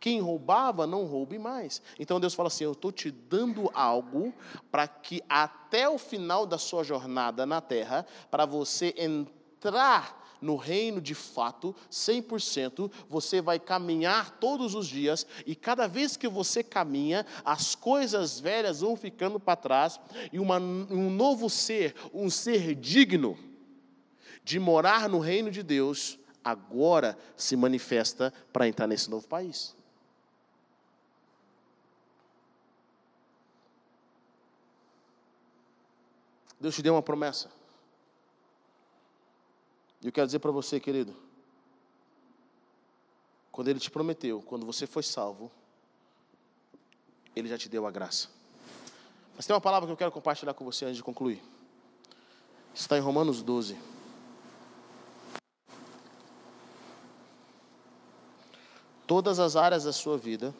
Quem 0.05 0.21
roubava, 0.21 0.85
não 0.85 1.03
roube 1.03 1.39
mais. 1.39 1.81
Então 1.97 2.19
Deus 2.19 2.35
fala 2.35 2.45
assim: 2.45 2.63
Eu 2.63 2.73
estou 2.73 2.91
te 2.91 3.09
dando 3.09 3.71
algo 3.73 4.31
para 4.69 4.87
que 4.87 5.23
até 5.27 5.89
o 5.89 5.97
final 5.97 6.45
da 6.45 6.59
sua 6.59 6.83
jornada 6.83 7.43
na 7.43 7.59
terra, 7.59 8.05
para 8.29 8.45
você 8.45 8.93
entrar 8.99 10.37
no 10.39 10.57
reino 10.57 11.01
de 11.01 11.15
fato, 11.15 11.75
100%, 11.89 12.91
você 13.09 13.41
vai 13.41 13.59
caminhar 13.59 14.37
todos 14.37 14.75
os 14.75 14.85
dias, 14.85 15.25
e 15.43 15.55
cada 15.55 15.87
vez 15.87 16.15
que 16.15 16.27
você 16.27 16.61
caminha, 16.61 17.25
as 17.43 17.73
coisas 17.73 18.39
velhas 18.39 18.81
vão 18.81 18.95
ficando 18.95 19.39
para 19.39 19.55
trás, 19.55 19.99
e 20.31 20.37
uma, 20.37 20.59
um 20.59 21.09
novo 21.09 21.49
ser, 21.49 21.95
um 22.13 22.29
ser 22.29 22.75
digno 22.75 23.35
de 24.43 24.59
morar 24.59 25.09
no 25.09 25.17
reino 25.17 25.49
de 25.49 25.63
Deus, 25.63 26.19
agora 26.43 27.17
se 27.35 27.55
manifesta 27.55 28.31
para 28.53 28.67
entrar 28.67 28.85
nesse 28.85 29.09
novo 29.09 29.27
país. 29.27 29.74
Deus 36.65 36.73
te 36.73 36.81
deu 36.81 36.95
uma 36.95 37.01
promessa. 37.03 37.51
E 40.01 40.07
eu 40.07 40.11
quero 40.11 40.25
dizer 40.25 40.39
para 40.39 40.49
você, 40.49 40.79
querido, 40.79 41.15
quando 43.51 43.67
Ele 43.67 43.79
te 43.79 43.91
prometeu, 43.91 44.41
quando 44.41 44.65
você 44.65 44.87
foi 44.87 45.03
salvo, 45.03 45.51
Ele 47.35 47.47
já 47.47 47.55
te 47.55 47.69
deu 47.69 47.85
a 47.85 47.91
graça. 47.91 48.29
Mas 49.35 49.45
tem 49.45 49.53
uma 49.53 49.61
palavra 49.61 49.85
que 49.85 49.93
eu 49.93 49.97
quero 49.97 50.11
compartilhar 50.11 50.55
com 50.55 50.65
você 50.65 50.85
antes 50.85 50.97
de 50.97 51.03
concluir. 51.03 51.39
Está 52.73 52.97
em 52.97 53.01
Romanos 53.01 53.43
12. 53.43 53.77
Todas 59.05 59.37
as 59.37 59.55
áreas 59.55 59.83
da 59.83 59.93
sua 59.93 60.17
vida, 60.17 60.51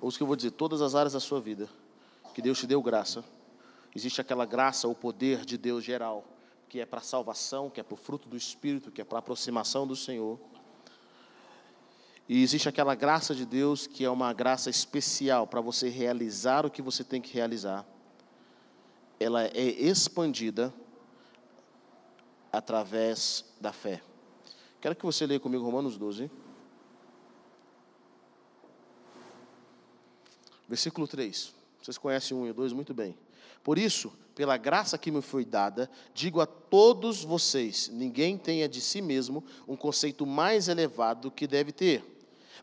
ou 0.00 0.08
os 0.08 0.16
que 0.16 0.22
eu 0.22 0.28
vou 0.28 0.36
dizer, 0.36 0.52
todas 0.52 0.80
as 0.80 0.94
áreas 0.94 1.14
da 1.14 1.18
sua 1.18 1.40
vida, 1.40 1.68
que 2.32 2.40
Deus 2.40 2.56
te 2.56 2.68
deu 2.68 2.80
graça, 2.80 3.24
existe 3.94 4.20
aquela 4.20 4.44
graça, 4.44 4.88
o 4.88 4.94
poder 4.94 5.44
de 5.44 5.56
Deus 5.56 5.84
geral, 5.84 6.24
que 6.68 6.80
é 6.80 6.86
para 6.86 7.00
a 7.00 7.02
salvação, 7.02 7.68
que 7.68 7.80
é 7.80 7.82
para 7.82 7.94
o 7.94 7.96
fruto 7.96 8.28
do 8.28 8.36
Espírito, 8.36 8.90
que 8.90 9.00
é 9.00 9.04
para 9.04 9.18
a 9.18 9.20
aproximação 9.20 9.86
do 9.86 9.96
Senhor. 9.96 10.38
E 12.28 12.44
existe 12.44 12.68
aquela 12.68 12.94
graça 12.94 13.34
de 13.34 13.44
Deus 13.44 13.88
que 13.88 14.04
é 14.04 14.10
uma 14.10 14.32
graça 14.32 14.70
especial 14.70 15.48
para 15.48 15.60
você 15.60 15.88
realizar 15.88 16.64
o 16.64 16.70
que 16.70 16.80
você 16.80 17.02
tem 17.02 17.20
que 17.20 17.34
realizar. 17.34 17.84
Ela 19.18 19.46
é 19.46 19.58
expandida 19.60 20.72
através 22.52 23.44
da 23.60 23.72
fé. 23.72 24.00
Quero 24.80 24.94
que 24.94 25.04
você 25.04 25.26
leia 25.26 25.40
comigo 25.40 25.64
Romanos 25.64 25.98
12. 25.98 26.30
Versículo 30.68 31.08
3. 31.08 31.52
Vocês 31.82 31.98
conhecem 31.98 32.36
um 32.36 32.46
e 32.46 32.52
dois 32.52 32.72
muito 32.72 32.94
bem. 32.94 33.16
Por 33.62 33.78
isso, 33.78 34.12
pela 34.34 34.56
graça 34.56 34.98
que 34.98 35.10
me 35.10 35.20
foi 35.20 35.44
dada, 35.44 35.90
digo 36.14 36.40
a 36.40 36.46
todos 36.46 37.24
vocês: 37.24 37.88
ninguém 37.92 38.38
tenha 38.38 38.68
de 38.68 38.80
si 38.80 39.02
mesmo 39.02 39.44
um 39.66 39.76
conceito 39.76 40.26
mais 40.26 40.68
elevado 40.68 41.22
do 41.22 41.30
que 41.30 41.46
deve 41.46 41.72
ter 41.72 42.04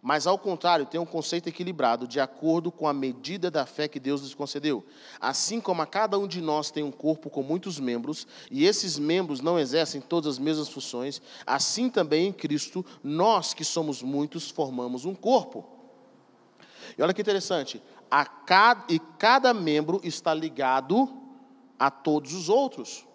mas, 0.02 0.28
ao 0.28 0.38
contrário, 0.38 0.86
tem 0.86 1.00
um 1.00 1.06
conceito 1.06 1.48
equilibrado, 1.50 2.08
de 2.08 2.20
acordo 2.20 2.72
com 2.72 2.88
a 2.88 2.94
medida 2.94 3.50
da 3.50 3.66
fé 3.66 3.88
que 3.88 4.00
Deus 4.00 4.22
nos 4.22 4.34
concedeu. 4.34 4.86
Assim 5.20 5.60
como 5.60 5.82
a 5.82 5.86
cada 5.86 6.18
um 6.18 6.28
de 6.28 6.42
nós 6.42 6.72
tem 6.72 6.84
um 6.84 6.92
corpo 6.92 7.30
com 7.30 7.42
muitos 7.44 7.80
membros, 7.80 8.28
e 8.52 8.66
esses 8.66 8.98
membros 8.98 9.42
não 9.42 9.60
exercem 9.60 10.02
todas 10.02 10.36
as 10.36 10.40
mesmas 10.40 10.70
funções, 10.70 11.22
assim 11.46 11.90
também 11.90 12.28
em 12.28 12.34
Cristo, 12.34 12.86
nós 13.04 13.54
que 13.54 13.64
somos 13.64 14.02
muitos, 14.02 14.50
formamos 14.50 15.06
um 15.06 15.16
corpo. 15.16 15.66
E 16.98 17.02
olha 17.02 17.14
que 17.14 17.22
interessante, 17.22 17.82
cada, 18.26 18.86
e 18.90 19.00
cada 19.00 19.54
membro 19.54 20.00
está 20.04 20.34
ligado 20.34 21.10
a 21.78 21.92
todos 21.92 22.34
os 22.34 22.50
outros, 22.50 23.06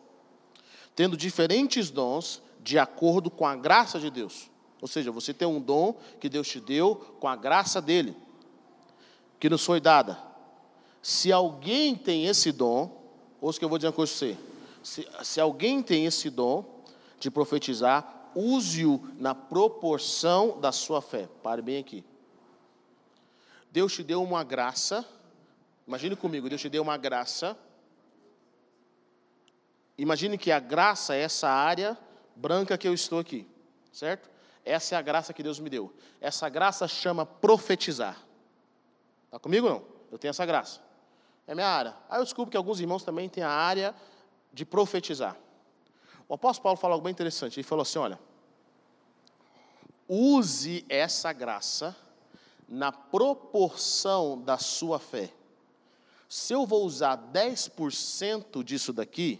tendo 0.94 1.16
diferentes 1.16 1.90
dons 1.90 2.42
de 2.60 2.78
acordo 2.78 3.30
com 3.30 3.46
a 3.46 3.56
graça 3.56 3.98
de 3.98 4.10
Deus. 4.10 4.50
Ou 4.80 4.88
seja, 4.88 5.10
você 5.10 5.32
tem 5.32 5.46
um 5.46 5.60
dom 5.60 5.94
que 6.20 6.28
Deus 6.28 6.48
te 6.48 6.60
deu 6.60 6.96
com 7.20 7.28
a 7.28 7.36
graça 7.36 7.80
dele, 7.80 8.16
que 9.38 9.48
nos 9.48 9.64
foi 9.64 9.80
dada. 9.80 10.18
Se 11.00 11.32
alguém 11.32 11.94
tem 11.94 12.26
esse 12.26 12.52
dom, 12.52 12.90
ouça 13.40 13.58
que 13.58 13.64
eu 13.64 13.68
vou 13.68 13.78
dizer 13.78 13.92
para 13.92 14.06
você. 14.06 14.36
Se, 14.82 15.06
se 15.22 15.40
alguém 15.40 15.82
tem 15.82 16.06
esse 16.06 16.30
dom 16.30 16.64
de 17.18 17.30
profetizar, 17.30 18.30
use-o 18.34 19.00
na 19.18 19.34
proporção 19.34 20.60
da 20.60 20.72
sua 20.72 21.00
fé. 21.00 21.28
Pare 21.42 21.62
bem 21.62 21.78
aqui. 21.78 22.04
Deus 23.72 23.94
te 23.94 24.02
deu 24.02 24.22
uma 24.22 24.44
graça. 24.44 25.02
Imagine 25.88 26.14
comigo, 26.14 26.46
Deus 26.46 26.60
te 26.60 26.68
deu 26.68 26.82
uma 26.82 26.98
graça. 26.98 27.56
Imagine 29.96 30.36
que 30.36 30.52
a 30.52 30.60
graça 30.60 31.14
é 31.14 31.22
essa 31.22 31.48
área 31.48 31.98
branca 32.36 32.76
que 32.76 32.86
eu 32.86 32.92
estou 32.92 33.18
aqui, 33.18 33.48
certo? 33.90 34.30
Essa 34.62 34.94
é 34.94 34.98
a 34.98 35.02
graça 35.02 35.32
que 35.32 35.42
Deus 35.42 35.58
me 35.58 35.70
deu. 35.70 35.92
Essa 36.20 36.50
graça 36.50 36.86
chama 36.86 37.24
profetizar. 37.24 38.22
Está 39.24 39.38
comigo 39.38 39.68
não? 39.68 39.82
Eu 40.10 40.18
tenho 40.18 40.30
essa 40.30 40.44
graça. 40.44 40.80
É 41.46 41.54
minha 41.54 41.66
área. 41.66 41.96
Aí 42.10 42.20
eu 42.20 42.24
descubro 42.24 42.50
que 42.50 42.56
alguns 42.56 42.78
irmãos 42.78 43.02
também 43.02 43.26
têm 43.26 43.42
a 43.42 43.50
área 43.50 43.94
de 44.52 44.66
profetizar. 44.66 45.36
O 46.28 46.34
apóstolo 46.34 46.62
Paulo 46.62 46.78
falou 46.78 46.94
algo 46.94 47.04
bem 47.04 47.10
interessante. 47.10 47.58
Ele 47.58 47.66
falou 47.66 47.82
assim: 47.82 47.98
olha, 47.98 48.20
use 50.06 50.84
essa 50.90 51.32
graça 51.32 51.96
na 52.72 52.90
proporção 52.90 54.40
da 54.40 54.56
sua 54.56 54.98
fé. 54.98 55.30
Se 56.26 56.54
eu 56.54 56.64
vou 56.64 56.86
usar 56.86 57.18
10% 57.30 58.64
disso 58.64 58.94
daqui, 58.94 59.38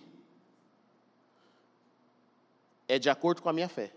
é 2.87 2.99
de 2.99 3.09
acordo 3.09 3.41
com 3.41 3.49
a 3.49 3.53
minha 3.55 3.71
fé. 3.71 3.91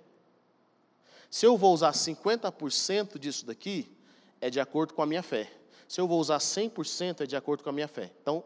Se 1.30 1.46
eu 1.46 1.58
vou 1.58 1.74
usar 1.74 1.92
50% 1.92 3.20
disso 3.20 3.46
daqui, 3.46 3.92
é 4.40 4.50
de 4.50 4.62
acordo 4.62 4.94
com 4.94 5.02
a 5.02 5.06
minha 5.06 5.22
fé. 5.22 5.52
Se 5.86 6.00
eu 6.00 6.08
vou 6.08 6.18
usar 6.22 6.38
100%, 6.38 7.20
é 7.20 7.26
de 7.26 7.36
acordo 7.36 7.62
com 7.62 7.70
a 7.70 7.74
minha 7.74 7.90
fé. 7.90 8.14
Então, 8.22 8.42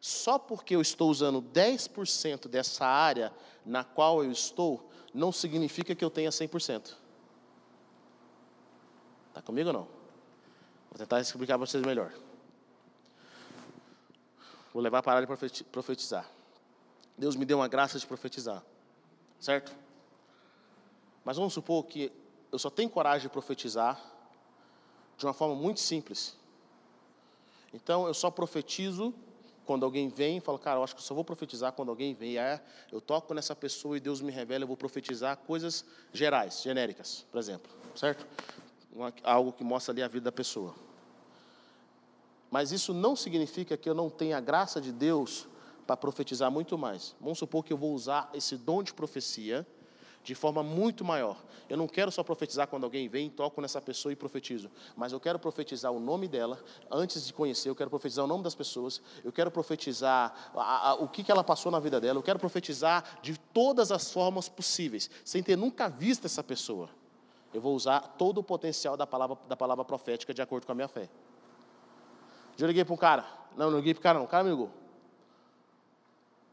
só 0.00 0.40
porque 0.40 0.74
eu 0.74 0.80
estou 0.80 1.08
usando 1.08 1.40
10% 1.40 2.48
dessa 2.48 2.84
área 2.84 3.32
na 3.64 3.84
qual 3.84 4.24
eu 4.24 4.32
estou, 4.32 4.90
não 5.14 5.30
significa 5.30 5.94
que 5.94 6.04
eu 6.04 6.10
tenha 6.10 6.30
100%. 6.30 7.03
Está 9.34 9.42
comigo 9.42 9.70
ou 9.70 9.72
não? 9.72 9.82
Vou 9.82 10.96
tentar 10.96 11.20
explicar 11.20 11.58
para 11.58 11.66
vocês 11.66 11.84
melhor. 11.84 12.12
Vou 14.72 14.80
levar 14.80 15.02
a 15.04 15.12
área 15.12 15.26
de 15.26 15.64
profetizar. 15.64 16.30
Deus 17.18 17.34
me 17.34 17.44
deu 17.44 17.58
uma 17.58 17.66
graça 17.66 17.98
de 17.98 18.06
profetizar. 18.06 18.62
Certo? 19.40 19.74
Mas 21.24 21.36
vamos 21.36 21.52
supor 21.52 21.82
que 21.84 22.12
eu 22.52 22.60
só 22.60 22.70
tenho 22.70 22.88
coragem 22.88 23.26
de 23.26 23.32
profetizar 23.32 24.00
de 25.18 25.26
uma 25.26 25.34
forma 25.34 25.56
muito 25.56 25.80
simples. 25.80 26.36
Então 27.72 28.06
eu 28.06 28.14
só 28.14 28.30
profetizo 28.30 29.12
quando 29.64 29.84
alguém 29.84 30.08
vem 30.08 30.36
e 30.36 30.40
fala, 30.40 30.60
cara, 30.60 30.78
eu 30.78 30.84
acho 30.84 30.94
que 30.94 31.00
eu 31.00 31.04
só 31.04 31.12
vou 31.12 31.24
profetizar 31.24 31.72
quando 31.72 31.88
alguém 31.88 32.14
vem. 32.14 32.38
É, 32.38 32.62
eu 32.92 33.00
toco 33.00 33.34
nessa 33.34 33.56
pessoa 33.56 33.96
e 33.96 34.00
Deus 34.00 34.20
me 34.20 34.30
revela, 34.30 34.62
eu 34.62 34.68
vou 34.68 34.76
profetizar 34.76 35.36
coisas 35.38 35.84
gerais, 36.12 36.62
genéricas, 36.62 37.26
por 37.32 37.38
exemplo, 37.38 37.72
certo? 37.96 38.24
Algo 39.22 39.52
que 39.52 39.64
mostra 39.64 39.92
ali 39.92 40.02
a 40.02 40.08
vida 40.08 40.24
da 40.24 40.32
pessoa. 40.32 40.74
Mas 42.50 42.70
isso 42.70 42.94
não 42.94 43.16
significa 43.16 43.76
que 43.76 43.88
eu 43.88 43.94
não 43.94 44.08
tenha 44.08 44.38
a 44.38 44.40
graça 44.40 44.80
de 44.80 44.92
Deus 44.92 45.48
para 45.86 45.96
profetizar 45.96 46.50
muito 46.50 46.78
mais. 46.78 47.14
Vamos 47.20 47.38
supor 47.38 47.64
que 47.64 47.72
eu 47.72 47.76
vou 47.76 47.92
usar 47.92 48.30
esse 48.32 48.56
dom 48.56 48.82
de 48.82 48.94
profecia 48.94 49.66
de 50.22 50.34
forma 50.34 50.62
muito 50.62 51.04
maior. 51.04 51.36
Eu 51.68 51.76
não 51.76 51.86
quero 51.86 52.10
só 52.10 52.22
profetizar 52.22 52.66
quando 52.66 52.84
alguém 52.84 53.08
vem, 53.08 53.28
toco 53.28 53.60
nessa 53.60 53.80
pessoa 53.80 54.12
e 54.12 54.16
profetizo, 54.16 54.70
mas 54.96 55.12
eu 55.12 55.20
quero 55.20 55.38
profetizar 55.38 55.92
o 55.92 56.00
nome 56.00 56.26
dela 56.26 56.62
antes 56.90 57.26
de 57.26 57.32
conhecer, 57.32 57.68
eu 57.68 57.74
quero 57.74 57.90
profetizar 57.90 58.24
o 58.24 58.28
nome 58.28 58.42
das 58.42 58.54
pessoas, 58.54 59.02
eu 59.22 59.30
quero 59.30 59.50
profetizar 59.50 60.50
a, 60.54 60.90
a, 60.90 60.94
o 60.94 61.08
que, 61.08 61.22
que 61.22 61.30
ela 61.30 61.44
passou 61.44 61.70
na 61.70 61.78
vida 61.78 62.00
dela, 62.00 62.18
eu 62.18 62.22
quero 62.22 62.38
profetizar 62.38 63.20
de 63.22 63.38
todas 63.38 63.92
as 63.92 64.10
formas 64.10 64.48
possíveis, 64.48 65.10
sem 65.24 65.42
ter 65.42 65.56
nunca 65.56 65.88
visto 65.88 66.24
essa 66.24 66.42
pessoa. 66.42 66.88
Eu 67.54 67.60
vou 67.60 67.74
usar 67.74 68.00
todo 68.18 68.38
o 68.38 68.42
potencial 68.42 68.96
da 68.96 69.06
palavra, 69.06 69.38
da 69.48 69.56
palavra 69.56 69.84
profética 69.84 70.34
de 70.34 70.42
acordo 70.42 70.66
com 70.66 70.72
a 70.72 70.74
minha 70.74 70.88
fé. 70.88 71.08
Eu 72.58 72.66
liguei 72.66 72.84
para 72.84 72.94
um 72.94 72.98
cara, 72.98 73.24
não, 73.56 73.70
não 73.70 73.78
liguei 73.78 73.94
para 73.94 74.00
o 74.00 74.02
cara, 74.02 74.18
não, 74.18 74.26
o 74.26 74.28
cara 74.28 74.44
me 74.44 74.50
ligou. 74.50 74.70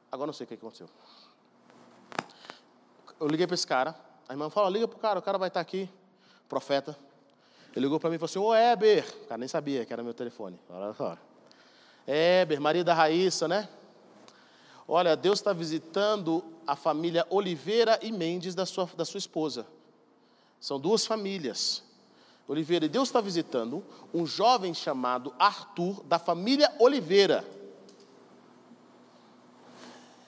Agora 0.09 0.27
não 0.27 0.33
sei 0.33 0.45
o 0.45 0.47
que 0.47 0.53
aconteceu 0.53 0.87
eu 3.21 3.27
liguei 3.27 3.45
para 3.45 3.53
esse 3.53 3.67
cara. 3.67 3.95
A 4.27 4.33
irmã 4.33 4.49
falou: 4.49 4.69
liga 4.69 4.87
para 4.87 4.97
o 4.97 4.99
cara, 4.99 5.19
o 5.19 5.21
cara 5.21 5.37
vai 5.37 5.47
estar 5.47 5.59
tá 5.59 5.61
aqui, 5.61 5.87
profeta. 6.49 6.97
Ele 7.73 7.85
ligou 7.85 7.99
para 7.99 8.09
mim 8.09 8.15
e 8.15 8.19
falou 8.19 8.25
assim: 8.25 8.39
Ô 8.39 8.53
Éber, 8.53 9.05
o 9.23 9.27
cara 9.27 9.37
nem 9.37 9.47
sabia 9.47 9.85
que 9.85 9.93
era 9.93 10.01
meu 10.01 10.13
telefone. 10.13 10.59
Olha 10.67 10.93
só. 10.93 11.15
Éber, 12.07 12.59
marido 12.59 12.85
da 12.85 12.95
Raíssa, 12.95 13.47
né? 13.47 13.69
Olha, 14.87 15.15
Deus 15.15 15.39
está 15.39 15.53
visitando 15.53 16.43
a 16.65 16.75
família 16.75 17.25
Oliveira 17.29 17.99
e 18.01 18.11
Mendes 18.11 18.55
da 18.55 18.65
sua, 18.65 18.89
da 18.97 19.05
sua 19.05 19.19
esposa. 19.19 19.67
São 20.61 20.79
duas 20.79 21.05
famílias. 21.05 21.83
Oliveira, 22.47 22.85
e 22.85 22.89
Deus 22.89 23.09
está 23.09 23.19
visitando 23.19 23.83
um 24.13 24.25
jovem 24.25 24.73
chamado 24.73 25.33
Arthur, 25.39 26.03
da 26.03 26.19
família 26.19 26.71
Oliveira. 26.79 27.45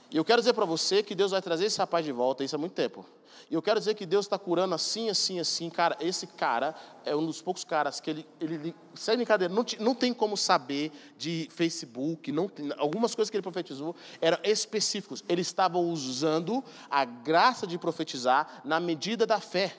E 0.09 0.17
eu 0.17 0.25
quero 0.25 0.41
dizer 0.41 0.53
para 0.53 0.65
você 0.65 1.03
que 1.03 1.15
Deus 1.15 1.31
vai 1.31 1.41
trazer 1.41 1.65
esse 1.65 1.77
rapaz 1.77 2.05
de 2.05 2.11
volta, 2.11 2.43
isso 2.43 2.55
há 2.55 2.59
muito 2.59 2.73
tempo. 2.73 3.05
E 3.49 3.55
eu 3.55 3.61
quero 3.61 3.79
dizer 3.79 3.93
que 3.93 4.05
Deus 4.05 4.25
está 4.25 4.39
curando 4.39 4.73
assim, 4.73 5.09
assim, 5.09 5.39
assim. 5.39 5.69
Cara, 5.69 5.97
esse 5.99 6.25
cara 6.25 6.75
é 7.03 7.15
um 7.15 7.25
dos 7.25 7.41
poucos 7.41 7.63
caras 7.63 7.99
que 7.99 8.09
ele, 8.09 8.27
ele 8.39 8.75
sem 8.95 9.15
brincadeira, 9.15 9.53
não, 9.53 9.65
não 9.79 9.93
tem 9.93 10.13
como 10.13 10.37
saber 10.37 10.91
de 11.17 11.47
Facebook, 11.51 12.31
não 12.31 12.47
tem, 12.47 12.71
algumas 12.77 13.13
coisas 13.13 13.29
que 13.29 13.35
ele 13.35 13.41
profetizou 13.43 13.95
eram 14.21 14.37
específicos. 14.43 15.23
Ele 15.27 15.41
estava 15.41 15.77
usando 15.77 16.63
a 16.89 17.03
graça 17.05 17.67
de 17.67 17.77
profetizar 17.77 18.61
na 18.63 18.79
medida 18.79 19.25
da 19.25 19.39
fé. 19.39 19.75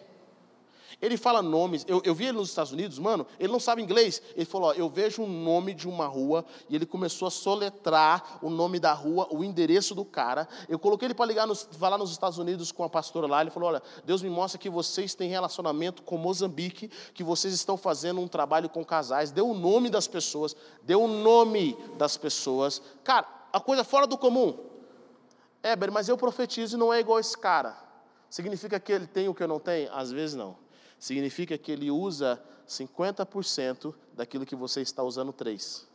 Ele 1.00 1.16
fala 1.16 1.42
nomes. 1.42 1.84
Eu, 1.88 2.00
eu 2.04 2.14
vi 2.14 2.24
ele 2.24 2.38
nos 2.38 2.48
Estados 2.48 2.72
Unidos, 2.72 2.98
mano, 2.98 3.26
ele 3.38 3.52
não 3.52 3.60
sabe 3.60 3.82
inglês. 3.82 4.22
Ele 4.34 4.44
falou: 4.44 4.70
ó, 4.70 4.72
eu 4.72 4.88
vejo 4.88 5.22
um 5.22 5.28
nome 5.28 5.74
de 5.74 5.88
uma 5.88 6.06
rua, 6.06 6.44
e 6.68 6.74
ele 6.74 6.86
começou 6.86 7.28
a 7.28 7.30
soletrar 7.30 8.38
o 8.42 8.50
nome 8.50 8.78
da 8.78 8.92
rua, 8.92 9.28
o 9.30 9.44
endereço 9.44 9.94
do 9.94 10.04
cara. 10.04 10.48
Eu 10.68 10.78
coloquei 10.78 11.06
ele 11.06 11.14
para 11.14 11.26
ligar, 11.26 11.46
nos, 11.46 11.68
falar 11.72 11.98
nos 11.98 12.10
Estados 12.10 12.38
Unidos 12.38 12.72
com 12.72 12.84
a 12.84 12.88
pastora 12.88 13.26
lá. 13.26 13.40
Ele 13.40 13.50
falou: 13.50 13.68
olha, 13.68 13.82
Deus 14.04 14.22
me 14.22 14.30
mostra 14.30 14.58
que 14.58 14.70
vocês 14.70 15.14
têm 15.14 15.28
relacionamento 15.28 16.02
com 16.02 16.16
Moçambique, 16.16 16.90
que 17.12 17.24
vocês 17.24 17.52
estão 17.52 17.76
fazendo 17.76 18.20
um 18.20 18.28
trabalho 18.28 18.68
com 18.68 18.84
casais. 18.84 19.30
Deu 19.30 19.48
o 19.48 19.54
nome 19.54 19.90
das 19.90 20.06
pessoas, 20.06 20.56
deu 20.82 21.02
o 21.02 21.08
nome 21.08 21.76
das 21.98 22.16
pessoas. 22.16 22.80
Cara, 23.02 23.26
a 23.52 23.60
coisa 23.60 23.84
fora 23.84 24.06
do 24.06 24.16
comum. 24.16 24.56
É, 25.62 25.74
mas 25.90 26.10
eu 26.10 26.16
profetizo 26.16 26.76
e 26.76 26.78
não 26.78 26.92
é 26.92 27.00
igual 27.00 27.18
esse 27.18 27.36
cara. 27.38 27.74
Significa 28.28 28.78
que 28.78 28.92
ele 28.92 29.06
tem 29.06 29.28
o 29.28 29.34
que 29.34 29.42
eu 29.42 29.48
não 29.48 29.58
tenho? 29.58 29.90
Às 29.94 30.10
vezes 30.10 30.36
não 30.36 30.63
significa 31.04 31.58
que 31.58 31.70
ele 31.70 31.90
usa 31.90 32.42
50% 32.66 33.94
daquilo 34.14 34.46
que 34.46 34.56
você 34.56 34.80
está 34.80 35.02
usando 35.02 35.34
3. 35.34 35.86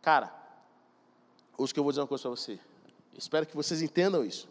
Cara, 0.00 0.32
hoje 1.58 1.74
que 1.74 1.80
eu 1.80 1.82
vou 1.82 1.90
dizer 1.90 2.02
uma 2.02 2.06
coisa 2.06 2.22
para 2.22 2.30
você. 2.30 2.60
Espero 3.12 3.44
que 3.44 3.56
vocês 3.56 3.82
entendam 3.82 4.24
isso. 4.24 4.48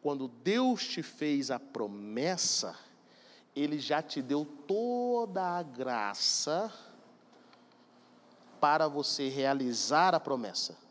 Quando 0.00 0.28
Deus 0.28 0.86
te 0.86 1.02
fez 1.02 1.50
a 1.50 1.58
promessa, 1.58 2.78
Ele 3.56 3.80
já 3.80 4.02
te 4.02 4.22
deu 4.22 4.44
toda 4.68 5.42
a 5.42 5.64
graça 5.64 6.72
para 8.60 8.86
você 8.86 9.28
realizar 9.28 10.14
a 10.14 10.20
promessa. 10.20 10.83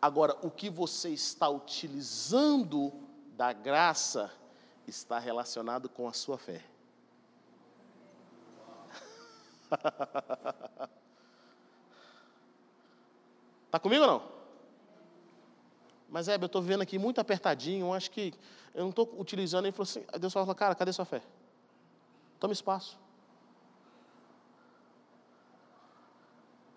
Agora, 0.00 0.36
o 0.42 0.50
que 0.50 0.70
você 0.70 1.10
está 1.10 1.48
utilizando 1.48 2.92
da 3.36 3.52
graça 3.52 4.32
está 4.86 5.18
relacionado 5.18 5.88
com 5.88 6.08
a 6.08 6.12
sua 6.12 6.38
fé. 6.38 6.64
Está 13.66 13.78
comigo 13.82 14.02
ou 14.04 14.10
não? 14.10 14.38
Mas 16.08 16.28
é, 16.28 16.36
eu 16.36 16.46
estou 16.46 16.62
vendo 16.62 16.82
aqui 16.82 16.98
muito 16.98 17.20
apertadinho, 17.20 17.92
acho 17.92 18.10
que 18.10 18.32
eu 18.74 18.82
não 18.82 18.90
estou 18.90 19.14
utilizando. 19.18 19.66
Ele 19.66 19.72
falou 19.72 19.82
assim, 19.82 20.04
Deus 20.18 20.32
falou, 20.32 20.54
cara, 20.54 20.74
cadê 20.74 20.92
sua 20.92 21.04
fé? 21.04 21.22
Toma 22.40 22.52
espaço. 22.52 22.98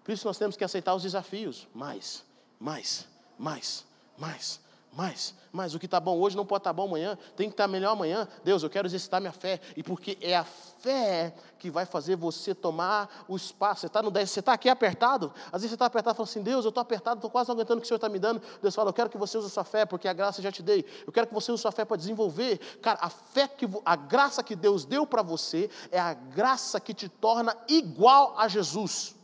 Por 0.03 0.11
isso 0.11 0.27
nós 0.27 0.37
temos 0.37 0.57
que 0.57 0.63
aceitar 0.63 0.93
os 0.95 1.03
desafios. 1.03 1.67
Mais, 1.73 2.25
mais, 2.59 3.07
mais, 3.41 3.83
mais, 4.19 4.59
mais, 4.93 5.33
mais. 5.51 5.73
O 5.73 5.79
que 5.79 5.87
está 5.87 5.99
bom 5.99 6.19
hoje 6.19 6.37
não 6.37 6.45
pode 6.45 6.59
estar 6.59 6.69
tá 6.69 6.73
bom 6.73 6.83
amanhã, 6.83 7.17
tem 7.35 7.49
que 7.49 7.53
estar 7.55 7.63
tá 7.63 7.67
melhor 7.67 7.93
amanhã. 7.93 8.27
Deus, 8.43 8.61
eu 8.61 8.69
quero 8.69 8.87
exercitar 8.87 9.19
minha 9.19 9.33
fé, 9.33 9.59
e 9.75 9.81
porque 9.81 10.15
é 10.21 10.37
a 10.37 10.43
fé 10.43 11.33
que 11.57 11.71
vai 11.71 11.83
fazer 11.83 12.15
você 12.15 12.53
tomar 12.53 13.25
o 13.27 13.35
espaço. 13.35 13.81
Você 13.81 13.87
está 13.87 14.03
no 14.03 14.11
10, 14.11 14.29
você 14.29 14.41
está 14.41 14.53
aqui 14.53 14.69
apertado, 14.69 15.33
às 15.47 15.63
vezes 15.63 15.69
você 15.69 15.73
está 15.73 15.87
apertado 15.87 16.15
e 16.15 16.17
fala 16.17 16.29
assim: 16.29 16.43
Deus, 16.43 16.63
eu 16.65 16.69
estou 16.69 16.83
apertado, 16.83 17.17
estou 17.17 17.31
quase 17.31 17.49
não 17.49 17.55
aguentando 17.55 17.79
o 17.79 17.81
que 17.81 17.85
o 17.85 17.87
Senhor 17.87 17.97
está 17.97 18.09
me 18.09 18.19
dando. 18.19 18.39
Deus 18.61 18.75
fala: 18.75 18.89
Eu 18.89 18.93
quero 18.93 19.09
que 19.09 19.17
você 19.17 19.39
use 19.39 19.47
a 19.47 19.49
sua 19.49 19.63
fé, 19.63 19.87
porque 19.87 20.07
a 20.07 20.13
graça 20.13 20.39
já 20.39 20.51
te 20.51 20.61
dei. 20.61 20.85
Eu 21.07 21.11
quero 21.11 21.25
que 21.25 21.33
você 21.33 21.51
use 21.51 21.61
a 21.61 21.63
sua 21.63 21.71
fé 21.71 21.83
para 21.83 21.97
desenvolver. 21.97 22.59
Cara, 22.79 22.99
a 23.01 23.09
fé 23.09 23.47
que 23.47 23.67
a 23.83 23.95
graça 23.95 24.43
que 24.43 24.55
Deus 24.55 24.85
deu 24.85 25.07
para 25.07 25.23
você 25.23 25.67
é 25.91 25.99
a 25.99 26.13
graça 26.13 26.79
que 26.79 26.93
te 26.93 27.09
torna 27.09 27.57
igual 27.67 28.35
a 28.37 28.47
Jesus. 28.47 29.15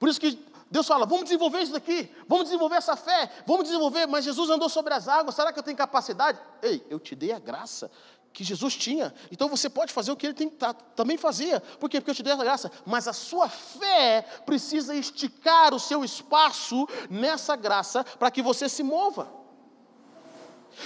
Por 0.00 0.08
isso 0.08 0.18
que 0.18 0.42
Deus 0.70 0.86
fala: 0.86 1.04
vamos 1.04 1.24
desenvolver 1.24 1.60
isso 1.60 1.72
daqui, 1.72 2.10
vamos 2.26 2.46
desenvolver 2.46 2.76
essa 2.76 2.96
fé, 2.96 3.30
vamos 3.46 3.64
desenvolver. 3.64 4.06
Mas 4.06 4.24
Jesus 4.24 4.48
andou 4.48 4.68
sobre 4.68 4.94
as 4.94 5.06
águas, 5.06 5.34
será 5.34 5.52
que 5.52 5.58
eu 5.58 5.62
tenho 5.62 5.76
capacidade? 5.76 6.40
Ei, 6.62 6.84
eu 6.88 6.98
te 6.98 7.14
dei 7.14 7.32
a 7.32 7.38
graça 7.38 7.90
que 8.32 8.42
Jesus 8.42 8.76
tinha. 8.76 9.12
Então 9.30 9.48
você 9.48 9.68
pode 9.68 9.92
fazer 9.92 10.10
o 10.10 10.16
que 10.16 10.26
ele 10.26 10.34
tem, 10.34 10.48
tá, 10.48 10.72
também 10.72 11.18
fazia. 11.18 11.60
Por 11.78 11.90
quê? 11.90 12.00
Porque 12.00 12.12
eu 12.12 12.14
te 12.14 12.22
dei 12.22 12.32
a 12.32 12.36
graça. 12.36 12.72
Mas 12.86 13.06
a 13.06 13.12
sua 13.12 13.48
fé 13.48 14.22
precisa 14.46 14.94
esticar 14.94 15.74
o 15.74 15.80
seu 15.80 16.02
espaço 16.02 16.88
nessa 17.10 17.56
graça 17.56 18.02
para 18.02 18.30
que 18.30 18.40
você 18.40 18.68
se 18.68 18.82
mova. 18.82 19.30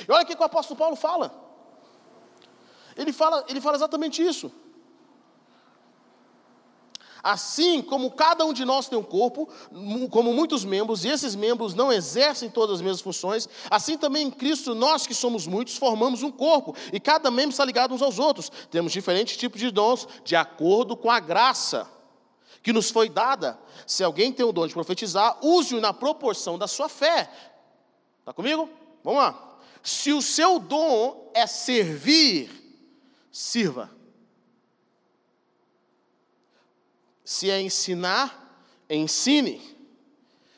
E 0.09 0.11
olha 0.11 0.25
o 0.25 0.27
que 0.27 0.35
o 0.35 0.43
apóstolo 0.43 0.77
Paulo 0.77 0.97
fala. 0.97 1.33
Ele 2.97 3.13
fala, 3.13 3.45
ele 3.49 3.61
fala 3.61 3.77
exatamente 3.77 4.27
isso. 4.27 4.51
Assim 7.25 7.81
como 7.81 8.11
cada 8.11 8.45
um 8.45 8.53
de 8.53 8.67
nós 8.67 8.87
tem 8.87 8.99
um 8.99 9.03
corpo, 9.03 9.49
como 10.11 10.35
muitos 10.35 10.63
membros, 10.63 11.07
e 11.07 11.09
esses 11.09 11.35
membros 11.35 11.73
não 11.73 11.91
exercem 11.91 12.51
todas 12.51 12.77
as 12.77 12.81
mesmas 12.83 13.01
funções, 13.01 13.49
assim 13.71 13.97
também 13.97 14.27
em 14.27 14.31
Cristo, 14.31 14.75
nós 14.75 15.07
que 15.07 15.15
somos 15.15 15.47
muitos, 15.47 15.79
formamos 15.79 16.23
um 16.23 16.31
corpo, 16.31 16.77
e 16.93 17.01
cada 17.01 17.31
membro 17.31 17.53
está 17.53 17.65
ligado 17.65 17.95
uns 17.95 18.03
aos 18.03 18.19
outros. 18.19 18.53
Temos 18.71 18.93
diferentes 18.93 19.39
tipos 19.39 19.59
de 19.59 19.71
dons, 19.71 20.07
de 20.23 20.37
acordo 20.37 20.95
com 20.95 21.11
a 21.11 21.19
graça 21.19 21.91
que 22.63 22.75
nos 22.75 22.91
foi 22.91 23.09
dada. 23.09 23.59
Se 23.87 24.05
alguém 24.05 24.31
tem 24.31 24.45
o 24.45 24.53
dom 24.53 24.67
de 24.67 24.75
profetizar, 24.75 25.39
use-o 25.43 25.81
na 25.81 25.95
proporção 25.95 26.59
da 26.59 26.69
sua 26.69 26.91
fé. 26.91 27.31
Está 28.21 28.35
comigo? 28.35 28.69
Vamos 29.03 29.23
lá. 29.23 29.59
Se 29.83 30.13
o 30.13 30.21
seu 30.21 30.59
dom 30.59 31.31
é 31.35 31.47
servir, 31.47 32.51
sirva. 33.33 33.91
Se 37.35 37.51
é 37.51 37.61
ensinar, 37.61 38.65
ensine. 38.89 39.61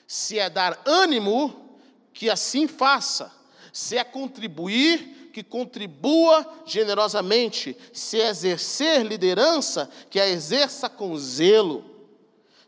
Se 0.06 0.38
é 0.38 0.50
dar 0.50 0.78
ânimo, 0.84 1.78
que 2.12 2.28
assim 2.28 2.68
faça. 2.68 3.32
Se 3.72 3.96
é 3.96 4.04
contribuir, 4.04 5.30
que 5.32 5.42
contribua 5.42 6.46
generosamente. 6.66 7.74
Se 7.94 8.20
é 8.20 8.28
exercer 8.28 9.06
liderança, 9.06 9.90
que 10.10 10.20
a 10.20 10.28
exerça 10.28 10.86
com 10.86 11.16
zelo. 11.16 11.82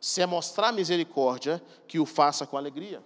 Se 0.00 0.22
é 0.22 0.26
mostrar 0.26 0.72
misericórdia, 0.72 1.62
que 1.86 1.98
o 1.98 2.06
faça 2.06 2.46
com 2.46 2.56
alegria. 2.56 3.04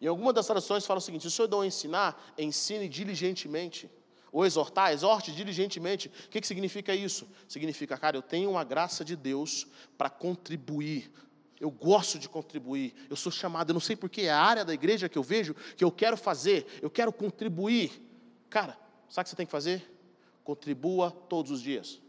Em 0.00 0.06
alguma 0.06 0.32
das 0.32 0.46
traduções 0.46 0.86
fala 0.86 0.98
o 0.98 1.02
seguinte: 1.02 1.22
se 1.22 1.26
o 1.26 1.30
senhor 1.32 1.48
dá 1.48 1.66
ensinar, 1.66 2.32
ensine 2.38 2.88
diligentemente. 2.88 3.90
Ou 4.32 4.46
exortar, 4.46 4.92
exorte 4.92 5.32
diligentemente. 5.32 6.08
O 6.08 6.28
que, 6.28 6.40
que 6.40 6.46
significa 6.46 6.94
isso? 6.94 7.28
Significa, 7.48 7.98
cara, 7.98 8.16
eu 8.16 8.22
tenho 8.22 8.50
uma 8.50 8.64
graça 8.64 9.04
de 9.04 9.16
Deus 9.16 9.66
para 9.98 10.08
contribuir. 10.08 11.10
Eu 11.58 11.70
gosto 11.70 12.18
de 12.18 12.28
contribuir. 12.28 12.94
Eu 13.10 13.16
sou 13.16 13.30
chamado, 13.30 13.70
eu 13.70 13.74
não 13.74 13.80
sei 13.80 13.94
porque 13.94 14.22
é 14.22 14.30
a 14.30 14.40
área 14.40 14.64
da 14.64 14.72
igreja 14.72 15.08
que 15.08 15.18
eu 15.18 15.22
vejo 15.22 15.54
que 15.76 15.84
eu 15.84 15.92
quero 15.92 16.16
fazer, 16.16 16.66
eu 16.80 16.88
quero 16.88 17.12
contribuir. 17.12 18.02
Cara, 18.48 18.78
sabe 19.08 19.22
o 19.22 19.24
que 19.24 19.30
você 19.30 19.36
tem 19.36 19.46
que 19.46 19.52
fazer? 19.52 19.92
Contribua 20.42 21.10
todos 21.10 21.50
os 21.50 21.60
dias. 21.60 22.00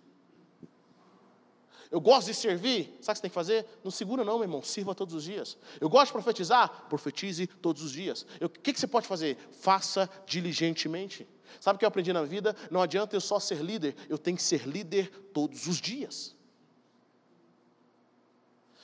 Eu 1.91 1.99
gosto 1.99 2.28
de 2.28 2.34
servir, 2.34 2.86
sabe 2.86 2.88
o 2.88 2.97
que 2.99 3.03
você 3.03 3.22
tem 3.24 3.30
que 3.30 3.36
fazer? 3.36 3.65
Não 3.84 3.91
segura 3.91 4.24
não, 4.24 4.36
meu 4.36 4.43
irmão, 4.43 4.63
sirva 4.63 4.95
todos 4.95 5.13
os 5.13 5.26
dias. 5.26 5.57
Eu 5.82 5.89
gosto 5.89 6.07
de 6.07 6.13
profetizar, 6.13 6.86
profetize 6.88 7.45
todos 7.45 7.84
os 7.84 7.91
dias. 7.91 8.26
o 8.41 8.47
que, 8.47 8.72
que 8.72 8.80
você 8.80 8.88
pode 8.88 9.05
fazer? 9.05 9.38
Faça 9.51 10.09
diligentemente. 10.26 11.28
Sabe 11.60 11.76
o 11.76 11.80
que 11.80 11.86
eu 11.86 11.89
aprendi 11.89 12.14
na 12.14 12.24
vida? 12.24 12.56
Não 12.70 12.82
adianta 12.82 13.16
eu 13.16 13.22
só 13.22 13.39
ser 13.39 13.62
líder, 13.62 13.95
eu 14.10 14.18
tenho 14.18 14.38
que 14.38 14.43
ser 14.43 14.68
líder 14.68 15.10
todos 15.34 15.68
os 15.68 15.80
dias. 15.80 16.36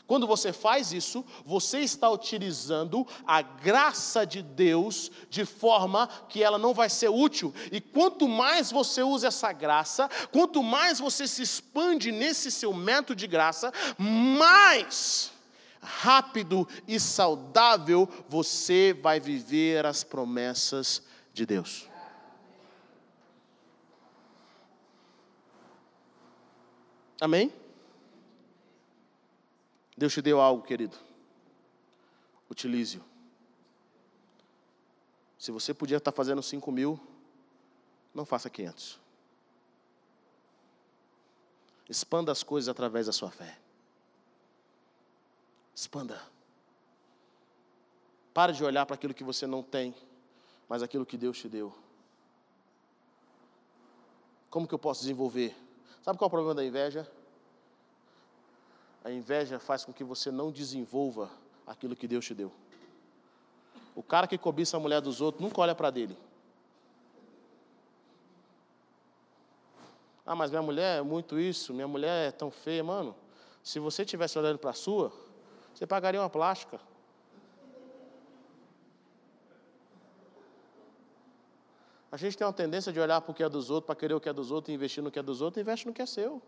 Quando 0.08 0.26
você 0.26 0.54
faz 0.54 0.94
isso, 0.94 1.24
você 1.46 1.80
está 1.80 2.10
utilizando 2.10 3.06
a 3.28 3.42
graça 3.42 4.26
de 4.26 4.42
Deus 4.42 5.12
de 5.30 5.44
forma 5.44 6.08
que 6.30 6.42
ela 6.42 6.58
não 6.58 6.74
vai 6.74 6.90
ser 6.90 7.10
útil. 7.10 7.54
E 7.74 7.82
quanto 7.82 8.26
mais 8.26 8.72
você 8.72 9.04
usa 9.04 9.28
essa 9.28 9.52
graça, 9.52 10.10
quanto 10.32 10.64
mais 10.64 10.98
você 10.98 11.28
se 11.28 11.42
expande 11.42 12.10
nesse 12.10 12.50
seu 12.50 12.74
método 12.74 13.18
de 13.18 13.28
graça, 13.28 13.72
mais 13.98 15.34
rápido 15.82 16.66
e 16.88 17.00
saudável 17.00 18.10
você 18.30 18.98
vai 19.02 19.20
viver 19.20 19.86
as 19.86 20.06
promessas 20.06 21.02
de 21.34 21.46
Deus. 21.46 21.88
Amém? 27.20 27.52
Deus 29.98 30.14
te 30.14 30.22
deu 30.22 30.40
algo, 30.40 30.64
querido. 30.64 30.96
Utilize-o. 32.50 33.04
Se 35.38 35.52
você 35.52 35.74
podia 35.74 35.98
estar 35.98 36.12
fazendo 36.12 36.42
5 36.42 36.72
mil, 36.72 37.00
não 38.14 38.26
faça 38.26 38.50
500. 38.50 39.00
Expanda 41.90 42.32
as 42.32 42.44
coisas 42.44 42.70
através 42.70 43.06
da 43.06 43.12
sua 43.12 43.32
fé. 43.32 43.58
Expanda. 45.74 46.22
Pare 48.34 48.54
de 48.54 48.64
olhar 48.64 48.86
para 48.86 48.96
aquilo 48.96 49.14
que 49.14 49.24
você 49.24 49.48
não 49.48 49.64
tem, 49.64 49.96
mas 50.68 50.84
aquilo 50.84 51.06
que 51.06 51.18
Deus 51.18 51.40
te 51.40 51.48
deu. 51.48 51.74
Como 54.50 54.68
que 54.68 54.74
eu 54.74 54.80
posso 54.80 55.02
desenvolver? 55.02 55.56
Sabe 56.08 56.18
qual 56.18 56.28
é 56.28 56.30
o 56.30 56.32
problema 56.32 56.56
da 56.56 56.64
inveja? 56.64 57.06
A 59.04 59.12
inveja 59.12 59.60
faz 59.60 59.84
com 59.84 59.92
que 59.92 60.06
você 60.06 60.32
não 60.32 60.54
desenvolva 60.54 61.30
aquilo 61.66 61.98
que 61.98 62.08
Deus 62.08 62.24
te 62.24 62.34
deu. 62.34 62.50
O 63.94 64.02
cara 64.02 64.26
que 64.26 64.38
cobiça 64.38 64.78
a 64.78 64.80
mulher 64.80 65.02
dos 65.02 65.20
outros 65.20 65.44
nunca 65.44 65.60
olha 65.60 65.76
para 65.76 65.90
dele. 65.90 66.18
Ah, 70.26 70.34
mas 70.34 70.50
minha 70.50 70.62
mulher 70.62 71.00
é 71.00 71.02
muito 71.02 71.38
isso, 71.38 71.74
minha 71.74 71.90
mulher 71.90 72.30
é 72.30 72.32
tão 72.32 72.50
feia, 72.50 72.86
mano. 72.86 73.14
Se 73.62 73.78
você 73.78 74.04
estivesse 74.04 74.40
olhando 74.40 74.60
para 74.60 74.70
a 74.70 74.74
sua, 74.74 75.12
você 75.74 75.86
pagaria 75.86 76.22
uma 76.22 76.30
plástica. 76.30 76.80
A 82.12 82.18
gente 82.18 82.38
tem 82.38 82.48
uma 82.48 82.54
tendência 82.54 82.92
de 82.92 83.00
olhar 83.00 83.20
para 83.20 83.32
o 83.32 83.34
que 83.34 83.44
é 83.44 83.50
dos 83.50 83.70
outros, 83.70 83.86
para 83.86 83.96
querer 83.96 84.14
o 84.14 84.20
que 84.20 84.30
é 84.30 84.34
dos 84.34 84.50
outros, 84.50 84.74
investir 84.74 85.04
no 85.04 85.12
que 85.12 85.20
é 85.20 85.24
dos 85.24 85.42
outros, 85.42 85.62
investe 85.62 85.86
no 85.86 85.94
que 85.94 86.02
é 86.02 86.06
seu. 86.06 86.42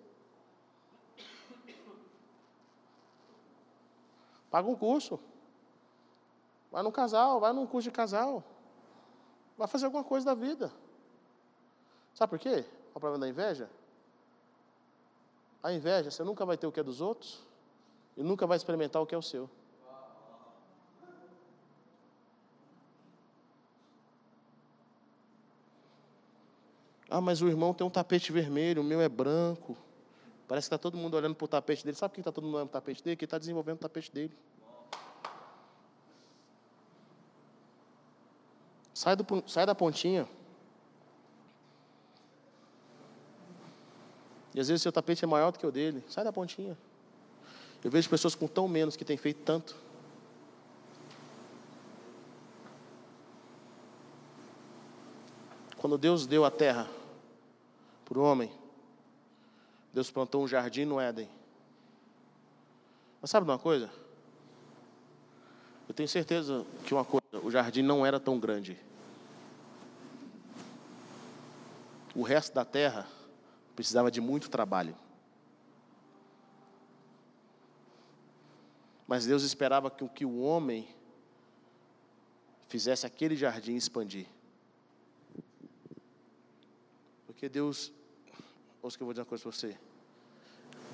Paga 4.50 4.68
um 4.68 4.76
curso. 4.76 5.20
Vai 6.72 6.82
num 6.82 6.92
casal, 6.92 7.40
vai 7.40 7.52
num 7.52 7.68
curso 7.68 7.90
de 7.90 7.92
casal. 7.92 8.44
Vai 9.58 9.68
fazer 9.68 9.86
alguma 9.86 10.04
coisa 10.04 10.26
da 10.26 10.34
vida. 10.34 10.72
Sabe 12.14 12.30
por 12.30 12.40
quê? 12.40 12.66
O 12.96 13.00
problema 13.00 13.20
da 13.20 13.30
inveja? 13.30 13.70
A 15.62 15.74
inveja, 15.74 16.10
você 16.10 16.24
nunca 16.24 16.46
vai 16.46 16.58
ter 16.58 16.68
o 16.68 16.72
que 16.72 16.80
é 16.80 16.84
dos 16.84 17.02
outros 17.02 17.46
e 18.16 18.24
nunca 18.24 18.48
vai 18.48 18.56
experimentar 18.56 19.02
o 19.02 19.06
que 19.06 19.14
é 19.14 19.18
o 19.18 19.22
seu. 19.22 19.50
Ah, 27.10 27.20
mas 27.20 27.42
o 27.42 27.48
irmão 27.48 27.74
tem 27.74 27.86
um 27.86 27.90
tapete 27.90 28.32
vermelho, 28.32 28.82
o 28.82 28.86
meu 28.86 29.02
é 29.02 29.10
branco. 29.10 29.76
Parece 30.48 30.70
que 30.70 30.76
está 30.76 30.78
todo 30.78 30.96
mundo 30.96 31.16
olhando 31.16 31.34
para 31.34 31.46
o 31.46 31.48
tapete 31.48 31.84
dele. 31.84 31.98
Sabe 31.98 32.12
por 32.12 32.16
que 32.16 32.22
está 32.22 32.32
todo 32.32 32.44
mundo 32.44 32.56
olhando 32.56 32.70
para 32.70 32.78
o 32.78 32.82
tapete 32.82 33.04
dele? 33.04 33.16
Que 33.16 33.26
ele 33.26 33.28
está 33.28 33.40
desenvolvendo 33.40 33.78
o 33.78 33.80
tapete 33.80 34.12
dele. 34.12 34.34
Sai, 38.94 39.16
do, 39.16 39.26
sai 39.48 39.66
da 39.66 39.74
pontinha. 39.74 40.28
E 44.54 44.60
às 44.60 44.68
vezes 44.68 44.82
o 44.82 44.84
seu 44.84 44.92
tapete 44.92 45.24
é 45.24 45.28
maior 45.28 45.52
do 45.52 45.58
que 45.58 45.66
o 45.66 45.72
dele. 45.72 46.04
Sai 46.10 46.24
da 46.24 46.34
pontinha. 46.34 46.78
Eu 47.84 47.90
vejo 47.90 48.10
pessoas 48.10 48.36
com 48.36 48.48
tão 48.48 48.68
menos 48.68 48.96
que 48.96 49.06
têm 49.06 49.18
feito 49.18 49.42
tanto. 49.44 49.76
Quando 55.78 55.98
Deus 55.98 56.28
deu 56.28 56.44
a 56.44 56.52
terra 56.52 56.99
o 58.18 58.22
homem, 58.22 58.52
Deus 59.94 60.10
plantou 60.10 60.44
um 60.44 60.48
jardim 60.48 60.86
no 60.86 61.00
Éden. 61.00 61.30
Mas 63.22 63.30
sabe 63.30 63.50
uma 63.50 63.60
coisa? 63.60 63.92
Eu 65.88 65.94
tenho 65.94 66.08
certeza 66.08 66.66
que 66.86 66.94
uma 66.94 67.04
coisa, 67.04 67.44
o 67.44 67.52
jardim 67.52 67.82
não 67.82 68.06
era 68.06 68.20
tão 68.20 68.40
grande. 68.40 68.78
O 72.16 72.22
resto 72.22 72.54
da 72.54 72.64
terra 72.64 73.08
precisava 73.76 74.12
de 74.12 74.22
muito 74.22 74.50
trabalho. 74.50 74.96
Mas 79.08 79.26
Deus 79.26 79.42
esperava 79.42 79.90
que, 79.90 80.08
que 80.10 80.26
o 80.26 80.40
homem 80.42 80.88
fizesse 82.68 83.08
aquele 83.08 83.36
jardim 83.36 83.76
expandir. 83.76 84.28
Porque 87.26 87.50
Deus, 87.50 87.92
ouça 88.82 88.98
que 88.98 89.04
eu 89.04 89.06
vou 89.06 89.14
dizer 89.14 89.22
uma 89.22 89.28
coisa 89.28 89.44
para 89.44 89.52
você. 89.52 89.78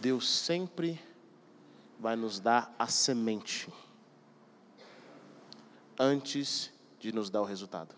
Deus 0.01 0.29
sempre 0.29 0.99
vai 1.99 2.15
nos 2.15 2.39
dar 2.39 2.73
a 2.77 2.87
semente 2.87 3.71
antes 5.97 6.71
de 6.99 7.11
nos 7.11 7.29
dar 7.29 7.41
o 7.41 7.45
resultado. 7.45 7.95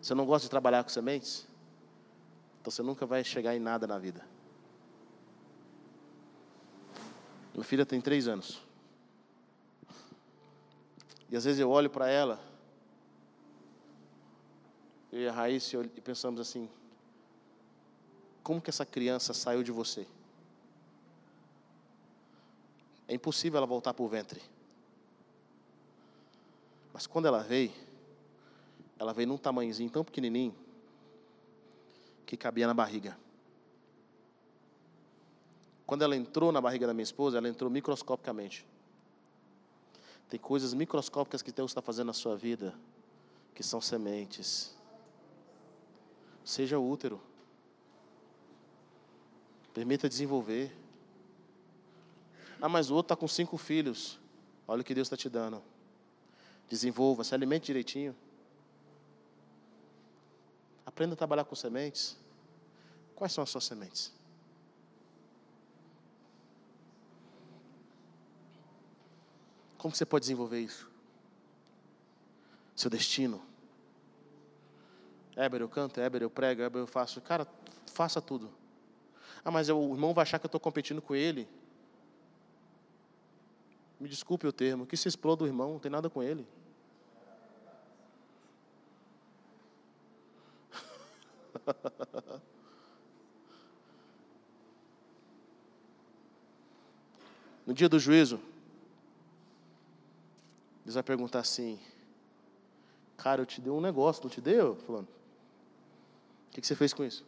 Você 0.00 0.14
não 0.14 0.24
gosta 0.24 0.46
de 0.46 0.50
trabalhar 0.50 0.84
com 0.84 0.90
sementes? 0.90 1.46
Então 2.60 2.70
você 2.70 2.82
nunca 2.82 3.04
vai 3.04 3.24
chegar 3.24 3.54
em 3.56 3.58
nada 3.60 3.86
na 3.86 3.98
vida. 3.98 4.24
Minha 7.52 7.64
filha 7.64 7.84
tem 7.84 8.00
três 8.00 8.28
anos. 8.28 8.62
E 11.30 11.36
às 11.36 11.44
vezes 11.44 11.60
eu 11.60 11.68
olho 11.68 11.90
para 11.90 12.08
ela, 12.08 12.40
eu 15.12 15.20
e 15.20 15.28
a 15.28 15.32
Raíssa, 15.32 15.76
e 15.76 16.00
pensamos 16.00 16.40
assim: 16.40 16.70
como 18.48 18.62
que 18.62 18.70
essa 18.70 18.86
criança 18.86 19.34
saiu 19.34 19.62
de 19.62 19.70
você? 19.70 20.06
É 23.06 23.12
impossível 23.12 23.58
ela 23.58 23.66
voltar 23.66 23.92
para 23.92 24.02
o 24.02 24.08
ventre. 24.08 24.40
Mas 26.90 27.06
quando 27.06 27.26
ela 27.26 27.42
veio, 27.42 27.70
ela 28.98 29.12
veio 29.12 29.28
num 29.28 29.36
tamanhozinho 29.36 29.90
tão 29.90 30.02
pequenininho 30.02 30.56
que 32.24 32.38
cabia 32.38 32.66
na 32.66 32.72
barriga. 32.72 33.18
Quando 35.86 36.00
ela 36.00 36.16
entrou 36.16 36.50
na 36.50 36.62
barriga 36.62 36.86
da 36.86 36.94
minha 36.94 37.02
esposa, 37.02 37.36
ela 37.36 37.50
entrou 37.50 37.70
microscopicamente. 37.70 38.66
Tem 40.30 40.40
coisas 40.40 40.72
microscópicas 40.72 41.42
que 41.42 41.52
Deus 41.52 41.70
está 41.70 41.82
fazendo 41.82 42.06
na 42.06 42.14
sua 42.14 42.34
vida, 42.34 42.74
que 43.54 43.62
são 43.62 43.78
sementes. 43.78 44.74
Seja 46.42 46.78
útero. 46.78 47.20
Permita 49.78 50.08
desenvolver. 50.08 50.76
Ah, 52.60 52.68
mas 52.68 52.90
o 52.90 52.96
outro 52.96 53.14
está 53.14 53.16
com 53.16 53.28
cinco 53.28 53.56
filhos. 53.56 54.18
Olha 54.66 54.80
o 54.80 54.84
que 54.84 54.92
Deus 54.92 55.06
está 55.06 55.16
te 55.16 55.28
dando. 55.28 55.62
Desenvolva, 56.68 57.22
se 57.22 57.32
alimente 57.32 57.66
direitinho. 57.66 58.12
Aprenda 60.84 61.14
a 61.14 61.16
trabalhar 61.16 61.44
com 61.44 61.54
sementes. 61.54 62.18
Quais 63.14 63.32
são 63.32 63.44
as 63.44 63.50
suas 63.50 63.62
sementes? 63.62 64.12
Como 69.76 69.94
você 69.94 70.04
pode 70.04 70.24
desenvolver 70.24 70.58
isso? 70.58 70.90
Seu 72.74 72.90
destino. 72.90 73.40
Éber, 75.36 75.60
eu 75.60 75.68
canto, 75.68 76.00
Éber, 76.00 76.20
eu 76.20 76.30
prego, 76.30 76.62
Éber, 76.62 76.82
eu 76.82 76.86
faço. 76.88 77.20
Cara, 77.20 77.46
faça 77.86 78.20
tudo. 78.20 78.57
Ah, 79.44 79.50
mas 79.50 79.68
o 79.68 79.92
irmão 79.92 80.14
vai 80.14 80.22
achar 80.22 80.38
que 80.38 80.46
eu 80.46 80.48
estou 80.48 80.60
competindo 80.60 81.02
com 81.02 81.14
ele. 81.14 81.48
Me 83.98 84.08
desculpe 84.08 84.46
o 84.46 84.52
termo, 84.52 84.86
que 84.86 84.96
se 84.96 85.08
exploda 85.08 85.44
o 85.44 85.46
irmão, 85.46 85.72
não 85.72 85.80
tem 85.80 85.90
nada 85.90 86.08
com 86.08 86.22
ele. 86.22 86.46
no 97.66 97.74
dia 97.74 97.88
do 97.88 97.98
juízo, 97.98 98.40
Deus 100.84 100.94
vai 100.94 101.02
perguntar 101.02 101.40
assim: 101.40 101.78
Cara, 103.16 103.42
eu 103.42 103.46
te 103.46 103.60
dei 103.60 103.70
um 103.70 103.80
negócio, 103.80 104.22
não 104.22 104.30
te 104.30 104.40
deu? 104.40 104.76
Falando, 104.86 105.08
o 105.08 106.50
que, 106.52 106.60
que 106.60 106.66
você 106.66 106.74
fez 106.74 106.94
com 106.94 107.04
isso? 107.04 107.26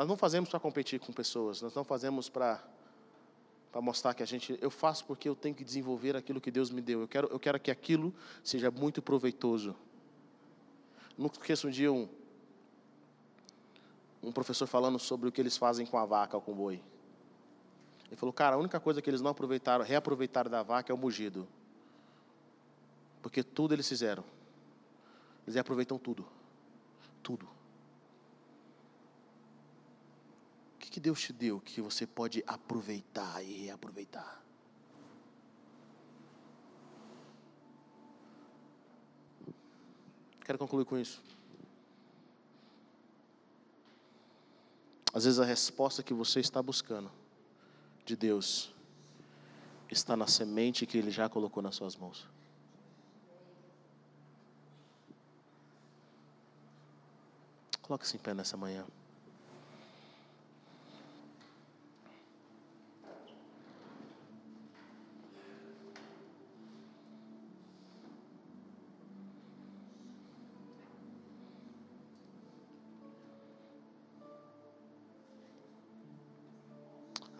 Nós 0.00 0.08
não 0.08 0.16
fazemos 0.16 0.48
para 0.48 0.58
competir 0.58 0.98
com 0.98 1.12
pessoas, 1.12 1.60
nós 1.60 1.74
não 1.74 1.84
fazemos 1.84 2.26
para 2.26 2.64
para 3.70 3.82
mostrar 3.82 4.14
que 4.14 4.22
a 4.22 4.26
gente, 4.26 4.58
eu 4.58 4.70
faço 4.70 5.04
porque 5.04 5.28
eu 5.28 5.36
tenho 5.36 5.54
que 5.54 5.62
desenvolver 5.62 6.16
aquilo 6.16 6.40
que 6.40 6.50
Deus 6.50 6.70
me 6.70 6.80
deu. 6.80 7.02
Eu 7.02 7.06
quero, 7.06 7.28
eu 7.28 7.38
quero 7.38 7.60
que 7.60 7.70
aquilo 7.70 8.14
seja 8.42 8.70
muito 8.70 9.02
proveitoso. 9.02 9.76
Nunca 11.18 11.36
esqueço 11.36 11.68
um 11.68 11.70
dia 11.70 11.92
um, 11.92 12.08
um 14.22 14.32
professor 14.32 14.66
falando 14.66 14.98
sobre 14.98 15.28
o 15.28 15.32
que 15.32 15.38
eles 15.38 15.58
fazem 15.58 15.84
com 15.84 15.98
a 15.98 16.06
vaca 16.06 16.34
ou 16.34 16.42
com 16.42 16.52
o 16.52 16.54
boi. 16.54 16.82
Ele 18.06 18.16
falou, 18.16 18.32
cara, 18.32 18.56
a 18.56 18.58
única 18.58 18.80
coisa 18.80 19.02
que 19.02 19.10
eles 19.10 19.20
não 19.20 19.32
aproveitaram, 19.32 19.84
reaproveitaram 19.84 20.50
da 20.50 20.62
vaca 20.62 20.90
é 20.90 20.94
o 20.94 20.98
mugido. 20.98 21.46
Porque 23.20 23.42
tudo 23.42 23.74
eles 23.74 23.86
fizeram. 23.86 24.24
Eles 25.44 25.56
reaproveitam 25.56 25.98
tudo. 25.98 26.26
Tudo. 27.22 27.59
Que, 30.90 30.94
que 30.94 31.00
Deus 31.00 31.20
te 31.20 31.32
deu 31.32 31.60
que 31.60 31.80
você 31.80 32.06
pode 32.06 32.42
aproveitar 32.46 33.42
e 33.42 33.66
reaproveitar? 33.66 34.42
Quero 40.44 40.58
concluir 40.58 40.84
com 40.84 40.98
isso. 40.98 41.22
Às 45.14 45.24
vezes 45.24 45.38
a 45.38 45.44
resposta 45.44 46.02
que 46.02 46.12
você 46.12 46.40
está 46.40 46.60
buscando 46.60 47.10
de 48.04 48.16
Deus 48.16 48.74
está 49.88 50.16
na 50.16 50.26
semente 50.26 50.86
que 50.86 50.98
Ele 50.98 51.10
já 51.10 51.28
colocou 51.28 51.62
nas 51.62 51.76
suas 51.76 51.96
mãos. 51.96 52.28
Coloque-se 57.82 58.16
em 58.16 58.20
pé 58.20 58.34
nessa 58.34 58.56
manhã. 58.56 58.86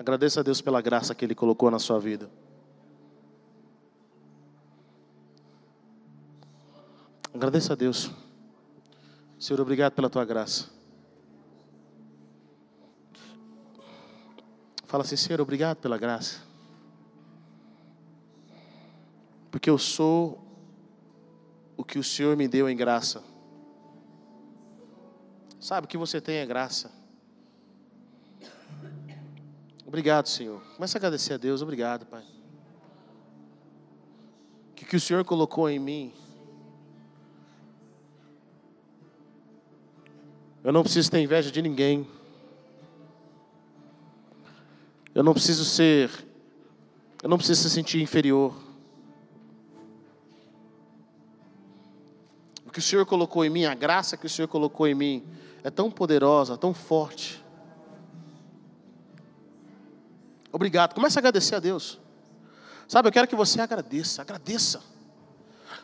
Agradeça 0.01 0.40
a 0.40 0.42
Deus 0.42 0.62
pela 0.62 0.80
graça 0.80 1.14
que 1.14 1.26
Ele 1.26 1.34
colocou 1.34 1.70
na 1.70 1.78
sua 1.78 2.01
vida. 2.01 2.30
Agradeça 7.34 7.74
a 7.74 7.76
Deus. 7.76 8.11
Senhor, 9.38 9.61
obrigado 9.61 9.92
pela 9.92 10.09
tua 10.09 10.24
graça. 10.24 10.70
Fala 14.86 15.05
assim, 15.05 15.16
Senhor, 15.16 15.38
obrigado 15.38 15.76
pela 15.76 15.98
graça. 15.98 16.40
Porque 19.51 19.68
eu 19.68 19.76
sou 19.76 20.42
o 21.76 21.84
que 21.84 21.98
o 21.98 22.03
Senhor 22.03 22.34
me 22.38 22.48
deu 22.48 22.70
em 22.70 22.74
graça. 22.74 23.22
Sabe, 25.61 25.84
o 25.84 25.88
que 25.88 25.98
você 25.98 26.22
tem 26.22 26.36
é 26.36 26.46
graça. 26.46 26.99
Obrigado, 29.91 30.28
Senhor. 30.28 30.62
Começa 30.76 30.97
a 30.97 31.01
agradecer 31.01 31.34
a 31.34 31.36
Deus. 31.36 31.62
Obrigado, 31.62 32.07
Pai. 32.07 32.22
Que 34.76 34.84
que 34.84 34.95
o 34.95 35.01
Senhor 35.01 35.24
colocou 35.24 35.68
em 35.68 35.80
mim. 35.80 36.12
Eu 40.62 40.72
não 40.72 40.84
preciso 40.84 41.11
ter 41.11 41.18
inveja 41.18 41.51
de 41.51 41.61
ninguém. 41.61 42.09
Eu 45.12 45.24
não 45.24 45.32
preciso 45.32 45.64
ser. 45.64 46.09
Eu 47.20 47.28
não 47.28 47.36
preciso 47.36 47.61
se 47.61 47.70
sentir 47.70 48.01
inferior. 48.01 48.55
O 52.64 52.70
que 52.70 52.78
o 52.78 52.82
Senhor 52.82 53.05
colocou 53.07 53.45
em 53.45 53.51
mim, 53.51 53.64
a 53.64 53.74
graça 53.74 54.16
que 54.16 54.26
o 54.26 54.30
Senhor 54.30 54.47
colocou 54.47 54.86
em 54.86 54.95
mim, 54.95 55.26
é 55.64 55.68
tão 55.68 55.91
poderosa, 55.91 56.57
tão 56.57 56.72
forte 56.72 57.39
Obrigado. 60.53 60.94
Comece 60.94 61.18
a 61.18 61.20
agradecer 61.20 61.55
a 61.55 61.61
Deus. 61.61 61.98
Sabe, 62.88 63.09
eu 63.09 63.12
quero 63.12 63.28
que 63.28 63.36
você 63.36 63.61
agradeça, 63.61 64.22
agradeça. 64.22 64.80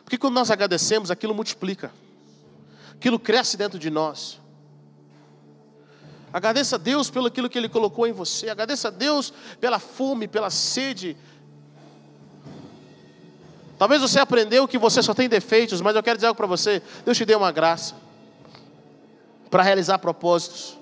Porque 0.03 0.17
quando 0.17 0.33
nós 0.33 0.51
agradecemos, 0.51 1.09
aquilo 1.09 1.33
multiplica. 1.33 1.91
Aquilo 2.93 3.19
cresce 3.19 3.55
dentro 3.55 3.79
de 3.79 3.89
nós. 3.89 4.39
Agradeça 6.33 6.75
a 6.75 6.79
Deus 6.79 7.09
pelo 7.09 7.27
aquilo 7.27 7.49
que 7.49 7.57
Ele 7.57 7.69
colocou 7.69 8.05
em 8.05 8.11
você. 8.11 8.49
Agradeça 8.49 8.89
a 8.89 8.91
Deus 8.91 9.33
pela 9.59 9.79
fome, 9.79 10.27
pela 10.27 10.49
sede. 10.49 11.15
Talvez 13.77 14.01
você 14.01 14.19
aprendeu 14.19 14.67
que 14.67 14.77
você 14.77 15.01
só 15.01 15.13
tem 15.13 15.29
defeitos, 15.29 15.81
mas 15.81 15.95
eu 15.95 16.03
quero 16.03 16.17
dizer 16.17 16.27
algo 16.27 16.37
para 16.37 16.47
você. 16.47 16.81
Deus 17.05 17.15
te 17.15 17.23
deu 17.23 17.37
uma 17.37 17.51
graça 17.51 17.95
para 19.49 19.63
realizar 19.63 19.99
propósitos. 19.99 20.77